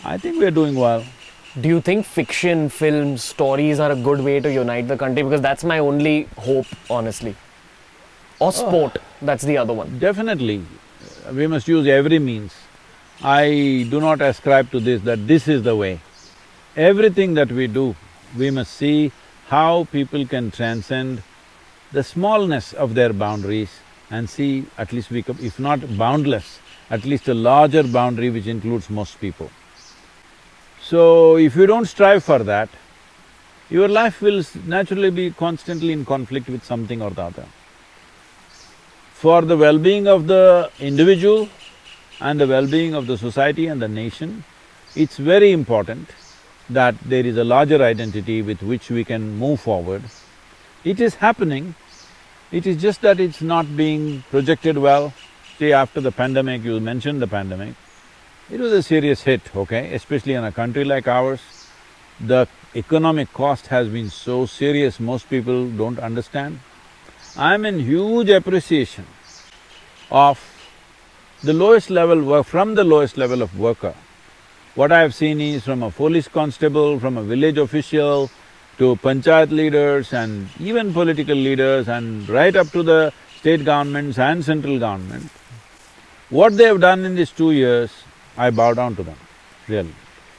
I 0.03 0.17
think 0.17 0.39
we're 0.39 0.51
doing 0.51 0.75
well. 0.75 1.03
Do 1.59 1.69
you 1.69 1.79
think 1.79 2.05
fiction, 2.05 2.69
films, 2.69 3.23
stories 3.23 3.79
are 3.79 3.91
a 3.91 3.95
good 3.95 4.21
way 4.21 4.39
to 4.39 4.51
unite 4.51 4.87
the 4.87 4.97
country? 4.97 5.21
Because 5.21 5.41
that's 5.41 5.63
my 5.63 5.77
only 5.79 6.23
hope, 6.37 6.65
honestly. 6.89 7.35
Or 8.39 8.47
oh. 8.47 8.51
sport, 8.51 8.97
that's 9.21 9.43
the 9.43 9.57
other 9.57 9.73
one. 9.73 9.99
Definitely, 9.99 10.65
we 11.31 11.45
must 11.45 11.67
use 11.67 11.87
every 11.87 12.17
means. 12.17 12.55
I 13.21 13.85
do 13.91 13.99
not 13.99 14.21
ascribe 14.21 14.71
to 14.71 14.79
this 14.79 15.01
that 15.03 15.27
this 15.27 15.47
is 15.47 15.61
the 15.61 15.75
way. 15.75 15.99
Everything 16.75 17.35
that 17.35 17.51
we 17.51 17.67
do, 17.67 17.95
we 18.35 18.49
must 18.49 18.73
see 18.73 19.11
how 19.49 19.83
people 19.91 20.25
can 20.25 20.49
transcend 20.49 21.21
the 21.91 22.03
smallness 22.03 22.73
of 22.73 22.95
their 22.95 23.13
boundaries 23.13 23.69
and 24.09 24.27
see 24.27 24.65
at 24.79 24.93
least 24.93 25.11
we, 25.11 25.23
if 25.39 25.59
not 25.59 25.97
boundless, 25.97 26.59
at 26.89 27.05
least 27.05 27.27
a 27.27 27.33
larger 27.33 27.83
boundary 27.83 28.29
which 28.31 28.47
includes 28.47 28.89
most 28.89 29.19
people. 29.21 29.51
So, 30.91 31.37
if 31.37 31.55
you 31.55 31.67
don't 31.67 31.85
strive 31.85 32.21
for 32.21 32.39
that, 32.39 32.67
your 33.69 33.87
life 33.87 34.21
will 34.21 34.43
naturally 34.65 35.09
be 35.09 35.31
constantly 35.31 35.93
in 35.93 36.03
conflict 36.03 36.49
with 36.49 36.65
something 36.65 37.01
or 37.01 37.11
the 37.11 37.21
other. 37.21 37.45
For 39.13 39.41
the 39.41 39.55
well-being 39.55 40.09
of 40.09 40.27
the 40.27 40.69
individual 40.81 41.47
and 42.19 42.41
the 42.41 42.45
well-being 42.45 42.93
of 42.93 43.07
the 43.07 43.17
society 43.17 43.67
and 43.67 43.81
the 43.81 43.87
nation, 43.87 44.43
it's 44.93 45.15
very 45.15 45.53
important 45.53 46.09
that 46.69 46.95
there 47.05 47.25
is 47.25 47.37
a 47.37 47.45
larger 47.45 47.81
identity 47.81 48.41
with 48.41 48.61
which 48.61 48.89
we 48.89 49.05
can 49.05 49.37
move 49.37 49.61
forward. 49.61 50.03
It 50.83 50.99
is 50.99 51.15
happening, 51.15 51.73
it 52.51 52.67
is 52.67 52.81
just 52.81 52.99
that 53.03 53.21
it's 53.21 53.41
not 53.41 53.77
being 53.77 54.25
projected 54.29 54.77
well. 54.77 55.13
See, 55.57 55.71
after 55.71 56.01
the 56.01 56.11
pandemic, 56.11 56.65
you 56.65 56.81
mentioned 56.81 57.21
the 57.21 57.27
pandemic, 57.27 57.75
it 58.51 58.59
was 58.59 58.73
a 58.73 58.83
serious 58.83 59.23
hit, 59.23 59.41
okay, 59.55 59.93
especially 59.93 60.33
in 60.33 60.43
a 60.43 60.51
country 60.51 60.83
like 60.83 61.07
ours. 61.07 61.39
The 62.19 62.47
economic 62.75 63.31
cost 63.33 63.67
has 63.67 63.87
been 63.87 64.09
so 64.09 64.45
serious, 64.45 64.99
most 64.99 65.29
people 65.29 65.69
don't 65.69 65.99
understand. 65.99 66.59
I'm 67.37 67.65
in 67.65 67.79
huge 67.79 68.29
appreciation 68.29 69.05
of 70.11 70.37
the 71.43 71.53
lowest 71.53 71.89
level 71.89 72.21
work… 72.21 72.45
from 72.45 72.75
the 72.75 72.83
lowest 72.83 73.17
level 73.17 73.41
of 73.41 73.57
worker. 73.57 73.95
What 74.75 74.91
I've 74.91 75.15
seen 75.15 75.39
is 75.39 75.63
from 75.63 75.81
a 75.81 75.89
police 75.89 76.27
constable, 76.27 76.99
from 76.99 77.17
a 77.17 77.23
village 77.23 77.57
official, 77.57 78.29
to 78.77 78.97
panchayat 78.97 79.51
leaders 79.51 80.11
and 80.11 80.49
even 80.59 80.91
political 80.91 81.35
leaders 81.35 81.87
and 81.87 82.27
right 82.27 82.55
up 82.55 82.67
to 82.71 82.83
the 82.83 83.13
state 83.39 83.63
governments 83.63 84.19
and 84.19 84.43
central 84.43 84.77
government, 84.77 85.29
what 86.29 86.57
they 86.57 86.65
have 86.65 86.81
done 86.81 87.05
in 87.05 87.15
these 87.15 87.31
two 87.31 87.51
years 87.51 87.91
I 88.37 88.49
bow 88.49 88.73
down 88.73 88.95
to 88.95 89.03
them, 89.03 89.17
really. 89.67 89.93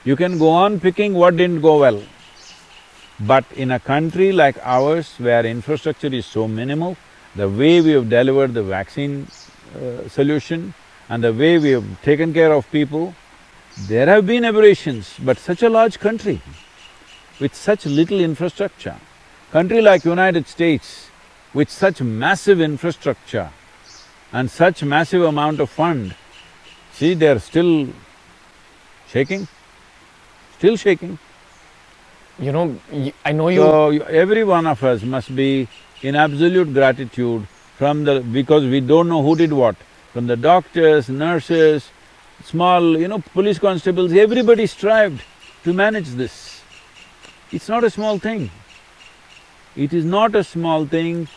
You 0.04 0.16
can 0.16 0.38
go 0.38 0.48
on 0.48 0.80
picking 0.80 1.14
what 1.14 1.36
didn't 1.36 1.60
go 1.60 1.78
well, 1.80 2.02
but 3.20 3.44
in 3.54 3.70
a 3.70 3.78
country 3.78 4.32
like 4.32 4.56
ours 4.62 5.14
where 5.18 5.44
infrastructure 5.46 6.08
is 6.08 6.26
so 6.26 6.48
minimal, 6.48 6.96
the 7.36 7.48
way 7.48 7.80
we 7.80 7.90
have 7.90 8.08
delivered 8.08 8.54
the 8.54 8.62
vaccine 8.62 9.26
uh, 9.76 10.08
solution 10.08 10.74
and 11.08 11.22
the 11.22 11.32
way 11.32 11.58
we 11.58 11.70
have 11.70 12.02
taken 12.02 12.32
care 12.32 12.52
of 12.52 12.70
people, 12.70 13.14
there 13.86 14.06
have 14.06 14.26
been 14.26 14.44
aberrations, 14.44 15.14
but 15.22 15.38
such 15.38 15.62
a 15.62 15.68
large 15.68 15.98
country 15.98 16.40
with 17.40 17.54
such 17.54 17.86
little 17.86 18.20
infrastructure, 18.20 18.96
country 19.50 19.80
like 19.80 20.04
United 20.04 20.46
States 20.46 21.08
with 21.54 21.70
such 21.70 22.00
massive 22.00 22.60
infrastructure 22.60 23.50
and 24.32 24.50
such 24.50 24.82
massive 24.82 25.22
amount 25.22 25.60
of 25.60 25.68
fund, 25.68 26.14
See, 26.92 27.14
they're 27.14 27.38
still 27.38 27.88
shaking, 29.08 29.48
still 30.58 30.76
shaking. 30.76 31.18
You 32.38 32.52
know, 32.52 32.76
I 33.24 33.32
know 33.32 33.48
you… 33.48 33.60
So, 33.60 33.90
every 34.22 34.44
one 34.44 34.66
of 34.66 34.82
us 34.82 35.02
must 35.02 35.34
be 35.34 35.68
in 36.02 36.16
absolute 36.16 36.72
gratitude 36.72 37.46
from 37.76 38.04
the… 38.04 38.20
because 38.20 38.64
we 38.64 38.80
don't 38.80 39.08
know 39.08 39.22
who 39.22 39.36
did 39.36 39.52
what, 39.52 39.76
from 40.12 40.26
the 40.26 40.36
doctors, 40.36 41.08
nurses, 41.08 41.90
small, 42.44 42.98
you 42.98 43.08
know, 43.08 43.18
police 43.32 43.58
constables, 43.58 44.12
everybody 44.12 44.66
strived 44.66 45.22
to 45.64 45.72
manage 45.72 46.08
this. 46.08 46.62
It's 47.52 47.68
not 47.68 47.84
a 47.84 47.90
small 47.90 48.18
thing. 48.18 48.50
It 49.76 49.92
is 49.92 50.04
not 50.04 50.34
a 50.34 50.44
small 50.44 50.86
thing, 50.86 51.28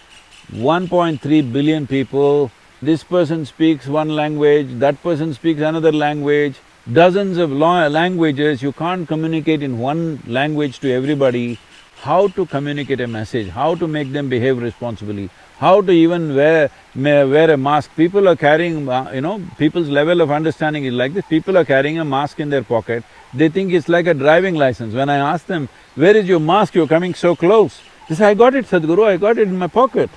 1.3 0.52 1.54
billion 1.54 1.88
people 1.88 2.52
this 2.82 3.04
person 3.04 3.46
speaks 3.46 3.88
one 3.88 4.10
language, 4.10 4.68
that 4.80 5.02
person 5.02 5.34
speaks 5.34 5.62
another 5.62 5.92
language, 5.92 6.56
dozens 6.92 7.38
of 7.38 7.52
languages, 7.52 8.62
you 8.62 8.72
can't 8.74 9.08
communicate 9.08 9.64
in 9.64 9.80
one 9.80 10.22
language 10.28 10.80
to 10.80 10.92
everybody. 10.92 11.58
How 12.02 12.28
to 12.28 12.46
communicate 12.46 13.00
a 13.00 13.08
message, 13.08 13.48
how 13.50 13.74
to 13.76 13.88
make 13.88 14.12
them 14.12 14.28
behave 14.30 14.62
responsibly, 14.62 15.30
how 15.58 15.82
to 15.82 15.92
even 15.92 16.36
wear… 16.36 16.70
wear 16.96 17.50
a 17.52 17.58
mask. 17.58 17.96
People 17.96 18.28
are 18.28 18.36
carrying, 18.36 18.86
you 19.14 19.22
know, 19.22 19.42
people's 19.58 19.88
level 19.88 20.22
of 20.22 20.30
understanding 20.30 20.84
is 20.84 20.94
like 20.94 21.14
this, 21.14 21.26
people 21.26 21.58
are 21.58 21.66
carrying 21.66 21.98
a 21.98 22.06
mask 22.06 22.40
in 22.40 22.50
their 22.50 22.64
pocket, 22.64 23.04
they 23.34 23.50
think 23.50 23.72
it's 23.72 23.88
like 23.88 24.06
a 24.06 24.14
driving 24.14 24.56
license. 24.56 24.94
When 24.94 25.10
I 25.10 25.16
ask 25.16 25.46
them, 25.48 25.70
where 25.96 26.16
is 26.16 26.28
your 26.28 26.42
mask, 26.42 26.76
you're 26.76 26.88
coming 26.88 27.16
so 27.16 27.36
close? 27.36 27.82
They 28.10 28.16
say, 28.16 28.26
I 28.28 28.34
got 28.34 28.54
it, 28.54 28.66
Sadhguru, 28.66 29.08
I 29.08 29.18
got 29.18 29.38
it 29.38 29.48
in 29.48 29.58
my 29.58 29.68
pocket 29.68 30.10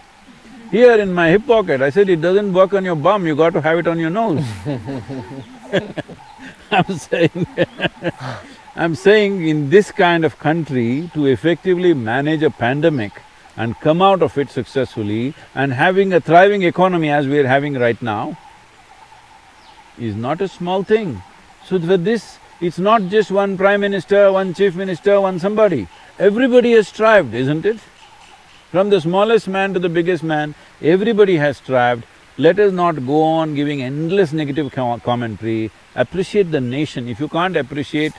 here 0.71 0.99
in 0.99 1.12
my 1.12 1.31
hip 1.31 1.47
pocket. 1.47 1.81
I 1.81 1.91
said, 1.91 2.09
it 2.09 2.21
doesn't 2.21 2.53
work 2.53 2.75
on 2.75 2.85
your 2.85 2.97
bum, 2.97 3.27
you 3.27 3.35
got 3.37 3.53
to 3.55 3.61
have 3.61 3.79
it 3.79 3.87
on 3.87 3.99
your 3.99 4.11
nose. 4.11 4.45
I'm 6.71 6.99
saying 6.99 7.47
I'm 8.79 8.95
saying 8.95 9.49
in 9.49 9.71
this 9.71 9.91
kind 9.91 10.25
of 10.25 10.39
country, 10.39 11.11
to 11.12 11.27
effectively 11.27 11.95
manage 11.95 12.45
a 12.45 12.51
pandemic 12.51 13.11
and 13.57 13.75
come 13.81 14.01
out 14.01 14.23
of 14.23 14.39
it 14.39 14.51
successfully 14.51 15.35
and 15.53 15.73
having 15.73 16.12
a 16.12 16.21
thriving 16.21 16.62
economy 16.62 17.11
as 17.11 17.27
we 17.27 17.41
are 17.41 17.47
having 17.49 17.75
right 17.75 18.01
now 18.01 18.39
is 19.99 20.14
not 20.14 20.41
a 20.41 20.47
small 20.47 20.85
thing. 20.85 21.21
So 21.64 21.81
for 21.81 21.97
this, 21.97 22.39
it's 22.61 22.79
not 22.79 23.03
just 23.09 23.33
one 23.33 23.57
prime 23.57 23.81
minister, 23.81 24.31
one 24.31 24.55
chief 24.55 24.77
minister, 24.77 25.21
one 25.21 25.41
somebody. 25.41 25.89
Everybody 26.16 26.71
has 26.73 26.87
strived, 26.87 27.35
isn't 27.35 27.66
it? 27.66 27.79
From 28.71 28.91
the 28.91 29.01
smallest 29.01 29.49
man 29.49 29.73
to 29.73 29.81
the 29.81 29.89
biggest 29.89 30.23
man, 30.23 30.55
everybody 30.83 31.37
has 31.37 31.57
strived. 31.57 32.05
Let 32.37 32.59
us 32.59 32.71
not 32.71 33.07
go 33.07 33.23
on 33.23 33.55
giving 33.55 33.81
endless 33.81 34.35
negative 34.35 34.71
commentary, 34.73 35.71
appreciate 35.95 36.51
the 36.51 36.61
nation. 36.61 37.09
If 37.09 37.19
you 37.19 37.29
can't 37.29 37.57
appreciate 37.57 38.12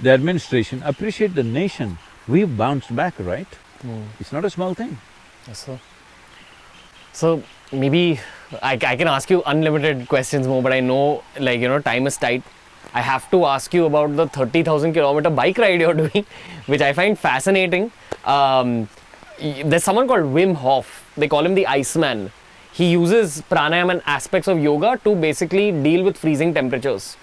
the 0.00 0.10
administration, 0.10 0.82
appreciate 0.84 1.36
the 1.36 1.44
nation. 1.44 1.98
We've 2.26 2.56
bounced 2.56 2.94
back, 2.96 3.14
right? 3.20 3.46
Mm. 3.86 4.06
It's 4.18 4.32
not 4.32 4.44
a 4.44 4.50
small 4.50 4.74
thing. 4.74 4.98
Yes, 5.46 5.66
sir. 5.66 5.78
So, 7.12 7.44
maybe 7.70 8.18
I, 8.60 8.72
I 8.72 8.96
can 8.96 9.06
ask 9.06 9.30
you 9.30 9.44
unlimited 9.46 10.08
questions 10.08 10.48
more, 10.48 10.62
but 10.64 10.72
I 10.72 10.80
know, 10.80 11.22
like, 11.38 11.60
you 11.60 11.68
know, 11.68 11.78
time 11.78 12.08
is 12.08 12.16
tight. 12.16 12.42
I 12.92 13.02
have 13.02 13.30
to 13.30 13.44
ask 13.46 13.72
you 13.72 13.84
about 13.84 14.16
the 14.16 14.26
30,000 14.26 14.92
kilometer 14.94 15.30
bike 15.30 15.58
ride 15.58 15.80
you're 15.80 15.94
doing, 16.08 16.26
which 16.66 16.80
I 16.80 16.92
find 16.92 17.16
fascinating. 17.16 17.92
Um, 18.24 18.88
there's 19.38 19.84
someone 19.84 20.06
called 20.06 20.24
Wim 20.24 20.54
Hof. 20.54 21.04
They 21.16 21.28
call 21.28 21.44
him 21.44 21.54
the 21.54 21.66
Iceman. 21.66 22.30
He 22.72 22.90
uses 22.90 23.42
pranayama 23.50 23.92
and 23.92 24.02
aspects 24.06 24.48
of 24.48 24.58
yoga 24.58 24.98
to 25.04 25.14
basically 25.14 25.72
deal 25.72 26.04
with 26.04 26.16
freezing 26.16 26.54
temperatures. 26.54 27.16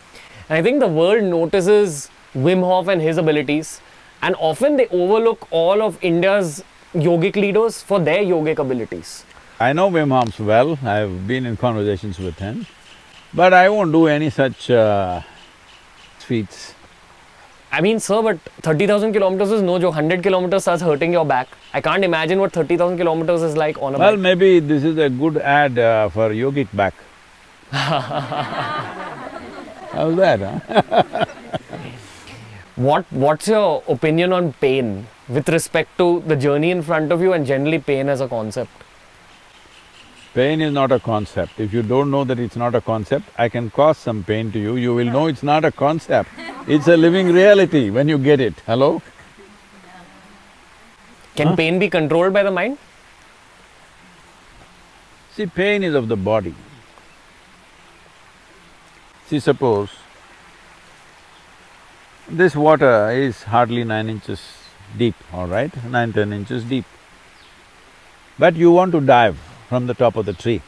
And 0.47 0.57
I 0.57 0.61
think 0.61 0.79
the 0.79 0.87
world 0.87 1.23
notices 1.23 2.09
Wim 2.35 2.61
Hof 2.61 2.87
and 2.87 3.01
his 3.01 3.17
abilities, 3.17 3.81
and 4.21 4.35
often 4.37 4.77
they 4.77 4.87
overlook 4.87 5.47
all 5.51 5.81
of 5.81 5.97
India's 6.03 6.63
yogic 6.93 7.35
leaders 7.35 7.81
for 7.81 7.99
their 7.99 8.23
yogic 8.23 8.59
abilities. 8.59 9.25
I 9.59 9.73
know 9.73 9.89
Wim 9.89 10.11
Hof 10.11 10.39
well, 10.39 10.77
I've 10.83 11.27
been 11.27 11.45
in 11.45 11.57
conversations 11.57 12.19
with 12.19 12.37
him, 12.37 12.65
but 13.33 13.53
I 13.53 13.69
won't 13.69 13.91
do 13.91 14.07
any 14.07 14.29
such 14.29 14.69
uh, 14.69 15.21
feats. 16.19 16.73
I 17.71 17.81
mean, 17.81 17.99
sir, 17.99 18.21
but 18.21 18.39
30,000 18.63 19.13
kilometers 19.13 19.51
is 19.51 19.61
no 19.61 19.77
joke. 19.79 19.93
100 19.93 20.23
kilometers 20.23 20.63
starts 20.63 20.81
hurting 20.81 21.13
your 21.13 21.25
back. 21.25 21.47
I 21.73 21.81
can't 21.81 22.03
imagine 22.03 22.39
what 22.39 22.51
30,000 22.51 22.97
kilometers 22.97 23.41
is 23.43 23.55
like 23.55 23.79
on 23.81 23.93
a 23.95 23.99
Well, 23.99 24.13
bike. 24.13 24.19
maybe 24.19 24.59
this 24.59 24.83
is 24.83 24.97
a 24.97 25.09
good 25.09 25.37
ad 25.37 25.77
uh, 25.77 26.09
for 26.09 26.29
yogic 26.31 26.67
back. 26.75 26.93
How's 27.71 27.85
that, 30.17 30.39
huh? 30.39 31.25
What 32.75 33.05
What's 33.11 33.47
your 33.49 33.83
opinion 33.89 34.31
on 34.33 34.53
pain 34.53 35.05
with 35.27 35.49
respect 35.49 35.97
to 35.97 36.23
the 36.25 36.35
journey 36.35 36.71
in 36.71 36.81
front 36.81 37.11
of 37.11 37.21
you 37.21 37.33
and 37.33 37.45
generally 37.45 37.77
pain 37.79 38.07
as 38.09 38.21
a 38.21 38.27
concept? 38.27 38.71
Pain 40.33 40.61
is 40.61 40.71
not 40.71 40.91
a 40.91 40.99
concept. 40.99 41.59
If 41.59 41.73
you 41.73 41.81
don't 41.81 42.11
know 42.11 42.23
that 42.23 42.37
it's 42.39 42.55
not 42.55 42.75
a 42.75 42.81
concept, 42.81 43.25
I 43.37 43.49
can 43.49 43.71
cause 43.71 43.97
some 43.97 44.23
pain 44.23 44.51
to 44.51 44.59
you, 44.59 44.75
you 44.75 44.93
will 44.93 45.05
know 45.05 45.25
it's 45.25 45.41
not 45.41 45.65
a 45.65 45.71
concept. 45.71 46.29
It's 46.67 46.87
a 46.87 46.95
living 46.95 47.33
reality 47.33 47.89
when 47.89 48.07
you 48.07 48.19
get 48.19 48.39
it. 48.39 48.53
Hello? 48.67 49.01
Can 51.35 51.55
pain 51.55 51.79
be 51.79 51.89
controlled 51.89 52.33
by 52.33 52.43
the 52.43 52.51
mind? 52.51 52.77
See, 55.35 55.47
pain 55.47 55.83
is 55.83 55.95
of 55.95 56.07
the 56.09 56.17
body. 56.17 56.53
See, 59.27 59.39
suppose 59.39 59.89
this 62.27 62.55
water 62.55 63.09
is 63.09 63.43
hardly 63.43 63.83
nine 63.83 64.09
inches 64.09 64.41
deep, 64.97 65.15
all 65.33 65.47
right, 65.47 65.71
nine, 65.85 66.13
ten 66.13 66.33
inches 66.33 66.63
deep. 66.63 66.85
But 68.37 68.55
you 68.55 68.71
want 68.71 68.91
to 68.91 69.01
dive 69.01 69.39
from 69.69 69.87
the 69.87 69.93
top 69.93 70.15
of 70.15 70.25
the 70.25 70.33
tree. 70.33 70.61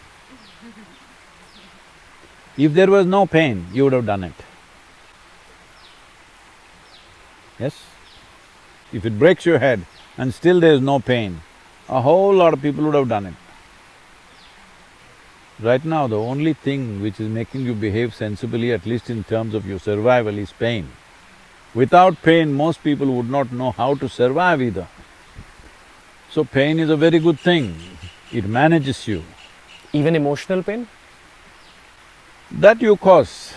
If 2.57 2.73
there 2.73 2.89
was 2.89 3.05
no 3.05 3.25
pain, 3.25 3.65
you 3.73 3.83
would 3.83 3.93
have 3.93 4.05
done 4.05 4.23
it. 4.23 4.33
Yes? 7.59 7.83
If 8.93 9.05
it 9.05 9.17
breaks 9.17 9.45
your 9.45 9.59
head 9.59 9.85
and 10.17 10.33
still 10.33 10.59
there 10.59 10.73
is 10.73 10.81
no 10.81 10.99
pain, 10.99 11.41
a 11.89 12.01
whole 12.01 12.33
lot 12.33 12.53
of 12.53 12.61
people 12.61 12.83
would 12.85 12.95
have 12.95 13.09
done 13.09 13.25
it. 13.25 13.33
Right 15.59 15.83
now, 15.83 16.07
the 16.07 16.17
only 16.17 16.53
thing 16.53 17.01
which 17.01 17.19
is 17.19 17.29
making 17.29 17.61
you 17.61 17.73
behave 17.73 18.13
sensibly, 18.15 18.71
at 18.71 18.85
least 18.85 19.09
in 19.09 19.23
terms 19.23 19.53
of 19.53 19.67
your 19.67 19.79
survival, 19.79 20.37
is 20.37 20.51
pain. 20.51 20.89
Without 21.73 22.21
pain, 22.21 22.53
most 22.53 22.83
people 22.83 23.13
would 23.15 23.29
not 23.29 23.51
know 23.51 23.71
how 23.71 23.95
to 23.95 24.09
survive 24.09 24.61
either. 24.61 24.87
So 26.29 26.43
pain 26.43 26.79
is 26.79 26.89
a 26.89 26.97
very 26.97 27.19
good 27.19 27.39
thing, 27.39 27.75
it 28.31 28.45
manages 28.45 29.07
you. 29.07 29.23
Even 29.93 30.15
emotional 30.15 30.63
pain? 30.63 30.87
That 32.51 32.81
you 32.81 32.95
cause 32.97 33.53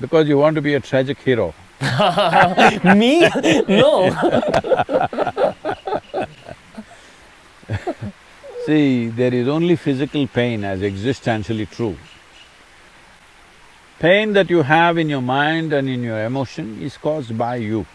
because 0.00 0.28
you 0.28 0.38
want 0.38 0.56
to 0.56 0.62
be 0.62 0.74
a 0.74 0.80
tragic 0.80 1.18
hero. 1.20 1.54
Me? 2.84 3.28
no. 3.68 4.10
See, 8.66 9.08
there 9.08 9.34
is 9.34 9.46
only 9.46 9.76
physical 9.76 10.26
pain 10.26 10.64
as 10.64 10.80
existentially 10.80 11.70
true. 11.70 11.96
Pain 13.98 14.32
that 14.32 14.50
you 14.50 14.62
have 14.62 14.98
in 14.98 15.08
your 15.08 15.20
mind 15.20 15.72
and 15.72 15.88
in 15.88 16.02
your 16.02 16.24
emotion 16.24 16.80
is 16.82 16.96
caused 16.96 17.36
by 17.36 17.56
you. 17.56 17.86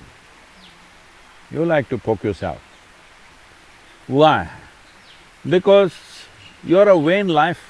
You 1.52 1.66
like 1.66 1.90
to 1.90 1.98
poke 1.98 2.24
yourself. 2.24 2.62
Why? 4.08 4.50
Because 5.48 5.94
you're 6.64 6.90
a 6.90 7.00
vain 7.00 7.28
life. 7.28 7.62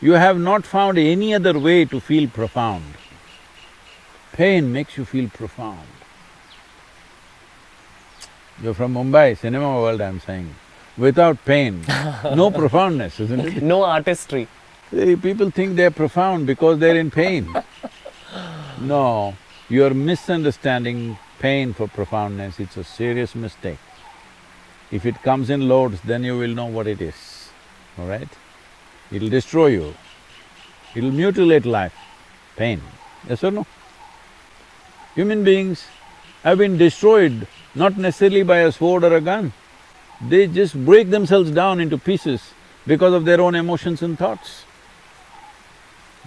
You 0.00 0.12
have 0.12 0.38
not 0.38 0.64
found 0.64 0.98
any 0.98 1.34
other 1.34 1.58
way 1.58 1.84
to 1.84 2.00
feel 2.00 2.28
profound. 2.28 2.84
Pain 4.32 4.72
makes 4.72 4.96
you 4.96 5.04
feel 5.04 5.28
profound. 5.28 5.86
You're 8.62 8.74
from 8.74 8.94
Mumbai, 8.94 9.36
cinema 9.36 9.74
world 9.80 10.00
I'm 10.00 10.20
saying. 10.20 10.54
Without 10.96 11.44
pain, 11.44 11.84
no 12.34 12.50
profoundness, 12.50 13.20
isn't 13.20 13.40
it? 13.40 13.62
No 13.62 13.84
artistry. 13.84 14.48
See, 14.90 15.16
people 15.16 15.50
think 15.50 15.76
they're 15.76 15.90
profound 15.90 16.46
because 16.46 16.78
they're 16.78 16.96
in 16.96 17.10
pain. 17.10 17.54
No, 18.80 19.34
you're 19.68 19.94
misunderstanding 19.94 21.18
pain 21.38 21.72
for 21.72 21.88
profoundness, 21.88 22.60
it's 22.60 22.76
a 22.76 22.84
serious 22.84 23.34
mistake. 23.34 23.78
If 24.90 25.06
it 25.06 25.22
comes 25.22 25.50
in 25.50 25.68
loads, 25.68 26.00
then 26.02 26.24
you 26.24 26.36
will 26.36 26.54
know 26.54 26.66
what 26.66 26.86
it 26.86 27.00
is, 27.00 27.50
all 27.98 28.06
right? 28.06 28.28
It'll 29.12 29.28
destroy 29.28 29.68
you, 29.68 29.94
it'll 30.94 31.12
mutilate 31.12 31.64
life, 31.64 31.94
pain, 32.56 32.82
yes 33.28 33.44
or 33.44 33.50
no? 33.50 33.66
Human 35.14 35.44
beings 35.44 35.86
have 36.42 36.58
been 36.58 36.76
destroyed 36.76 37.46
not 37.74 37.96
necessarily 37.96 38.42
by 38.42 38.58
a 38.58 38.72
sword 38.72 39.04
or 39.04 39.16
a 39.16 39.20
gun, 39.20 39.52
they 40.20 40.46
just 40.46 40.74
break 40.84 41.10
themselves 41.10 41.50
down 41.50 41.80
into 41.80 41.96
pieces 41.96 42.52
because 42.86 43.14
of 43.14 43.24
their 43.24 43.40
own 43.40 43.54
emotions 43.54 44.02
and 44.02 44.18
thoughts. 44.18 44.64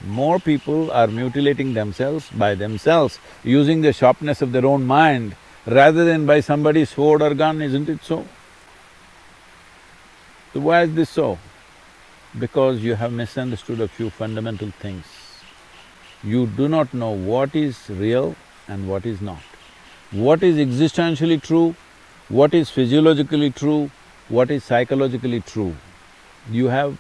More 0.05 0.39
people 0.39 0.91
are 0.91 1.07
mutilating 1.07 1.73
themselves 1.73 2.29
by 2.29 2.55
themselves, 2.55 3.19
using 3.43 3.81
the 3.81 3.93
sharpness 3.93 4.41
of 4.41 4.51
their 4.51 4.65
own 4.65 4.85
mind 4.85 5.35
rather 5.65 6.03
than 6.05 6.25
by 6.25 6.39
somebody's 6.39 6.89
sword 6.89 7.21
or 7.21 7.33
gun, 7.33 7.61
isn't 7.61 7.89
it 7.89 8.03
so? 8.03 8.25
So 10.53 10.59
why 10.59 10.83
is 10.83 10.93
this 10.93 11.09
so? 11.09 11.39
Because 12.37 12.83
you 12.83 12.93
have 12.93 13.11
misunderstood 13.11 13.81
a 13.81 13.87
few 13.87 14.11
fundamental 14.11 14.69
things. 14.69 15.05
You 16.23 16.45
do 16.45 16.67
not 16.67 16.93
know 16.93 17.09
what 17.09 17.55
is 17.55 17.89
real 17.89 18.35
and 18.67 18.87
what 18.87 19.07
is 19.07 19.19
not. 19.19 19.41
What 20.11 20.43
is 20.43 20.57
existentially 20.57 21.41
true, 21.41 21.75
what 22.29 22.53
is 22.53 22.69
physiologically 22.69 23.49
true, 23.49 23.89
what 24.29 24.51
is 24.51 24.63
psychologically 24.63 25.41
true. 25.41 25.75
You 26.51 26.67
have 26.67 26.99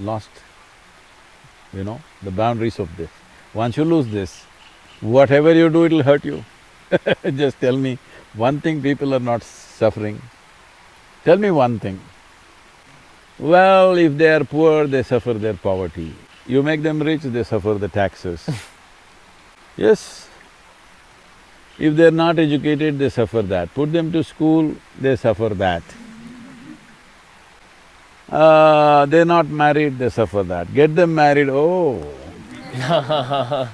lost, 0.00 0.30
you 1.72 1.84
know, 1.84 2.00
the 2.22 2.32
boundaries 2.32 2.80
of 2.80 2.96
this. 2.96 3.10
Once 3.54 3.76
you 3.76 3.84
lose 3.84 4.08
this, 4.08 4.42
whatever 5.00 5.54
you 5.54 5.70
do, 5.70 5.84
it'll 5.84 6.02
hurt 6.02 6.24
you. 6.24 6.44
Just 7.36 7.60
tell 7.60 7.76
me 7.76 7.96
one 8.34 8.60
thing 8.60 8.82
people 8.82 9.14
are 9.14 9.20
not 9.20 9.44
suffering. 9.44 10.20
Tell 11.24 11.36
me 11.36 11.52
one 11.52 11.78
thing. 11.78 12.00
Well, 13.38 13.96
if 13.96 14.16
they 14.16 14.28
are 14.34 14.44
poor, 14.44 14.86
they 14.86 15.02
suffer 15.04 15.34
their 15.34 15.54
poverty. 15.54 16.12
You 16.46 16.62
make 16.62 16.82
them 16.82 17.00
rich, 17.00 17.22
they 17.22 17.44
suffer 17.44 17.74
the 17.74 17.88
taxes. 17.88 18.48
yes. 19.76 20.28
If 21.78 21.94
they're 21.94 22.10
not 22.10 22.38
educated, 22.38 22.98
they 22.98 23.08
suffer 23.10 23.42
that. 23.42 23.72
Put 23.74 23.92
them 23.92 24.10
to 24.12 24.24
school, 24.24 24.74
they 25.00 25.14
suffer 25.14 25.50
that. 25.50 25.82
Uh, 28.28 29.06
they're 29.06 29.24
not 29.24 29.46
married, 29.46 29.98
they 29.98 30.08
suffer 30.10 30.42
that. 30.42 30.74
Get 30.74 30.96
them 30.96 31.14
married, 31.14 31.48
oh. 31.48 32.02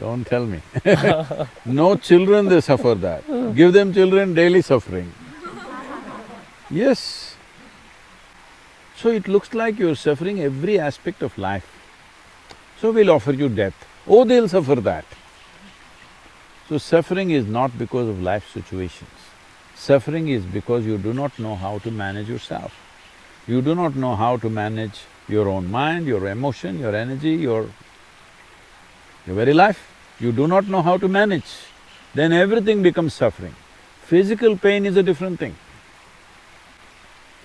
Don't 0.00 0.26
tell 0.26 0.46
me. 0.46 0.60
no 1.66 1.96
children, 1.96 2.48
they 2.48 2.60
suffer 2.60 2.94
that. 2.94 3.26
Give 3.54 3.72
them 3.72 3.92
children, 3.92 4.34
daily 4.34 4.62
suffering. 4.62 5.12
Yes. 6.70 7.35
So 8.96 9.10
it 9.10 9.28
looks 9.28 9.52
like 9.52 9.78
you're 9.78 9.94
suffering 9.94 10.40
every 10.40 10.78
aspect 10.78 11.22
of 11.22 11.36
life. 11.36 11.70
So 12.80 12.92
we'll 12.92 13.10
offer 13.10 13.32
you 13.32 13.48
death. 13.48 13.74
Oh, 14.06 14.24
they'll 14.24 14.48
suffer 14.48 14.76
that. 14.76 15.04
So 16.68 16.78
suffering 16.78 17.30
is 17.30 17.46
not 17.46 17.78
because 17.78 18.08
of 18.08 18.22
life 18.22 18.50
situations. 18.52 19.10
Suffering 19.74 20.28
is 20.28 20.44
because 20.44 20.86
you 20.86 20.98
do 20.98 21.12
not 21.12 21.38
know 21.38 21.54
how 21.54 21.78
to 21.80 21.90
manage 21.90 22.28
yourself. 22.28 22.74
You 23.46 23.62
do 23.62 23.74
not 23.74 23.94
know 23.94 24.16
how 24.16 24.38
to 24.38 24.50
manage 24.50 25.00
your 25.28 25.48
own 25.48 25.70
mind, 25.70 26.06
your 26.06 26.26
emotion, 26.28 26.78
your 26.78 26.96
energy, 26.96 27.34
your… 27.34 27.68
your 29.26 29.36
very 29.36 29.52
life. 29.52 29.92
You 30.18 30.32
do 30.32 30.46
not 30.46 30.66
know 30.66 30.82
how 30.82 30.96
to 30.96 31.08
manage, 31.08 31.44
then 32.14 32.32
everything 32.32 32.82
becomes 32.82 33.12
suffering. 33.12 33.54
Physical 34.04 34.56
pain 34.56 34.86
is 34.86 34.96
a 34.96 35.02
different 35.02 35.38
thing. 35.38 35.54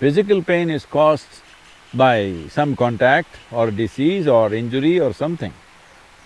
Physical 0.02 0.42
pain 0.42 0.68
is 0.68 0.84
caused 0.84 1.42
by 1.94 2.48
some 2.50 2.74
contact 2.74 3.36
or 3.52 3.70
disease 3.70 4.26
or 4.26 4.52
injury 4.52 4.98
or 4.98 5.12
something. 5.14 5.52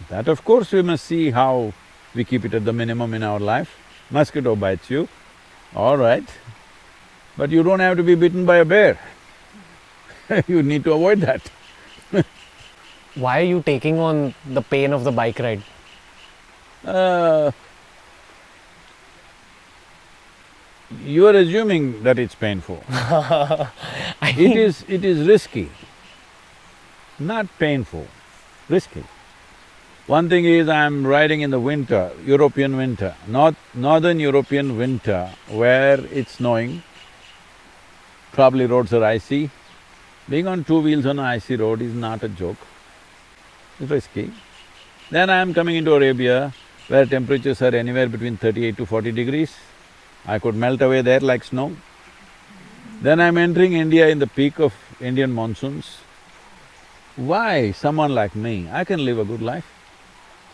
That 0.08 0.28
of 0.28 0.42
course 0.46 0.72
we 0.72 0.80
must 0.80 1.04
see 1.04 1.30
how 1.30 1.74
we 2.14 2.24
keep 2.24 2.46
it 2.46 2.54
at 2.54 2.64
the 2.64 2.72
minimum 2.72 3.12
in 3.12 3.22
our 3.22 3.38
life. 3.38 3.76
Mosquito 4.10 4.56
bites 4.56 4.88
you, 4.88 5.10
all 5.74 5.98
right, 5.98 6.24
but 7.36 7.50
you 7.50 7.62
don't 7.62 7.80
have 7.80 7.98
to 7.98 8.02
be 8.02 8.14
bitten 8.14 8.46
by 8.46 8.56
a 8.56 8.64
bear. 8.64 8.98
you 10.46 10.62
need 10.62 10.82
to 10.84 10.94
avoid 10.94 11.20
that. 11.20 11.42
why 13.14 13.40
are 13.40 13.50
you 13.56 13.62
taking 13.62 13.98
on 13.98 14.34
the 14.46 14.62
pain 14.62 14.94
of 14.94 15.04
the 15.04 15.12
bike 15.12 15.38
ride? 15.38 15.62
Uh, 16.82 17.50
you 21.04 21.26
are 21.26 21.34
assuming 21.34 22.02
that 22.02 22.18
it's 22.18 22.34
painful. 22.34 22.82
it 24.22 24.56
is… 24.56 24.84
it 24.88 25.04
is 25.04 25.26
risky, 25.26 25.70
not 27.18 27.46
painful, 27.58 28.06
risky. 28.68 29.04
One 30.06 30.28
thing 30.28 30.44
is 30.44 30.68
I'm 30.68 31.04
riding 31.04 31.40
in 31.40 31.50
the 31.50 31.58
winter, 31.58 32.12
European 32.24 32.76
winter, 32.76 33.16
north… 33.26 33.56
northern 33.74 34.20
European 34.20 34.76
winter 34.76 35.32
where 35.48 35.98
it's 36.12 36.32
snowing, 36.32 36.82
probably 38.32 38.66
roads 38.66 38.92
are 38.94 39.02
icy. 39.02 39.50
Being 40.28 40.46
on 40.46 40.64
two 40.64 40.80
wheels 40.80 41.06
on 41.06 41.18
an 41.18 41.24
icy 41.24 41.56
road 41.56 41.82
is 41.82 41.94
not 41.94 42.22
a 42.22 42.28
joke, 42.28 42.58
it's 43.80 43.90
risky. 43.90 44.32
Then 45.10 45.30
I'm 45.30 45.54
coming 45.54 45.76
into 45.76 45.94
Arabia 45.94 46.52
where 46.88 47.06
temperatures 47.06 47.62
are 47.62 47.74
anywhere 47.74 48.08
between 48.08 48.36
thirty-eight 48.36 48.76
to 48.76 48.86
forty 48.86 49.10
degrees. 49.10 49.56
I 50.26 50.38
could 50.38 50.54
melt 50.54 50.80
away 50.82 51.02
there 51.02 51.20
like 51.20 51.44
snow. 51.44 51.76
Then 53.02 53.20
I'm 53.20 53.36
entering 53.38 53.74
India 53.74 54.08
in 54.08 54.18
the 54.18 54.26
peak 54.26 54.58
of 54.58 54.74
Indian 55.00 55.32
monsoons. 55.32 55.98
Why 57.16 57.70
someone 57.72 58.14
like 58.14 58.34
me, 58.34 58.68
I 58.72 58.84
can 58.84 59.04
live 59.04 59.18
a 59.18 59.24
good 59.24 59.42
life. 59.42 59.66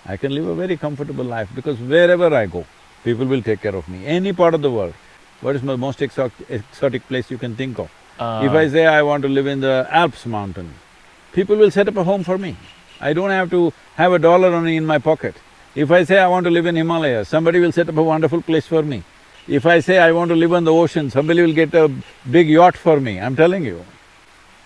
I 0.05 0.17
can 0.17 0.35
live 0.35 0.47
a 0.47 0.55
very 0.55 0.77
comfortable 0.77 1.25
life 1.25 1.49
because 1.55 1.79
wherever 1.79 2.35
I 2.35 2.47
go, 2.47 2.65
people 3.05 3.27
will 3.27 3.43
take 3.43 3.63
care 3.63 3.75
of 3.75 3.89
me, 3.89 4.05
any 4.07 4.33
part 4.33 4.55
of 4.55 4.63
the 4.63 4.71
world. 4.71 4.95
What 5.41 5.57
is 5.57 5.63
the 5.63 5.77
most 5.77 6.03
exotic, 6.03 6.49
exotic 6.51 7.07
place 7.09 7.31
you 7.31 7.39
can 7.39 7.57
think 7.57 7.79
of? 7.79 7.91
Uh, 8.19 8.43
If 8.45 8.53
I 8.53 8.69
say 8.69 8.87
I 8.87 9.03
want 9.03 9.23
to 9.23 9.29
live 9.29 9.47
in 9.47 9.61
the 9.61 9.87
Alps 9.91 10.27
mountain, 10.27 10.75
people 11.33 11.57
will 11.57 11.71
set 11.71 11.89
up 11.89 11.97
a 11.97 12.05
home 12.05 12.25
for 12.25 12.39
me. 12.39 12.57
I 13.01 13.13
don't 13.13 13.31
have 13.31 13.51
to 13.51 13.73
have 13.97 14.13
a 14.13 14.19
dollar 14.19 14.53
only 14.55 14.77
in 14.77 14.87
my 14.87 14.99
pocket. 14.99 15.35
If 15.75 15.91
I 15.91 16.05
say 16.05 16.19
I 16.19 16.29
want 16.29 16.45
to 16.45 16.51
live 16.51 16.67
in 16.67 16.77
Himalaya, 16.77 17.25
somebody 17.25 17.59
will 17.59 17.73
set 17.73 17.89
up 17.89 17.97
a 17.97 18.03
wonderful 18.03 18.43
place 18.43 18.67
for 18.67 18.83
me. 18.83 19.03
If 19.49 19.67
I 19.67 19.81
say 19.81 19.99
I 19.99 20.13
want 20.13 20.29
to 20.29 20.37
live 20.37 20.53
on 20.53 20.63
the 20.63 20.73
ocean, 20.73 21.11
somebody 21.11 21.43
will 21.43 21.53
get 21.53 21.75
a 21.75 21.93
big 22.31 22.49
yacht 22.49 22.77
for 22.77 23.01
me, 23.01 23.19
I'm 23.19 23.35
telling 23.35 23.65
you. 23.65 23.85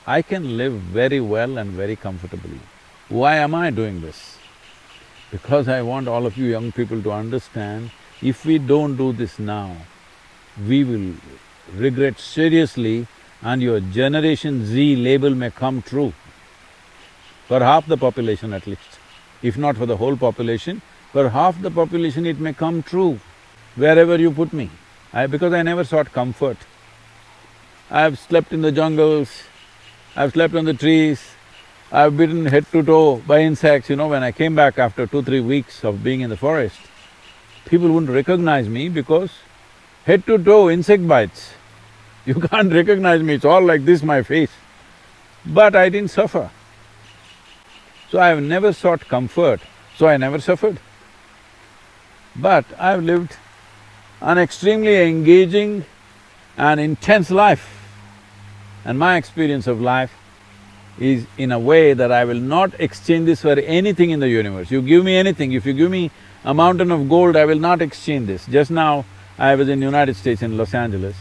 I 0.07 0.21
can 0.21 0.59
live 0.59 0.75
very 0.75 1.19
well 1.19 1.57
and 1.57 1.71
very 1.71 1.97
comfortably. 1.97 2.61
Why 3.09 3.37
am 3.37 3.55
I 3.55 3.71
doing 3.71 4.03
this? 4.03 4.37
Because 5.31 5.67
I 5.67 5.81
want 5.81 6.09
all 6.09 6.27
of 6.27 6.37
you 6.37 6.45
young 6.45 6.73
people 6.73 7.03
to 7.03 7.11
understand, 7.11 7.91
if 8.21 8.45
we 8.45 8.59
don't 8.59 8.97
do 8.97 9.13
this 9.15 9.39
now, 9.39 9.77
we 10.69 10.85
will 10.85 11.15
regret 11.75 12.19
seriously 12.19 13.07
and 13.43 13.63
your 13.63 13.81
Generation 13.81 14.67
Z 14.67 14.97
label 14.97 15.35
may 15.35 15.51
come 15.51 15.81
true 15.81 16.13
for 17.49 17.61
half 17.61 17.87
the 17.87 17.97
population 17.97 18.53
at 18.53 18.67
least. 18.67 18.99
If 19.43 19.57
not 19.57 19.77
for 19.77 19.87
the 19.87 19.97
whole 19.97 20.17
population, 20.17 20.83
for 21.13 21.31
half 21.31 21.61
the 21.63 21.71
population 21.71 22.27
it 22.27 22.39
may 22.39 22.53
come 22.53 22.83
true 22.83 23.19
wherever 23.77 24.17
you 24.17 24.31
put 24.31 24.53
me. 24.53 24.71
I… 25.13 25.27
because 25.27 25.53
I 25.53 25.63
never 25.63 25.85
sought 25.85 26.13
comfort. 26.13 26.57
I've 27.91 28.19
slept 28.19 28.53
in 28.53 28.63
the 28.63 28.73
jungles, 28.73 29.31
I've 30.17 30.33
slept 30.33 30.55
on 30.55 30.65
the 30.65 30.75
trees, 30.75 31.21
I've 31.93 32.17
bitten 32.17 32.47
head 32.47 32.67
to 32.73 32.83
toe 32.83 33.17
by 33.19 33.41
insects, 33.41 33.89
you 33.89 33.97
know, 33.97 34.09
when 34.09 34.25
I 34.25 34.33
came 34.33 34.57
back 34.57 34.79
after 34.79 35.07
two, 35.07 35.23
three 35.23 35.41
weeks 35.41 35.85
of 35.85 36.03
being 36.03 36.21
in 36.21 36.31
the 36.31 36.37
forest, 36.37 36.79
people 37.67 37.93
wouldn't 37.93 38.11
recognize 38.11 38.69
me 38.69 38.89
because 38.89 39.31
head 40.05 40.27
to 40.27 40.37
toe 40.37 40.69
insect 40.71 41.07
bites. 41.07 41.53
You 42.27 42.35
can't 42.35 42.73
recognize 42.73 43.23
me, 43.23 43.35
it's 43.35 43.45
all 43.45 43.63
like 43.63 43.85
this, 43.85 44.03
my 44.03 44.25
face. 44.25 44.51
But 45.45 45.77
I 45.77 45.89
didn't 45.89 46.11
suffer. 46.11 46.51
So 48.11 48.19
I've 48.19 48.43
never 48.43 48.73
sought 48.73 49.03
comfort, 49.03 49.61
so 49.97 50.09
I 50.09 50.17
never 50.17 50.41
suffered. 50.41 50.81
But 52.35 52.65
I've 52.81 53.05
lived 53.05 53.37
an 54.27 54.39
extremely 54.39 54.97
engaging 55.09 55.85
and 56.57 56.81
intense 56.81 57.31
life. 57.31 57.65
And 58.85 58.99
my 58.99 59.17
experience 59.17 59.69
of 59.69 59.81
life 59.81 60.13
is 60.99 61.27
in 61.39 61.53
a 61.53 61.61
way 61.61 61.93
that 61.95 62.11
I 62.11 62.25
will 62.25 62.41
not 62.41 62.81
exchange 62.81 63.27
this 63.27 63.43
for 63.43 63.53
anything 63.53 64.11
in 64.11 64.19
the 64.19 64.29
universe. 64.29 64.69
You 64.69 64.83
give 64.83 65.05
me 65.05 65.15
anything, 65.15 65.53
if 65.53 65.65
you 65.65 65.73
give 65.75 65.93
me 65.93 66.11
a 66.45 66.53
mountain 66.53 66.91
of 66.91 67.09
gold, 67.09 67.37
I 67.37 67.45
will 67.45 67.61
not 67.61 67.81
exchange 67.81 68.27
this. 68.27 68.47
Just 68.47 68.73
now, 68.73 69.05
I 69.39 69.55
was 69.55 69.69
in 69.69 69.81
United 69.81 70.17
States 70.17 70.43
in 70.43 70.57
Los 70.57 70.75
Angeles. 70.75 71.15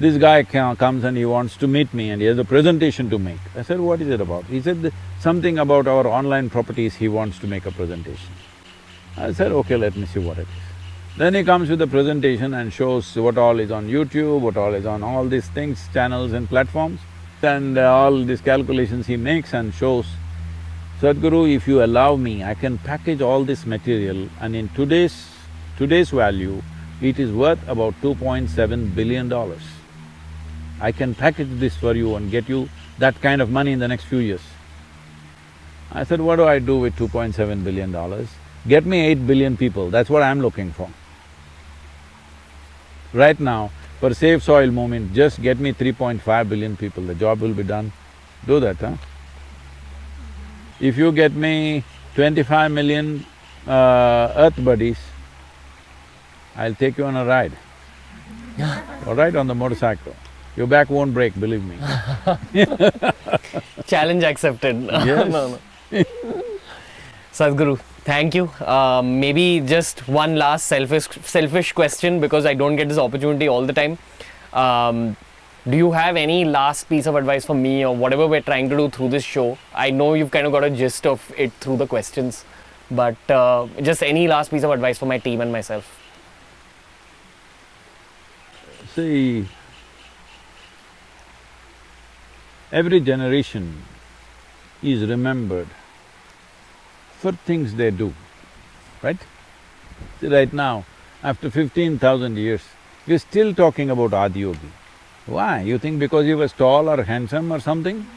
This 0.00 0.18
guy 0.18 0.42
comes 0.42 1.04
and 1.04 1.16
he 1.16 1.24
wants 1.24 1.56
to 1.58 1.68
meet 1.68 1.94
me 1.94 2.10
and 2.10 2.20
he 2.20 2.26
has 2.26 2.38
a 2.38 2.44
presentation 2.44 3.08
to 3.10 3.18
make. 3.18 3.38
I 3.56 3.62
said, 3.62 3.78
what 3.78 4.00
is 4.00 4.08
it 4.08 4.20
about? 4.20 4.46
He 4.46 4.60
said, 4.60 4.92
something 5.20 5.56
about 5.58 5.86
our 5.86 6.08
online 6.08 6.50
properties, 6.50 6.96
he 6.96 7.06
wants 7.06 7.38
to 7.40 7.46
make 7.46 7.64
a 7.64 7.70
presentation. 7.70 8.32
I 9.16 9.32
said, 9.34 9.52
okay, 9.52 9.76
let 9.76 9.94
me 9.94 10.06
see 10.06 10.18
what 10.18 10.38
it 10.38 10.48
is. 10.48 10.69
Then 11.20 11.34
he 11.34 11.44
comes 11.44 11.68
with 11.68 11.82
a 11.82 11.86
presentation 11.86 12.54
and 12.54 12.72
shows 12.72 13.14
what 13.14 13.36
all 13.36 13.60
is 13.60 13.70
on 13.70 13.88
YouTube, 13.88 14.40
what 14.40 14.56
all 14.56 14.72
is 14.72 14.86
on 14.86 15.02
all 15.02 15.26
these 15.26 15.46
things, 15.50 15.86
channels 15.92 16.32
and 16.32 16.48
platforms 16.48 16.98
and 17.42 17.76
uh, 17.76 17.94
all 17.94 18.24
these 18.24 18.40
calculations 18.40 19.06
he 19.06 19.18
makes 19.18 19.52
and 19.52 19.74
shows, 19.74 20.06
Sadhguru, 20.98 21.54
if 21.54 21.68
you 21.68 21.84
allow 21.84 22.16
me, 22.16 22.42
I 22.42 22.54
can 22.54 22.78
package 22.78 23.20
all 23.20 23.44
this 23.44 23.66
material 23.66 24.30
and 24.40 24.56
in 24.56 24.70
today's… 24.70 25.28
today's 25.76 26.08
value, 26.08 26.62
it 27.02 27.18
is 27.18 27.30
worth 27.30 27.68
about 27.68 27.92
2.7 28.00 28.94
billion 28.94 29.28
dollars. 29.28 29.66
I 30.80 30.90
can 30.90 31.14
package 31.14 31.50
this 31.64 31.76
for 31.76 31.94
you 31.94 32.14
and 32.14 32.30
get 32.30 32.48
you 32.48 32.70
that 32.98 33.20
kind 33.20 33.42
of 33.42 33.50
money 33.50 33.72
in 33.72 33.78
the 33.78 33.88
next 33.88 34.04
few 34.04 34.20
years. 34.20 34.40
I 35.92 36.04
said, 36.04 36.22
what 36.22 36.36
do 36.36 36.46
I 36.46 36.60
do 36.60 36.78
with 36.78 36.96
2.7 36.96 37.62
billion 37.62 37.92
dollars? 37.92 38.28
Get 38.66 38.86
me 38.86 39.00
eight 39.00 39.26
billion 39.26 39.58
people, 39.58 39.90
that's 39.90 40.08
what 40.08 40.22
I'm 40.22 40.40
looking 40.40 40.72
for. 40.72 40.90
Right 43.12 43.38
now, 43.38 43.70
for 43.98 44.14
Save 44.14 44.42
Soil 44.42 44.70
movement, 44.70 45.12
just 45.12 45.42
get 45.42 45.58
me 45.58 45.72
3.5 45.72 46.48
billion 46.48 46.76
people, 46.76 47.02
the 47.02 47.14
job 47.14 47.40
will 47.40 47.54
be 47.54 47.64
done. 47.64 47.92
Do 48.46 48.60
that, 48.60 48.76
huh? 48.76 48.96
If 50.80 50.96
you 50.96 51.12
get 51.12 51.32
me 51.32 51.84
25 52.14 52.70
million 52.70 53.26
uh, 53.66 54.32
earth 54.36 54.64
buddies, 54.64 54.98
I'll 56.56 56.74
take 56.74 56.98
you 56.98 57.04
on 57.04 57.16
a 57.16 57.24
ride. 57.24 57.52
All 59.06 59.14
right, 59.14 59.34
on 59.34 59.46
the 59.46 59.54
motorcycle. 59.54 60.14
Your 60.56 60.66
back 60.66 60.90
won't 60.90 61.12
break, 61.14 61.38
believe 61.38 61.64
me. 61.64 61.76
Challenge 63.86 64.24
accepted. 64.24 64.82
Yes. 64.82 65.28
no, 65.32 65.58
no. 65.92 66.04
Sadhguru, 67.32 67.80
thank 68.10 68.34
you. 68.34 68.46
Um, 68.66 69.20
maybe 69.20 69.60
just 69.72 70.06
one 70.08 70.36
last 70.36 70.66
selfish 70.66 71.08
selfish 71.32 71.72
question 71.80 72.20
because 72.20 72.46
I 72.52 72.54
don't 72.62 72.76
get 72.80 72.88
this 72.92 72.98
opportunity 73.06 73.48
all 73.56 73.66
the 73.70 73.76
time. 73.80 73.98
Um, 74.52 75.16
do 75.72 75.76
you 75.76 75.92
have 75.92 76.16
any 76.16 76.38
last 76.44 76.88
piece 76.88 77.06
of 77.06 77.14
advice 77.20 77.44
for 77.50 77.54
me 77.54 77.74
or 77.84 77.94
whatever 77.94 78.26
we're 78.26 78.46
trying 78.50 78.68
to 78.70 78.76
do 78.76 78.88
through 78.96 79.10
this 79.10 79.22
show? 79.22 79.46
I 79.84 79.90
know 80.00 80.14
you've 80.14 80.32
kind 80.36 80.46
of 80.50 80.52
got 80.56 80.64
a 80.64 80.70
gist 80.82 81.06
of 81.06 81.32
it 81.46 81.52
through 81.60 81.76
the 81.76 81.86
questions, 81.86 82.44
but 82.90 83.30
uh, 83.30 83.68
just 83.90 84.02
any 84.02 84.26
last 84.26 84.50
piece 84.50 84.64
of 84.64 84.76
advice 84.78 84.98
for 84.98 85.06
my 85.06 85.18
team 85.18 85.40
and 85.40 85.52
myself. 85.52 85.96
See, 88.94 89.48
every 92.72 93.00
generation 93.00 93.74
is 94.82 95.08
remembered 95.08 95.68
for 97.20 97.32
things 97.32 97.74
they 97.74 97.90
do, 97.90 98.12
right? 99.02 99.18
See, 100.20 100.28
right 100.28 100.52
now, 100.52 100.84
after 101.22 101.50
fifteen 101.50 101.98
thousand 101.98 102.36
years, 102.36 102.62
we're 103.06 103.18
still 103.18 103.54
talking 103.54 103.90
about 103.90 104.12
Adiyogi. 104.12 104.70
Why? 105.26 105.60
You 105.60 105.78
think 105.78 105.98
because 106.00 106.24
he 106.24 106.34
was 106.34 106.52
tall 106.52 106.88
or 106.88 107.02
handsome 107.02 107.52
or 107.52 107.60
something? 107.60 108.06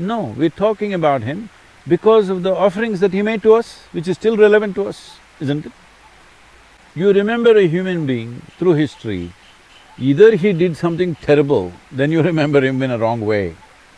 No, 0.00 0.32
we're 0.36 0.48
talking 0.58 0.94
about 0.94 1.22
him 1.22 1.50
because 1.88 2.28
of 2.28 2.44
the 2.44 2.54
offerings 2.54 3.00
that 3.00 3.12
he 3.12 3.22
made 3.22 3.42
to 3.42 3.54
us, 3.54 3.80
which 3.90 4.06
is 4.06 4.16
still 4.16 4.36
relevant 4.36 4.76
to 4.76 4.86
us, 4.86 5.16
isn't 5.40 5.66
it? 5.66 5.72
You 6.94 7.12
remember 7.12 7.56
a 7.56 7.66
human 7.66 8.06
being 8.06 8.42
through 8.58 8.74
history, 8.74 9.32
either 9.98 10.36
he 10.36 10.52
did 10.52 10.76
something 10.76 11.16
terrible, 11.16 11.72
then 11.90 12.12
you 12.12 12.22
remember 12.22 12.64
him 12.64 12.80
in 12.80 12.92
a 12.92 12.98
wrong 12.98 13.20
way, 13.22 13.56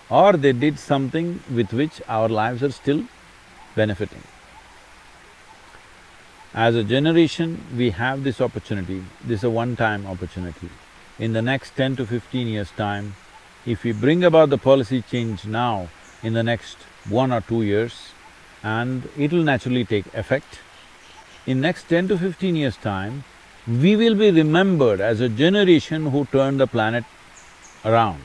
or 0.09 0.33
they 0.33 0.53
did 0.53 0.79
something 0.79 1.43
with 1.55 1.75
which 1.75 2.01
our 2.09 2.31
lives 2.31 2.63
are 2.63 2.73
still 2.73 3.05
benefiting. 3.75 4.23
As 6.53 6.75
a 6.75 6.83
generation, 6.83 7.65
we 7.77 7.91
have 7.91 8.25
this 8.25 8.41
opportunity, 8.41 9.05
this 9.25 9.41
is 9.41 9.45
a 9.45 9.51
one-time 9.51 10.07
opportunity. 10.07 10.69
In 11.19 11.33
the 11.33 11.43
next 11.43 11.77
ten 11.77 11.97
to 11.97 12.07
fifteen 12.07 12.49
years' 12.49 12.71
time, 12.73 13.15
if 13.67 13.85
we 13.85 13.93
bring 13.93 14.25
about 14.25 14.51
the 14.51 14.59
policy 14.59 15.03
change 15.03 15.45
now, 15.45 15.89
in 16.23 16.33
the 16.33 16.43
next 16.43 16.77
one 17.09 17.31
or 17.31 17.41
two 17.41 17.63
years, 17.63 18.13
and 18.63 19.09
it'll 19.17 19.43
naturally 19.43 19.85
take 19.85 20.07
effect, 20.15 20.59
in 21.47 21.61
next 21.61 21.85
ten 21.85 22.09
to 22.09 22.19
fifteen 22.19 22.57
years' 22.57 22.77
time, 22.77 23.25
we 23.69 23.95
will 23.95 24.15
be 24.15 24.31
remembered 24.31 25.01
as 25.01 25.21
a 25.21 25.29
generation 25.29 26.07
who 26.07 26.25
turned 26.27 26.59
the 26.59 26.67
planet 26.67 27.05
around. 27.85 28.23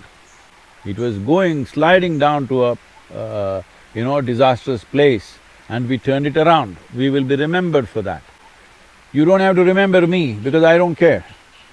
It 0.85 0.97
was 0.97 1.17
going, 1.19 1.65
sliding 1.65 2.17
down 2.19 2.47
to 2.47 2.65
a, 2.65 2.77
uh, 3.13 3.61
you 3.95 4.03
know, 4.03 4.19
disastrous 4.21 4.83
place 4.83 5.39
and 5.69 5.89
we 5.89 5.97
turned 5.97 6.27
it 6.27 6.37
around, 6.37 6.75
we 6.95 7.09
will 7.09 7.23
be 7.23 7.35
remembered 7.35 7.89
for 7.89 8.01
that. 8.03 8.21
You 9.13 9.25
don't 9.25 9.39
have 9.39 9.55
to 9.55 9.63
remember 9.63 10.05
me 10.05 10.33
because 10.33 10.63
I 10.63 10.77
don't 10.77 10.95
care 10.95 11.25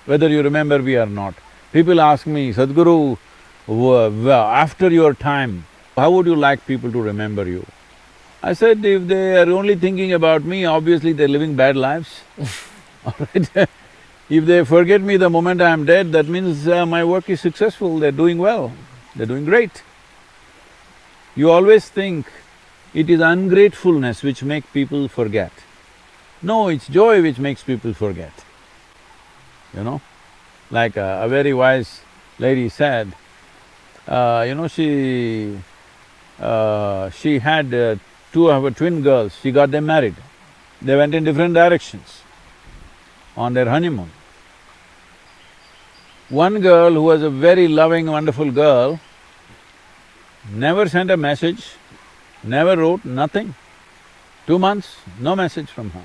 whether 0.07 0.29
you 0.29 0.43
remember 0.43 0.79
me 0.79 0.97
or 0.97 1.07
not. 1.07 1.35
People 1.73 2.01
ask 2.01 2.27
me, 2.27 2.53
Sadhguru, 2.53 3.19
after 3.69 4.89
your 4.89 5.15
time, 5.15 5.67
how 5.97 6.11
would 6.13 6.27
you 6.27 6.37
like 6.37 6.65
people 6.67 6.93
to 6.93 7.03
remember 7.03 7.45
you? 7.47 7.67
I 8.43 8.55
said, 8.55 8.85
if 8.85 9.07
they 9.07 9.37
are 9.37 9.51
only 9.51 9.77
thinking 9.77 10.13
about 10.13 10.45
me, 10.45 10.65
obviously 10.65 11.13
they're 11.13 11.29
living 11.29 11.55
bad 11.55 11.77
lives. 11.77 12.23
All 13.05 13.15
right? 13.19 13.69
if 14.29 14.47
they 14.47 14.65
forget 14.65 15.01
me 15.01 15.17
the 15.17 15.31
moment 15.31 15.61
I 15.61 15.71
am 15.71 15.85
dead, 15.85 16.13
that 16.13 16.27
means 16.27 16.67
uh, 16.67 16.87
my 16.87 17.05
work 17.05 17.29
is 17.31 17.41
successful, 17.41 17.99
they're 17.99 18.13
doing 18.13 18.39
well, 18.39 18.73
they're 19.15 19.27
doing 19.27 19.45
great. 19.45 19.83
You 21.35 21.51
always 21.51 21.89
think 21.89 22.27
it 22.93 23.09
is 23.09 23.21
ungratefulness 23.21 24.23
which 24.23 24.43
make 24.43 24.71
people 24.73 25.09
forget. 25.09 25.53
No, 26.43 26.69
it's 26.69 26.89
joy 26.89 27.23
which 27.23 27.39
makes 27.39 27.63
people 27.63 27.95
forget, 27.95 28.33
you 29.75 29.83
know? 29.83 30.01
Like 30.71 30.97
a, 30.97 31.23
a 31.23 31.29
very 31.29 31.55
wise 31.55 32.01
lady 32.39 32.69
said, 32.69 33.13
uh, 34.07 34.45
you 34.47 34.55
know, 34.55 34.69
she… 34.69 35.59
Uh, 36.41 37.09
she 37.11 37.39
had 37.39 37.73
uh, 37.73 37.95
two 38.33 38.51
of 38.51 38.65
her 38.65 38.71
twin 38.71 39.03
girls, 39.03 39.35
she 39.41 39.53
got 39.53 39.71
them 39.71 39.87
married. 39.87 40.17
They 40.81 40.97
went 40.97 41.15
in 41.15 41.23
different 41.23 41.55
directions 41.55 42.23
on 43.37 43.55
their 43.55 43.69
honeymoon. 43.69 44.11
One 46.29 46.61
girl 46.61 46.93
who 46.93 47.03
was 47.03 47.23
a 47.23 47.31
very 47.31 47.69
loving, 47.69 48.07
wonderful 48.07 48.51
girl, 48.51 48.99
never 50.51 50.89
sent 50.89 51.11
a 51.11 51.17
message, 51.17 51.73
never 52.43 52.77
wrote, 52.77 53.05
nothing. 53.05 53.55
Two 54.47 54.59
months, 54.59 54.97
no 55.21 55.37
message 55.37 55.69
from 55.69 55.91
her. 55.91 56.05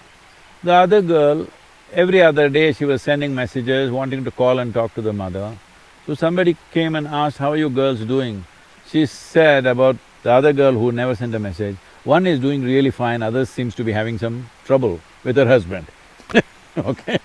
The 0.64 0.74
other 0.74 1.02
girl, 1.02 1.48
every 1.92 2.22
other 2.22 2.50
day 2.50 2.74
she 2.74 2.86
was 2.86 3.02
sending 3.02 3.34
messages, 3.34 3.92
wanting 3.92 4.24
to 4.24 4.32
call 4.32 4.60
and 4.60 4.74
talk 4.74 4.94
to 4.96 5.02
the 5.02 5.14
mother. 5.14 5.58
So 6.06 6.14
somebody 6.14 6.56
came 6.72 6.96
and 6.96 7.08
asked, 7.08 7.38
how 7.38 7.52
are 7.52 7.58
you 7.58 7.70
girls 7.70 8.02
doing? 8.02 8.46
She 8.90 9.06
said 9.06 9.66
about 9.66 9.98
the 10.24 10.32
other 10.32 10.54
girl 10.54 10.74
who 10.74 10.92
never 10.92 11.16
sent 11.16 11.34
a 11.36 11.40
message, 11.40 11.78
one 12.04 12.26
is 12.26 12.40
doing 12.40 12.64
really 12.64 12.92
fine, 12.92 13.22
other 13.22 13.46
seems 13.46 13.76
to 13.76 13.84
be 13.84 13.92
having 13.92 14.18
some 14.18 14.50
trouble 14.66 15.02
with 15.24 15.36
her 15.36 15.46
husband 15.46 15.88
okay 16.78 17.20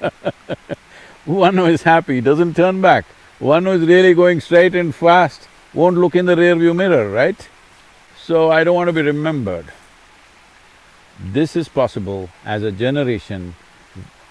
One 1.26 1.56
who 1.58 1.66
is 1.66 1.82
happy 1.82 2.20
doesn't 2.20 2.56
turn 2.56 2.80
back. 2.80 3.04
One 3.38 3.64
who 3.64 3.72
is 3.72 3.82
really 3.82 4.14
going 4.14 4.40
straight 4.40 4.74
and 4.74 4.94
fast 4.94 5.46
won't 5.72 5.96
look 5.96 6.14
in 6.14 6.26
the 6.26 6.36
rear 6.36 6.56
view 6.56 6.74
mirror, 6.74 7.10
right? 7.10 7.48
So 8.22 8.50
I 8.50 8.64
don't 8.64 8.74
want 8.74 8.88
to 8.88 8.92
be 8.92 9.02
remembered. 9.02 9.66
This 11.22 11.56
is 11.56 11.68
possible 11.68 12.30
as 12.44 12.62
a 12.62 12.72
generation. 12.72 13.54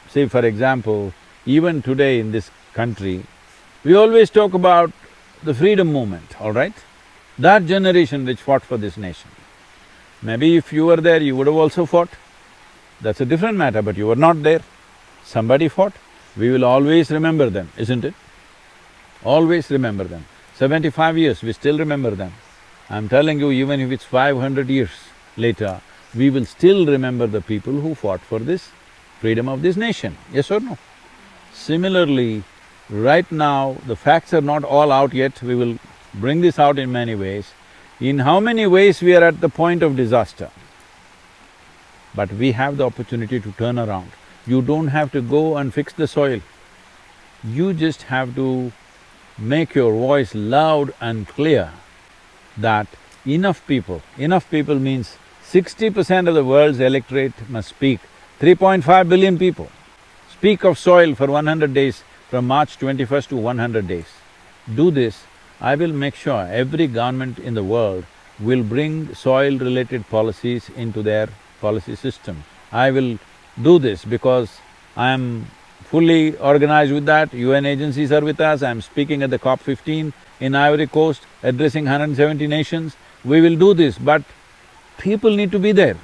Say 0.10 0.28
for 0.28 0.46
example, 0.46 1.14
even 1.46 1.82
today 1.82 2.20
in 2.20 2.32
this 2.32 2.50
country, 2.74 3.26
we 3.84 3.96
always 3.96 4.30
talk 4.30 4.54
about 4.54 4.92
the 5.44 5.54
freedom 5.54 5.92
movement, 5.94 6.42
all 6.42 6.52
right? 6.52 6.74
That 7.38 7.66
generation 7.66 8.26
which 8.26 8.42
fought 8.42 8.64
for 8.64 8.78
this 8.78 8.98
nation. 8.98 9.30
Maybe 10.22 10.58
if 10.58 10.74
you 10.74 10.86
were 10.88 10.98
there, 10.98 11.22
you 11.22 11.36
would 11.38 11.48
have 11.48 11.56
also 11.56 11.86
fought. 11.86 12.10
That's 13.00 13.22
a 13.22 13.26
different 13.26 13.58
matter, 13.58 13.82
but 13.82 13.96
you 13.96 14.08
were 14.08 14.18
not 14.18 14.44
there. 14.44 14.62
Somebody 15.24 15.70
fought. 15.70 15.94
We 16.36 16.50
will 16.50 16.66
always 16.66 17.10
remember 17.12 17.50
them, 17.50 17.72
isn't 17.78 18.04
it? 18.04 18.14
Always 19.24 19.70
remember 19.72 20.04
them. 20.04 20.26
Seventy-five 20.60 21.18
years, 21.18 21.42
we 21.42 21.54
still 21.54 21.78
remember 21.78 22.10
them. 22.12 22.34
I'm 22.90 23.08
telling 23.08 23.40
you, 23.40 23.50
even 23.50 23.80
if 23.80 23.92
it's 23.92 24.04
five 24.04 24.38
hundred 24.38 24.68
years 24.68 24.90
later, 25.38 25.80
we 26.14 26.30
will 26.30 26.44
still 26.44 26.86
remember 26.86 27.28
the 27.28 27.40
people 27.40 27.72
who 27.72 27.96
fought 27.96 28.20
for 28.20 28.40
this 28.40 28.68
freedom 29.22 29.48
of 29.48 29.62
this 29.62 29.78
nation, 29.78 30.18
yes 30.34 30.52
or 30.52 30.60
no? 30.60 30.78
Similarly, 31.54 32.44
right 32.90 33.32
now, 33.32 33.78
the 33.88 33.96
facts 33.96 34.34
are 34.34 34.42
not 34.42 34.66
all 34.66 34.92
out 34.92 35.14
yet, 35.14 35.42
we 35.42 35.56
will 35.56 35.78
bring 36.16 36.42
this 36.42 36.60
out 36.60 36.78
in 36.78 36.92
many 36.92 37.16
ways. 37.16 37.54
In 38.02 38.20
how 38.20 38.42
many 38.42 38.68
ways 38.68 39.02
we 39.02 39.16
are 39.16 39.24
at 39.24 39.40
the 39.40 39.48
point 39.48 39.82
of 39.82 39.96
disaster. 39.96 40.52
But 42.14 42.34
we 42.34 42.52
have 42.52 42.76
the 42.76 42.86
opportunity 42.86 43.40
to 43.40 43.54
turn 43.54 43.80
around. 43.80 44.12
You 44.46 44.62
don't 44.62 44.88
have 44.88 45.14
to 45.14 45.22
go 45.22 45.56
and 45.56 45.74
fix 45.74 45.94
the 45.94 46.08
soil. 46.08 46.42
You 47.46 47.74
just 47.74 48.02
have 48.14 48.36
to 48.36 48.74
make 49.40 49.76
your 49.76 49.92
voice 49.92 50.36
loud 50.36 50.94
and 51.00 51.28
clear 51.28 51.72
that 52.58 52.88
enough 53.26 53.66
people, 53.68 54.02
enough 54.18 54.50
people 54.50 54.80
means 54.80 55.18
sixty 55.42 55.90
percent 55.90 56.28
of 56.28 56.36
the 56.36 56.44
world's 56.44 56.80
electorate 56.80 57.50
must 57.50 57.70
speak. 57.70 58.00
3.5 58.40 59.10
billion 59.10 59.38
people 59.38 59.70
speak 60.32 60.64
of 60.64 60.78
soil 60.78 61.14
for 61.14 61.28
100 61.28 61.74
days 61.74 62.04
from 62.30 62.48
March 62.48 62.78
21st 62.80 63.28
to 63.28 63.36
100 63.36 63.86
days. 63.86 64.06
Do 64.74 64.92
this 64.92 65.24
I 65.62 65.76
will 65.76 65.92
make 65.92 66.16
sure 66.16 66.48
every 66.48 66.88
government 66.88 67.38
in 67.38 67.54
the 67.54 67.64
world 67.64 68.06
will 68.40 68.64
bring 68.64 69.14
soil-related 69.14 70.08
policies 70.08 70.70
into 70.70 71.04
their 71.04 71.28
policy 71.60 71.98
system. 71.98 72.46
I 72.72 72.92
will 72.92 73.20
do 73.62 73.78
this 73.78 74.06
because 74.06 74.50
I 74.96 75.10
am 75.10 75.48
fully 75.90 76.38
organized 76.38 76.94
with 76.94 77.06
that, 77.06 77.34
UN 77.34 77.66
agencies 77.66 78.12
are 78.12 78.22
with 78.22 78.40
us, 78.40 78.62
I 78.62 78.72
am 78.72 78.82
speaking 78.82 79.24
at 79.24 79.30
the 79.30 79.40
COP 79.40 79.60
fifteen 79.60 80.14
in 80.40 80.56
Ivory 80.56 80.88
Coast, 80.88 81.22
addressing 81.44 81.86
170 81.86 82.48
nations. 82.48 82.96
We 83.26 83.42
will 83.42 83.56
do 83.56 83.74
this, 83.74 83.98
but 83.98 84.24
people 85.00 85.36
need 85.36 85.52
to 85.52 85.60
be 85.60 85.72
there. 85.72 85.98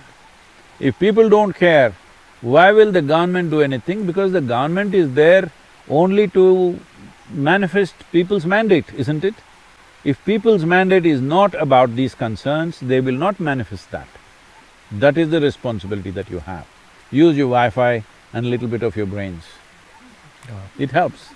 If 0.79 0.97
people 0.99 1.29
don't 1.29 1.53
care, 1.53 1.93
why 2.41 2.71
will 2.71 2.91
the 2.91 3.01
government 3.01 3.51
do 3.51 3.61
anything? 3.61 4.05
Because 4.05 4.31
the 4.31 4.41
government 4.41 4.93
is 4.93 5.13
there 5.13 5.51
only 5.89 6.27
to 6.29 6.79
manifest 7.29 7.95
people's 8.11 8.45
mandate, 8.45 8.85
isn't 8.95 9.23
it? 9.23 9.35
If 10.03 10.23
people's 10.25 10.65
mandate 10.65 11.05
is 11.05 11.21
not 11.21 11.53
about 11.55 11.95
these 11.95 12.13
concerns, 12.13 12.79
they 12.79 13.01
will 13.01 13.15
not 13.15 13.39
manifest 13.39 13.91
that. 13.91 14.07
That 14.91 15.17
is 15.17 15.29
the 15.29 15.41
responsibility 15.41 16.11
that 16.11 16.29
you 16.29 16.39
have. 16.39 16.67
Use 17.11 17.37
your 17.37 17.47
Wi-Fi 17.47 18.03
and 18.33 18.49
little 18.49 18.67
bit 18.67 18.83
of 18.83 18.95
your 18.95 19.05
brains. 19.05 19.43
It 20.77 20.91
helps. 20.91 21.29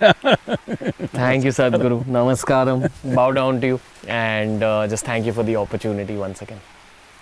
thank 0.00 1.44
you, 1.44 1.50
Sadhguru. 1.50 2.04
Namaskaram. 2.04 2.90
Bow 3.14 3.30
down 3.32 3.60
to 3.60 3.66
you 3.66 3.80
and 4.08 4.62
uh, 4.62 4.88
just 4.88 5.04
thank 5.04 5.26
you 5.26 5.32
for 5.32 5.42
the 5.42 5.56
opportunity 5.56 6.16
once 6.16 6.42
again. 6.42 6.60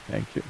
Thank 0.08 0.34
you. 0.34 0.42